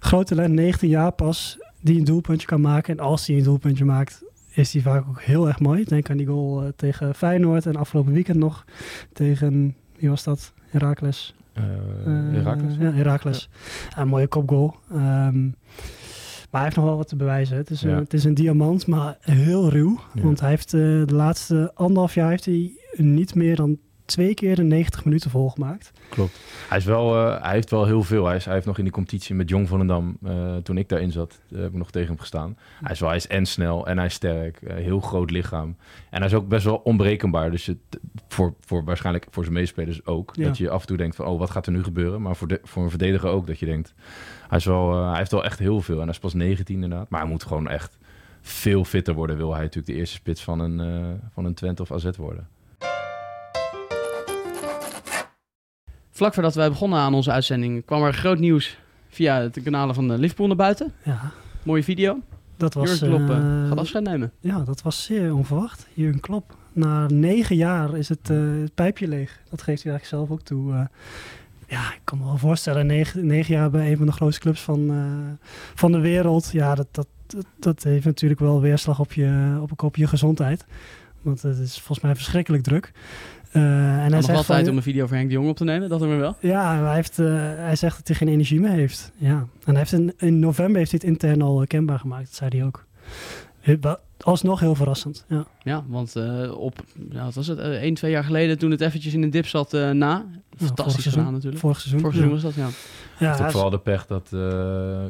groot 0.00 0.26
talent, 0.26 0.54
19 0.54 0.88
jaar 0.88 1.12
pas, 1.12 1.58
die 1.80 1.98
een 1.98 2.04
doelpuntje 2.04 2.46
kan 2.46 2.60
maken. 2.60 2.98
En 2.98 3.04
als 3.04 3.26
hij 3.26 3.36
een 3.36 3.42
doelpuntje 3.42 3.84
maakt, 3.84 4.22
is 4.50 4.72
hij 4.72 4.82
vaak 4.82 5.08
ook 5.08 5.22
heel 5.22 5.48
erg 5.48 5.60
mooi. 5.60 5.84
Denk 5.84 6.10
aan 6.10 6.16
die 6.16 6.26
goal 6.26 6.72
tegen 6.76 7.14
Feyenoord 7.14 7.66
en 7.66 7.76
afgelopen 7.76 8.12
weekend 8.12 8.38
nog 8.38 8.64
tegen, 9.12 9.76
wie 9.96 10.08
was 10.08 10.24
dat? 10.24 10.52
Herakles. 10.68 11.34
Eh, 11.52 11.64
Heracles? 12.32 12.76
Ja, 12.78 12.92
Herakles. 12.92 13.48
Ja, 13.90 14.02
een 14.02 14.08
mooie 14.08 14.26
kopgoal. 14.26 14.76
Maar 14.88 15.32
hij 16.50 16.62
heeft 16.62 16.76
nog 16.76 16.84
wel 16.84 16.96
wat 16.96 17.08
te 17.08 17.16
bewijzen. 17.16 17.56
Het 17.56 17.70
is, 17.70 17.82
een, 17.82 17.94
het 17.94 18.14
is 18.14 18.24
een 18.24 18.34
diamant, 18.34 18.86
maar 18.86 19.16
heel 19.20 19.70
ruw. 19.70 20.00
Ja. 20.14 20.22
Want 20.22 20.40
hij 20.40 20.48
heeft 20.48 20.74
eh, 20.74 20.80
de 20.80 21.14
laatste 21.14 21.70
anderhalf 21.74 22.14
jaar 22.14 22.30
heeft 22.30 22.44
hij 22.44 22.72
niet 22.96 23.34
meer 23.34 23.56
dan 23.56 23.78
twee 24.08 24.34
keer 24.34 24.56
de 24.56 24.62
90 24.62 25.04
minuten 25.04 25.30
volgemaakt. 25.30 25.92
Klopt. 26.08 26.40
Hij, 26.68 26.78
is 26.78 26.84
wel, 26.84 27.14
eh, 27.16 27.42
hij 27.42 27.52
heeft 27.52 27.70
wel 27.70 27.86
heel 27.86 28.02
veel. 28.02 28.26
Hij, 28.26 28.36
is, 28.36 28.44
hij 28.44 28.54
heeft 28.54 28.66
nog 28.66 28.78
in 28.78 28.84
die 28.84 28.92
competitie 28.92 29.34
met 29.34 29.48
Jong 29.48 29.68
van 29.68 29.78
den 29.78 29.86
Dam, 29.86 30.18
eh, 30.24 30.56
toen 30.56 30.78
ik 30.78 30.88
daarin 30.88 31.12
zat, 31.12 31.40
eh, 31.52 31.58
heb 31.58 31.68
ik 31.68 31.78
nog 31.78 31.90
tegen 31.90 32.08
hem 32.08 32.18
gestaan. 32.18 32.58
Hij 32.82 32.92
is, 32.92 33.00
wel, 33.00 33.08
hij 33.08 33.18
is 33.18 33.26
en 33.26 33.46
snel 33.46 33.86
en 33.86 33.96
hij 33.96 34.06
is 34.06 34.14
sterk. 34.14 34.60
heel 34.64 35.00
groot 35.00 35.30
lichaam. 35.30 35.76
En 36.10 36.18
hij 36.18 36.26
is 36.26 36.34
ook 36.34 36.48
best 36.48 36.64
wel 36.64 36.76
onberekenbaar. 36.76 37.50
Dus 37.50 37.66
je, 37.66 37.76
voor, 38.28 38.54
voor 38.60 38.84
waarschijnlijk 38.84 39.26
voor 39.30 39.42
zijn 39.42 39.54
meespelers 39.54 40.06
ook. 40.06 40.30
Ja. 40.34 40.44
Dat 40.44 40.58
je 40.58 40.70
af 40.70 40.80
en 40.80 40.86
toe 40.86 40.96
denkt 40.96 41.16
van, 41.16 41.26
oh, 41.26 41.38
wat 41.38 41.50
gaat 41.50 41.66
er 41.66 41.72
nu 41.72 41.82
gebeuren? 41.82 42.22
Maar 42.22 42.36
voor, 42.36 42.48
de, 42.48 42.60
voor 42.62 42.82
een 42.82 42.90
verdediger 42.90 43.28
ook. 43.28 43.46
Dat 43.46 43.58
je 43.58 43.66
denkt, 43.66 43.94
hij, 44.48 44.58
is 44.58 44.64
wel, 44.64 45.08
hij 45.08 45.18
heeft 45.18 45.30
wel 45.30 45.44
echt 45.44 45.58
heel 45.58 45.80
veel. 45.80 45.96
En 45.96 46.02
hij 46.02 46.10
is 46.10 46.18
pas 46.18 46.34
19 46.34 46.74
inderdaad. 46.74 47.10
Maar 47.10 47.20
hij 47.20 47.30
moet 47.30 47.44
gewoon 47.44 47.68
echt 47.68 47.98
veel 48.40 48.84
fitter 48.84 49.14
worden. 49.14 49.36
Wil 49.36 49.52
hij 49.52 49.62
natuurlijk 49.62 49.86
de 49.86 49.98
eerste 49.98 50.16
spits 50.16 50.42
van 50.42 50.60
een, 50.60 51.20
van 51.32 51.44
een 51.44 51.54
Twente 51.54 51.82
of 51.82 51.92
AZ 51.92 52.16
worden. 52.16 52.48
Vlak 56.18 56.34
voordat 56.34 56.54
wij 56.54 56.68
begonnen 56.68 56.98
aan 56.98 57.14
onze 57.14 57.30
uitzending 57.30 57.84
kwam 57.84 58.02
er 58.02 58.14
groot 58.14 58.38
nieuws 58.38 58.78
via 59.08 59.48
de 59.48 59.60
kanalen 59.60 59.94
van 59.94 60.08
de 60.08 60.18
Liverpool 60.18 60.46
naar 60.46 60.56
buiten. 60.56 60.92
Ja, 61.04 61.32
Mooie 61.62 61.82
video. 61.84 62.18
dat 62.56 62.74
was, 62.74 62.88
Jurgen 62.90 63.08
Klopp 63.08 63.30
eh, 63.30 63.36
eh, 63.62 63.68
gaat 63.68 63.78
afscheid 63.78 64.04
nemen. 64.04 64.32
ja, 64.40 64.58
dat 64.64 64.82
was 64.82 65.04
zeer 65.04 65.34
onverwacht. 65.34 65.86
Jurgen 65.94 66.20
Klopp. 66.20 66.56
Na 66.72 67.06
negen 67.08 67.56
jaar 67.56 67.96
is 67.96 68.08
het, 68.08 68.30
eh, 68.30 68.36
het 68.60 68.74
pijpje 68.74 69.08
leeg. 69.08 69.40
Dat 69.50 69.62
geeft 69.62 69.82
hij 69.82 69.92
eigenlijk 69.92 70.04
zelf 70.04 70.30
ook 70.38 70.44
toe. 70.46 70.72
eh. 70.72 70.84
ja, 71.66 71.92
ik 71.94 72.00
kan 72.04 72.18
me 72.18 72.24
wel 72.24 72.38
voorstellen, 72.38 72.86
negen, 72.86 73.26
negen 73.26 73.54
jaar 73.54 73.70
bij 73.70 73.90
een 73.90 73.96
van 73.96 74.06
de 74.06 74.12
grootste 74.12 74.40
clubs 74.40 74.60
van, 74.60 74.90
van 75.74 75.92
de 75.92 76.00
wereld. 76.00 76.50
Ja, 76.52 76.74
dat, 76.74 76.86
dat, 76.90 77.06
dat, 77.26 77.46
dat 77.58 77.82
heeft 77.82 78.04
natuurlijk 78.04 78.40
wel 78.40 78.60
weerslag 78.60 79.00
op 79.00 79.12
je, 79.12 79.58
op, 79.60 79.82
op 79.82 79.96
je 79.96 80.06
gezondheid. 80.06 80.64
Want 81.22 81.42
het 81.42 81.58
is 81.58 81.74
volgens 81.76 82.00
mij 82.00 82.14
verschrikkelijk 82.14 82.62
druk. 82.62 82.92
Eh, 83.52 83.62
en 83.62 83.68
hij 83.98 84.08
nog 84.08 84.12
zegt 84.14 84.26
wel 84.26 84.36
van- 84.42 84.54
tijd 84.54 84.68
om 84.68 84.76
een 84.76 84.82
video 84.82 85.06
voor 85.06 85.16
Henk 85.16 85.28
de 85.28 85.34
Jong 85.34 85.48
op 85.48 85.56
te 85.56 85.64
nemen, 85.64 85.88
dat 85.88 85.98
doen 86.00 86.08
we 86.10 86.16
wel. 86.16 86.36
Ja, 86.40 86.82
hij, 86.84 86.94
heeft, 86.94 87.18
eh, 87.18 87.26
hij 87.56 87.76
zegt 87.76 87.96
dat 87.96 88.06
hij 88.08 88.16
geen 88.16 88.28
energie 88.28 88.60
meer 88.60 88.70
heeft. 88.70 89.12
Ja. 89.16 89.28
En 89.38 89.48
hij 89.64 89.76
heeft 89.78 89.92
in, 89.92 90.12
in 90.18 90.38
november 90.38 90.76
heeft 90.78 90.90
hij 90.90 91.00
het 91.02 91.10
intern 91.10 91.42
al 91.42 91.60
eh, 91.60 91.66
kenbaar 91.66 91.98
gemaakt. 91.98 92.24
Dat 92.24 92.34
zei 92.34 92.50
hij 92.58 92.64
ook. 92.66 92.86
Alsnog 94.18 94.60
heel 94.60 94.74
verrassend. 94.74 95.24
Ja. 95.28 95.46
Ja, 95.62 95.84
want 95.88 96.16
eh, 96.16 96.58
op, 96.58 96.78
ja, 97.10 97.24
wat 97.24 97.34
was 97.34 97.46
het, 97.46 97.58
uh, 97.58 97.64
1, 97.64 97.94
2 97.94 98.10
jaar 98.10 98.24
geleden 98.24 98.58
toen 98.58 98.70
het 98.70 98.80
eventjes 98.80 99.14
in 99.14 99.22
een 99.22 99.30
dip 99.30 99.46
zat 99.46 99.74
eh, 99.74 99.90
na. 99.90 100.24
Fantastisch 100.56 101.06
gedaan 101.06 101.32
natuurlijk. 101.32 101.60
Vorig 101.60 101.80
seizoen. 101.80 102.00
Vorig 102.00 102.14
seizoen 102.16 102.34
was 102.34 102.44
dat, 102.44 102.54
ja. 102.54 102.68
Ja, 102.68 102.68
Hij 102.68 103.26
heeft 103.26 103.30
hij 103.30 103.40
ook 103.40 103.46
is- 103.46 103.52
vooral 103.52 103.70
de 103.70 103.78
pech 103.78 104.06
dat 104.06 104.28
eh, 104.32 104.40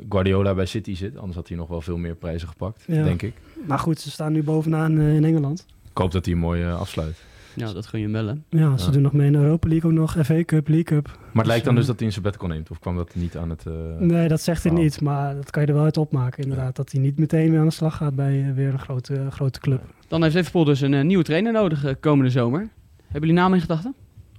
Guardiola 0.09 0.55
bij 0.55 0.66
City 0.66 0.94
zit. 0.94 1.16
Anders 1.16 1.37
had 1.37 1.49
hij 1.49 1.57
nog 1.57 1.68
wel 1.68 1.81
veel 1.81 1.97
meer 1.97 2.14
prijzen 2.14 2.49
gepakt, 2.49 2.83
Ja. 2.87 3.03
denk 3.03 3.23
ik. 3.23 3.35
maar 3.66 3.79
goed, 3.79 4.01
ze 4.01 4.11
staan 4.11 4.33
nu 4.33 4.42
bovenaan 4.42 5.01
in 5.01 5.25
Engeland. 5.25 5.66
Ik 5.99 6.05
hoop 6.05 6.13
dat 6.13 6.25
hij 6.25 6.35
een 6.35 6.41
mooi 6.41 6.63
eh, 6.63 6.81
afsluit. 6.81 7.17
Ja, 7.55 7.73
dat 7.73 7.87
gun 7.87 8.01
je 8.01 8.09
wel, 8.09 8.27
hè. 8.27 8.33
Ja, 8.49 8.77
ze 8.77 8.87
Ja. 8.87 8.91
doen 8.93 9.03
nog 9.03 9.13
mee 9.13 9.27
in 9.27 9.35
Europa 9.35 9.69
League 9.69 9.91
ook 9.91 9.97
nog. 9.97 10.17
FA 10.25 10.45
Cup, 10.45 10.69
League 10.69 10.85
Cup. 10.85 11.07
Maar 11.07 11.19
het 11.35 11.47
lijkt 11.47 11.65
dan 11.65 11.73
eh, 11.73 11.79
dus 11.79 11.89
dat 11.89 11.97
hij 11.99 12.07
een 12.07 12.13
sabbatical 12.13 12.49
neemt? 12.49 12.71
Of 12.71 12.79
kwam 12.79 12.97
dat 12.97 13.15
niet 13.15 13.37
aan 13.37 13.51
het... 13.51 13.67
eh, 13.67 13.73
Nee, 13.99 14.29
dat 14.29 14.41
zegt 14.41 14.63
hij 14.65 14.73
niet. 14.73 15.01
Maar 15.01 15.35
dat 15.35 15.51
kan 15.51 15.63
je 15.63 15.69
er 15.69 15.75
wel 15.75 15.85
uit 15.85 15.97
opmaken 15.97 16.43
inderdaad. 16.43 16.77
Dat 16.77 16.93
hij 16.93 17.01
niet 17.01 17.19
meteen 17.19 17.51
weer 17.51 17.61
aan 17.61 17.67
de 17.67 17.73
slag 17.73 17.97
gaat 17.97 18.15
bij 18.15 18.45
eh, 18.49 18.55
weer 18.55 18.73
een 18.73 18.79
grote, 18.79 19.27
grote 19.31 19.61
club. 19.61 19.83
Dan 20.09 20.23
heeft 20.23 20.35
Liverpool 20.35 20.65
dus 20.65 20.81
een 20.81 20.95
eh, 20.95 21.05
nieuwe 21.05 21.25
trainer 21.25 21.53
nodig 21.53 21.85
eh, 21.85 21.95
komende 22.01 22.31
zomer. 22.31 22.69
Hebben 23.03 23.21
jullie 23.29 23.43
naam 23.45 23.55
in 23.55 23.61
gedachten? 23.61 23.95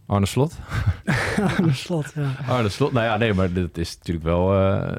Arne 0.06 0.26
Slot? 0.26 0.58
aan 1.58 1.64
de 1.64 1.74
slot, 1.74 2.12
ja. 2.16 2.32
Arne 2.48 2.70
Slot? 2.70 2.92
Nou 2.92 3.06
ja, 3.06 3.18
nee, 3.18 3.34
maar 3.34 3.54
dat 3.54 3.78
is 3.78 3.98
natuurlijk 3.98 4.26
wel... 4.26 4.54
eh, 4.56 4.96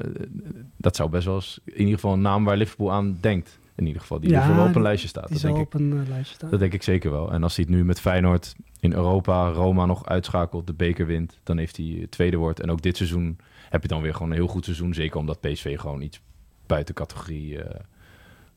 dat 0.76 0.96
zou 0.96 1.10
best 1.10 1.24
wel 1.24 1.34
eens 1.34 1.60
in 1.64 1.78
ieder 1.78 1.94
geval 1.94 2.12
een 2.12 2.20
naam 2.20 2.44
waar 2.44 2.56
Liverpool 2.56 2.92
aan 2.92 3.18
denkt. 3.20 3.58
In 3.80 3.86
ieder 3.86 4.00
geval, 4.02 4.20
die 4.20 4.30
Ja, 4.30 4.48
er 4.48 4.56
wel 4.56 4.66
op 4.66 4.74
een 4.74 4.82
lijstje 4.82 5.08
staat. 5.08 5.28
Die 5.28 5.32
Dat 5.32 5.42
denk, 5.42 5.56
ik, 5.56 5.62
op 5.62 5.74
een 5.74 6.00
eh, 6.02 6.08
lijstje 6.08 6.34
staan. 6.34 6.50
dat 6.50 6.58
denk 6.60 6.72
ik 6.72 6.82
zeker 6.82 7.10
wel. 7.10 7.32
En 7.32 7.42
als 7.42 7.56
hij 7.56 7.64
het 7.68 7.74
nu 7.74 7.84
met 7.84 8.00
Feyenoord 8.00 8.54
in 8.80 8.92
Europa, 8.92 9.48
Roma 9.48 9.86
nog 9.86 10.06
uitschakelt, 10.06 10.66
de 10.66 10.72
beker 10.72 11.06
wint, 11.06 11.38
dan 11.42 11.58
heeft 11.58 11.76
hij 11.76 11.96
het 12.00 12.10
tweede 12.10 12.36
woord. 12.36 12.60
En 12.60 12.70
ook 12.70 12.82
dit 12.82 12.96
seizoen 12.96 13.38
heb 13.68 13.82
je 13.82 13.88
dan 13.88 14.02
weer 14.02 14.12
gewoon 14.12 14.30
een 14.30 14.36
heel 14.36 14.46
goed 14.46 14.64
seizoen. 14.64 14.94
Zeker 14.94 15.18
omdat 15.18 15.40
PSV 15.40 15.78
gewoon 15.78 16.00
iets 16.00 16.20
buiten 16.66 16.94
categorie 16.94 17.62
eh, 17.62 17.80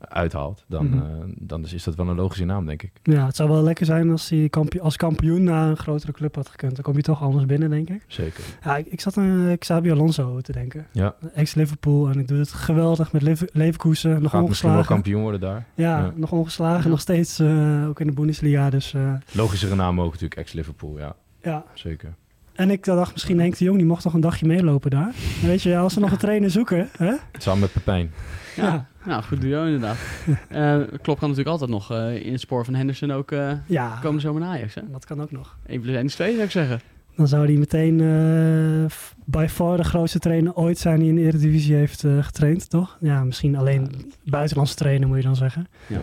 uithaalt. 0.09 0.65
Dan, 0.67 0.93
eh, 0.93 1.09
dan 1.37 1.63
is, 1.63 1.73
is 1.73 1.83
dat 1.83 1.95
wel 1.95 2.07
een 2.07 2.15
logische 2.15 2.45
naam, 2.45 2.65
denk 2.65 2.83
ik. 2.83 2.91
Ja, 3.03 3.25
het 3.25 3.35
zou 3.35 3.49
wel 3.49 3.63
lekker 3.63 3.85
zijn 3.85 4.11
als 4.11 4.29
hij 4.29 4.49
kampio- 4.49 4.81
als 4.81 4.95
kampioen 4.97 5.43
naar 5.43 5.69
een 5.69 5.77
grotere 5.77 6.11
club 6.11 6.35
had 6.35 6.49
gekund. 6.49 6.75
Dan 6.75 6.83
kom 6.83 6.95
je 6.95 7.01
toch 7.01 7.21
anders 7.21 7.45
binnen, 7.45 7.69
denk 7.69 7.89
ik. 7.89 8.03
Zeker. 8.07 8.43
Ja, 8.63 8.77
ik, 8.77 8.85
ik 8.85 9.01
zat 9.01 9.17
aan 9.17 9.47
eh, 9.47 9.57
Xabi 9.57 9.91
Alonso 9.91 10.41
te 10.41 10.51
denken. 10.51 10.85
Ja, 10.91 11.15
Ex-Liverpool 11.33 12.09
en 12.09 12.19
ik 12.19 12.27
doe 12.27 12.37
het 12.37 12.51
geweldig 12.51 13.11
met 13.11 13.21
Lever- 13.21 13.49
Leverkusen. 13.53 14.21
Nog 14.21 14.31
gaat 14.31 14.47
misschien 14.47 14.73
wel 14.73 14.83
kampioen 14.83 15.21
worden 15.21 15.39
daar. 15.39 15.65
Ja, 15.75 15.97
Ja. 15.99 16.13
nog 16.15 16.31
ongeslagen. 16.31 16.89
Nog 16.89 16.99
steeds 17.01 17.39
eh, 17.39 17.87
ook 17.87 17.99
in 17.99 18.07
de 18.07 18.13
Bundesliga. 18.13 18.69
Dus 18.69 18.93
Logischere 19.31 19.75
naam 19.75 20.01
ook 20.01 20.11
natuurlijk, 20.11 20.39
ex-Liverpool, 20.39 20.97
ja, 20.99 21.15
ja. 21.41 21.63
zeker. 21.73 22.13
En 22.53 22.69
ik 22.71 22.83
dacht 22.85 23.11
misschien 23.13 23.39
Henk 23.39 23.57
de 23.57 23.63
Jong, 23.65 23.77
die 23.77 23.87
mocht 23.87 24.03
nog 24.03 24.13
een 24.13 24.21
dagje 24.21 24.45
meelopen 24.45 24.89
daar. 24.91 25.13
Weet 25.41 25.61
je, 25.61 25.77
als 25.77 25.93
ze 25.93 25.99
nog 25.99 26.11
een 26.11 26.17
trainer 26.17 26.49
zoeken. 26.51 26.89
Hè? 26.97 27.13
Samen 27.37 27.59
met 27.59 27.73
Pepijn. 27.73 28.11
Ja. 28.55 28.87
Nou 29.05 29.23
goed 29.23 29.41
duo 29.41 29.65
inderdaad. 29.65 29.97
Eh 30.49 30.75
Klopp 31.01 31.19
kan 31.19 31.29
natuurlijk 31.29 31.47
altijd 31.47 31.69
nog 31.69 31.91
eh, 31.91 32.25
in 32.25 32.31
het 32.31 32.41
spoor 32.41 32.65
van 32.65 32.73
Henderson 32.73 33.11
ook 33.11 33.31
eh 33.31 33.51
Ja, 33.67 33.97
komende 34.01 34.21
zomer 34.21 34.41
naar 34.41 34.49
Ajax. 34.49 34.75
Hè? 34.75 34.81
dat 34.91 35.05
kan 35.05 35.21
ook 35.21 35.31
nog. 35.31 35.57
1 35.65 35.81
plus 35.81 35.95
1 35.95 36.05
is 36.05 36.15
2 36.15 36.31
zou 36.31 36.43
ik 36.43 36.51
zeggen. 36.51 36.81
Dan 37.15 37.27
zou 37.27 37.45
hij 37.45 37.55
meteen 37.55 37.97
by 39.25 39.45
far 39.49 39.77
de 39.77 39.83
grootste 39.83 40.19
trainer 40.19 40.53
ooit 40.53 40.77
zijn 40.77 40.99
die 40.99 41.09
in 41.09 41.15
de 41.15 41.21
Eredivisie 41.21 41.75
heeft 41.75 42.05
getraind, 42.19 42.69
toch? 42.69 42.97
Ja, 42.99 43.23
misschien 43.23 43.55
alleen 43.55 44.11
buitenlandse 44.23 44.75
trainer 44.75 45.07
moet 45.07 45.17
je 45.17 45.23
dan 45.23 45.35
zeggen. 45.35 45.67
Ja. 45.87 45.99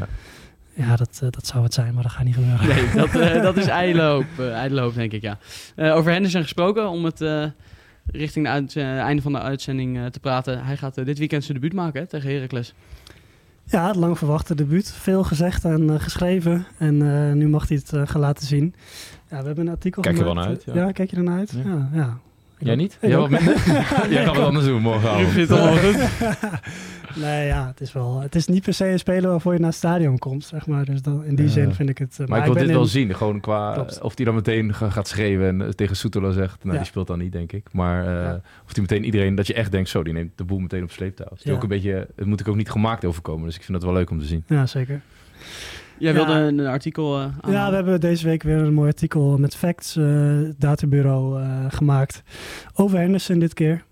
Ja, 0.74 0.96
dat, 0.96 1.20
dat 1.30 1.46
zou 1.46 1.62
het 1.64 1.74
zijn, 1.74 1.94
maar 1.94 2.02
dat 2.02 2.12
gaat 2.12 2.24
niet 2.24 2.34
gebeuren. 2.34 2.68
Nee, 2.68 2.84
dat, 2.94 3.42
dat 3.42 3.56
is 3.56 3.66
ijdele 3.82 4.80
hoop, 4.80 4.94
denk 4.94 5.12
ik, 5.12 5.22
ja. 5.22 5.38
Over 5.76 6.12
Henderson 6.12 6.42
gesproken, 6.42 6.88
om 6.88 7.04
het 7.04 7.20
richting 8.12 8.46
het 8.52 8.76
eh, 8.76 8.98
einde 8.98 9.22
van 9.22 9.32
de 9.32 9.40
uitzending 9.40 9.98
eh, 9.98 10.06
te 10.06 10.20
praten. 10.20 10.64
Hij 10.64 10.76
gaat 10.76 10.96
eh, 10.98 11.04
dit 11.04 11.18
weekend 11.18 11.44
zijn 11.44 11.58
debuut 11.58 11.72
maken 11.76 12.00
hè, 12.00 12.06
tegen 12.06 12.30
Heracles. 12.30 12.74
Ja, 13.64 13.86
het 13.86 13.96
lang 13.96 14.18
verwachte 14.18 14.54
debuut. 14.54 14.92
Veel 14.92 15.22
gezegd 15.24 15.64
en 15.64 16.00
geschreven. 16.00 16.66
En 16.78 17.02
eh, 17.28 17.32
nu 17.34 17.48
mag 17.48 17.68
hij 17.68 17.80
het 17.84 18.10
gaan 18.10 18.20
laten 18.20 18.46
zien. 18.46 18.74
Ja, 19.30 19.40
we 19.40 19.46
hebben 19.46 19.66
een 19.66 19.72
artikel 19.72 20.02
Kijk 20.02 20.16
je 20.16 20.22
gemaakt. 20.22 20.36
wel 20.44 20.46
naar 20.46 20.56
uit, 20.76 20.86
ja. 20.86 20.92
kijk 20.92 21.10
je 21.10 21.16
er 21.16 21.22
naar 21.22 21.38
uit? 21.38 21.50
Ja. 21.50 21.62
Ja, 21.70 21.88
ja. 21.92 22.18
Jij 22.66 22.74
niet? 22.74 22.98
Ik 23.00 23.08
Jij 23.08 23.16
ook. 23.18 23.28
wat 23.28 23.40
minder? 23.40 23.54
Jij 24.14 24.24
gaat 24.24 24.36
wat 24.36 24.44
anders 24.46 24.64
doen 24.66 24.82
morgenavond. 24.82 25.26
Ik 25.26 25.32
vind 25.32 25.48
het 25.48 25.58
allemaal 25.58 25.78
goed. 25.78 25.96
nee, 27.22 27.46
ja, 27.46 27.66
het 27.66 27.80
is 27.80 27.92
wel. 27.92 28.20
Het 28.20 28.34
is 28.34 28.46
niet 28.46 28.62
per 28.62 28.74
se 28.74 28.86
een 28.88 28.98
speler 28.98 29.30
waarvoor 29.30 29.52
je 29.52 29.58
naar 29.58 29.68
het 29.68 29.76
stadion 29.78 30.18
komt, 30.18 30.44
zeg 30.44 30.66
maar. 30.66 30.84
Dus 30.84 31.02
dan, 31.02 31.24
in 31.24 31.34
die 31.34 31.44
Ja. 31.46 31.50
zin 31.50 31.74
vind 31.74 31.88
ik 31.88 31.98
het. 31.98 32.16
eh, 32.20 32.26
Maar 32.26 32.38
ik 32.38 32.44
wil 32.44 32.54
dit 32.54 32.66
wel 32.70 32.84
zien, 32.84 33.14
gewoon 33.14 33.40
qua 33.40 33.72
Klopt. 33.72 34.00
of 34.00 34.12
hij 34.16 34.24
dan 34.24 34.34
meteen 34.34 34.74
ga- 34.74 34.90
gaat 34.90 35.08
schreeuwen 35.08 35.48
en 35.48 35.62
eh, 35.62 35.68
tegen 35.68 35.96
Soetelo 35.96 36.30
zegt, 36.30 36.58
nou 36.62 36.72
Ja. 36.74 36.80
die 36.82 36.90
speelt 36.90 37.06
dan 37.06 37.18
niet 37.18 37.32
denk 37.32 37.52
ik. 37.52 37.66
Maar 37.72 38.06
eh, 38.06 38.12
Ja. 38.12 38.34
of 38.66 38.72
hij 38.72 38.80
meteen 38.80 39.04
iedereen, 39.04 39.34
dat 39.34 39.46
je 39.46 39.54
echt 39.54 39.72
denkt, 39.72 39.88
zo 39.88 40.02
die 40.02 40.12
neemt 40.12 40.38
de 40.38 40.44
boel 40.44 40.58
meteen 40.58 40.82
op 40.82 40.90
sleeptouw. 40.90 41.26
Het, 41.30 41.38
is 41.38 41.44
Ja. 41.44 41.52
ook 41.52 41.62
een 41.62 41.68
beetje, 41.68 42.06
het 42.16 42.26
moet 42.26 42.40
ik 42.40 42.48
ook 42.48 42.56
niet 42.56 42.70
gemaakt 42.70 43.04
overkomen, 43.04 43.46
dus 43.46 43.56
ik 43.56 43.62
vind 43.62 43.72
dat 43.78 43.86
wel 43.86 43.96
leuk 43.96 44.10
om 44.10 44.18
te 44.18 44.26
zien. 44.26 44.44
Ja, 44.46 44.66
zeker. 44.66 45.00
Jij 46.00 46.14
wilde 46.14 46.32
Ja. 46.32 46.38
een, 46.46 46.58
een 46.58 46.66
artikel 46.66 47.18
eh 47.20 47.26
Ja, 47.52 47.68
we 47.68 47.74
hebben 47.74 48.00
deze 48.00 48.26
week 48.26 48.42
weer 48.42 48.56
een 48.56 48.74
mooi 48.74 48.88
artikel 48.88 49.38
met 49.38 49.56
Facts 49.56 49.96
eh, 49.96 50.38
Databureau 50.58 51.40
eh, 51.42 51.64
gemaakt. 51.68 52.22
Over 52.74 52.98
Henderson 52.98 53.38
dit 53.38 53.54
keer. 53.54 53.84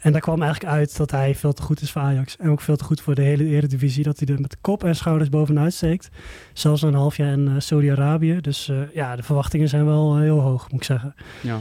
En 0.00 0.12
daar 0.12 0.20
kwam 0.20 0.42
eigenlijk 0.42 0.72
uit 0.72 0.96
dat 0.96 1.10
hij 1.10 1.34
veel 1.34 1.52
te 1.52 1.62
goed 1.62 1.80
is 1.80 1.90
voor 1.92 2.02
Ajax. 2.02 2.36
En 2.36 2.50
ook 2.50 2.60
veel 2.60 2.76
te 2.76 2.84
goed 2.84 3.00
voor 3.00 3.14
de 3.14 3.22
hele 3.22 3.44
Eredivisie. 3.44 4.04
Dat 4.04 4.18
hij 4.18 4.34
er 4.34 4.40
met 4.40 4.56
kop 4.60 4.84
en 4.84 4.96
schouders 4.96 5.28
bovenuit 5.30 5.72
steekt. 5.74 6.08
Zelfs 6.52 6.82
een 6.82 6.94
half 6.94 7.16
jaar 7.16 7.32
in 7.32 7.62
Saudi-Arabië. 7.62 8.40
Dus 8.40 8.70
ja, 8.94 9.16
de 9.16 9.22
verwachtingen 9.22 9.68
zijn 9.68 9.84
wel 9.84 10.16
heel 10.16 10.40
hoog, 10.40 10.62
moet 10.70 10.80
ik 10.80 10.86
zeggen. 10.86 11.14
Ja. 11.40 11.58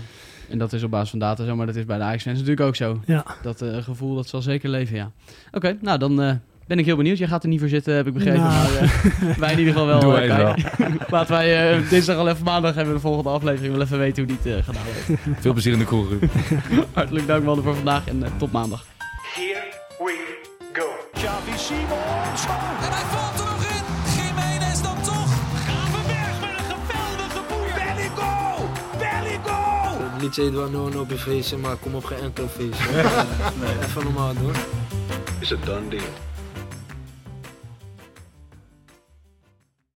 En 0.49 0.57
dat 0.57 0.73
is 0.73 0.83
op 0.83 0.91
basis 0.91 1.09
van 1.09 1.19
data 1.19 1.45
zo, 1.45 1.55
maar 1.55 1.65
dat 1.65 1.75
is 1.75 1.85
bij 1.85 1.97
de 1.97 2.03
Ajax-fans 2.03 2.37
natuurlijk 2.39 2.67
ook 2.67 2.75
zo. 2.75 2.99
Ja, 3.05 3.25
Dat 3.41 3.63
gevoel, 3.79 4.15
dat 4.15 4.27
zal 4.27 4.41
zeker 4.41 4.69
leven, 4.69 4.95
ja. 4.95 5.11
Oké, 5.51 5.77
nou 5.81 5.97
dan 5.99 6.39
ben 6.67 6.79
ik 6.79 6.85
heel 6.85 6.95
benieuwd. 6.95 7.17
Jij 7.17 7.27
gaat 7.27 7.43
er 7.43 7.49
niet 7.49 7.59
voor 7.59 7.69
zitten, 7.69 7.95
heb 7.95 8.07
ik 8.07 8.13
begrepen. 8.13 8.39
Nou. 8.39 8.53
Maar 8.53 9.29
eh, 9.29 9.37
wij 9.37 9.51
in 9.51 9.59
ieder 9.59 9.73
geval 9.73 9.87
wel. 9.87 9.99
Doe 9.99 10.17
eh, 10.17 10.27
wij 10.27 10.45
het 10.45 10.63
kijken. 10.77 10.97
Laten 11.09 11.33
wij 11.33 11.71
eh, 11.71 11.89
dinsdag 11.89 12.17
al 12.17 12.27
even 12.27 12.43
maandag 12.43 12.75
hebben 12.75 12.93
we 12.93 12.99
de 12.99 13.05
volgende 13.05 13.29
aflevering. 13.29 13.73
Wel 13.73 13.81
even 13.81 13.97
weten 13.97 14.23
hoe 14.23 14.37
die 14.41 14.53
het 14.53 14.65
gedaan 14.65 14.83
heeft. 14.85 15.19
Veel 15.39 15.53
plezier 15.53 15.73
in 15.73 15.79
de 15.79 15.85
kroeg, 15.85 16.09
Ruud. 16.09 16.23
Hartelijk 16.93 17.27
dank 17.27 17.43
man 17.43 17.63
voor 17.63 17.75
vandaag 17.75 18.07
en 18.07 18.23
tot 18.37 18.51
maandag. 18.51 18.85
Here 19.33 19.63
we 19.97 20.37
go. 20.73 20.85
Xavi 21.13 21.57
Simons. 21.57 22.45
En 22.85 22.91
hij 22.97 23.05
valt 23.13 23.39
er 23.39 23.45
nog 23.45 23.63
in. 23.75 23.83
Jiménez 24.15 24.81
dan 24.81 25.01
toch. 25.01 25.31
Gravenberg 25.67 26.39
met 26.39 26.69
een 26.69 26.83
geweldige 26.87 27.41
boeien. 27.49 27.75
Belly 27.75 28.09
goal. 28.15 28.69
Belly 28.97 29.39
goal. 29.43 30.11
Het 30.13 30.21
liedje 30.21 30.43
Eduardo 30.43 30.99
op 30.99 31.09
je 31.09 31.17
feestje, 31.17 31.57
maar 31.57 31.75
kom 31.75 31.95
op 31.95 32.05
geen 32.05 32.19
enkel 32.19 32.47
feestje. 32.47 32.89
Even 33.83 34.03
normaal 34.03 34.33
doen. 34.33 34.53
It's 35.39 35.51
a 35.51 35.55
done 35.65 35.87
deal. 35.89 36.27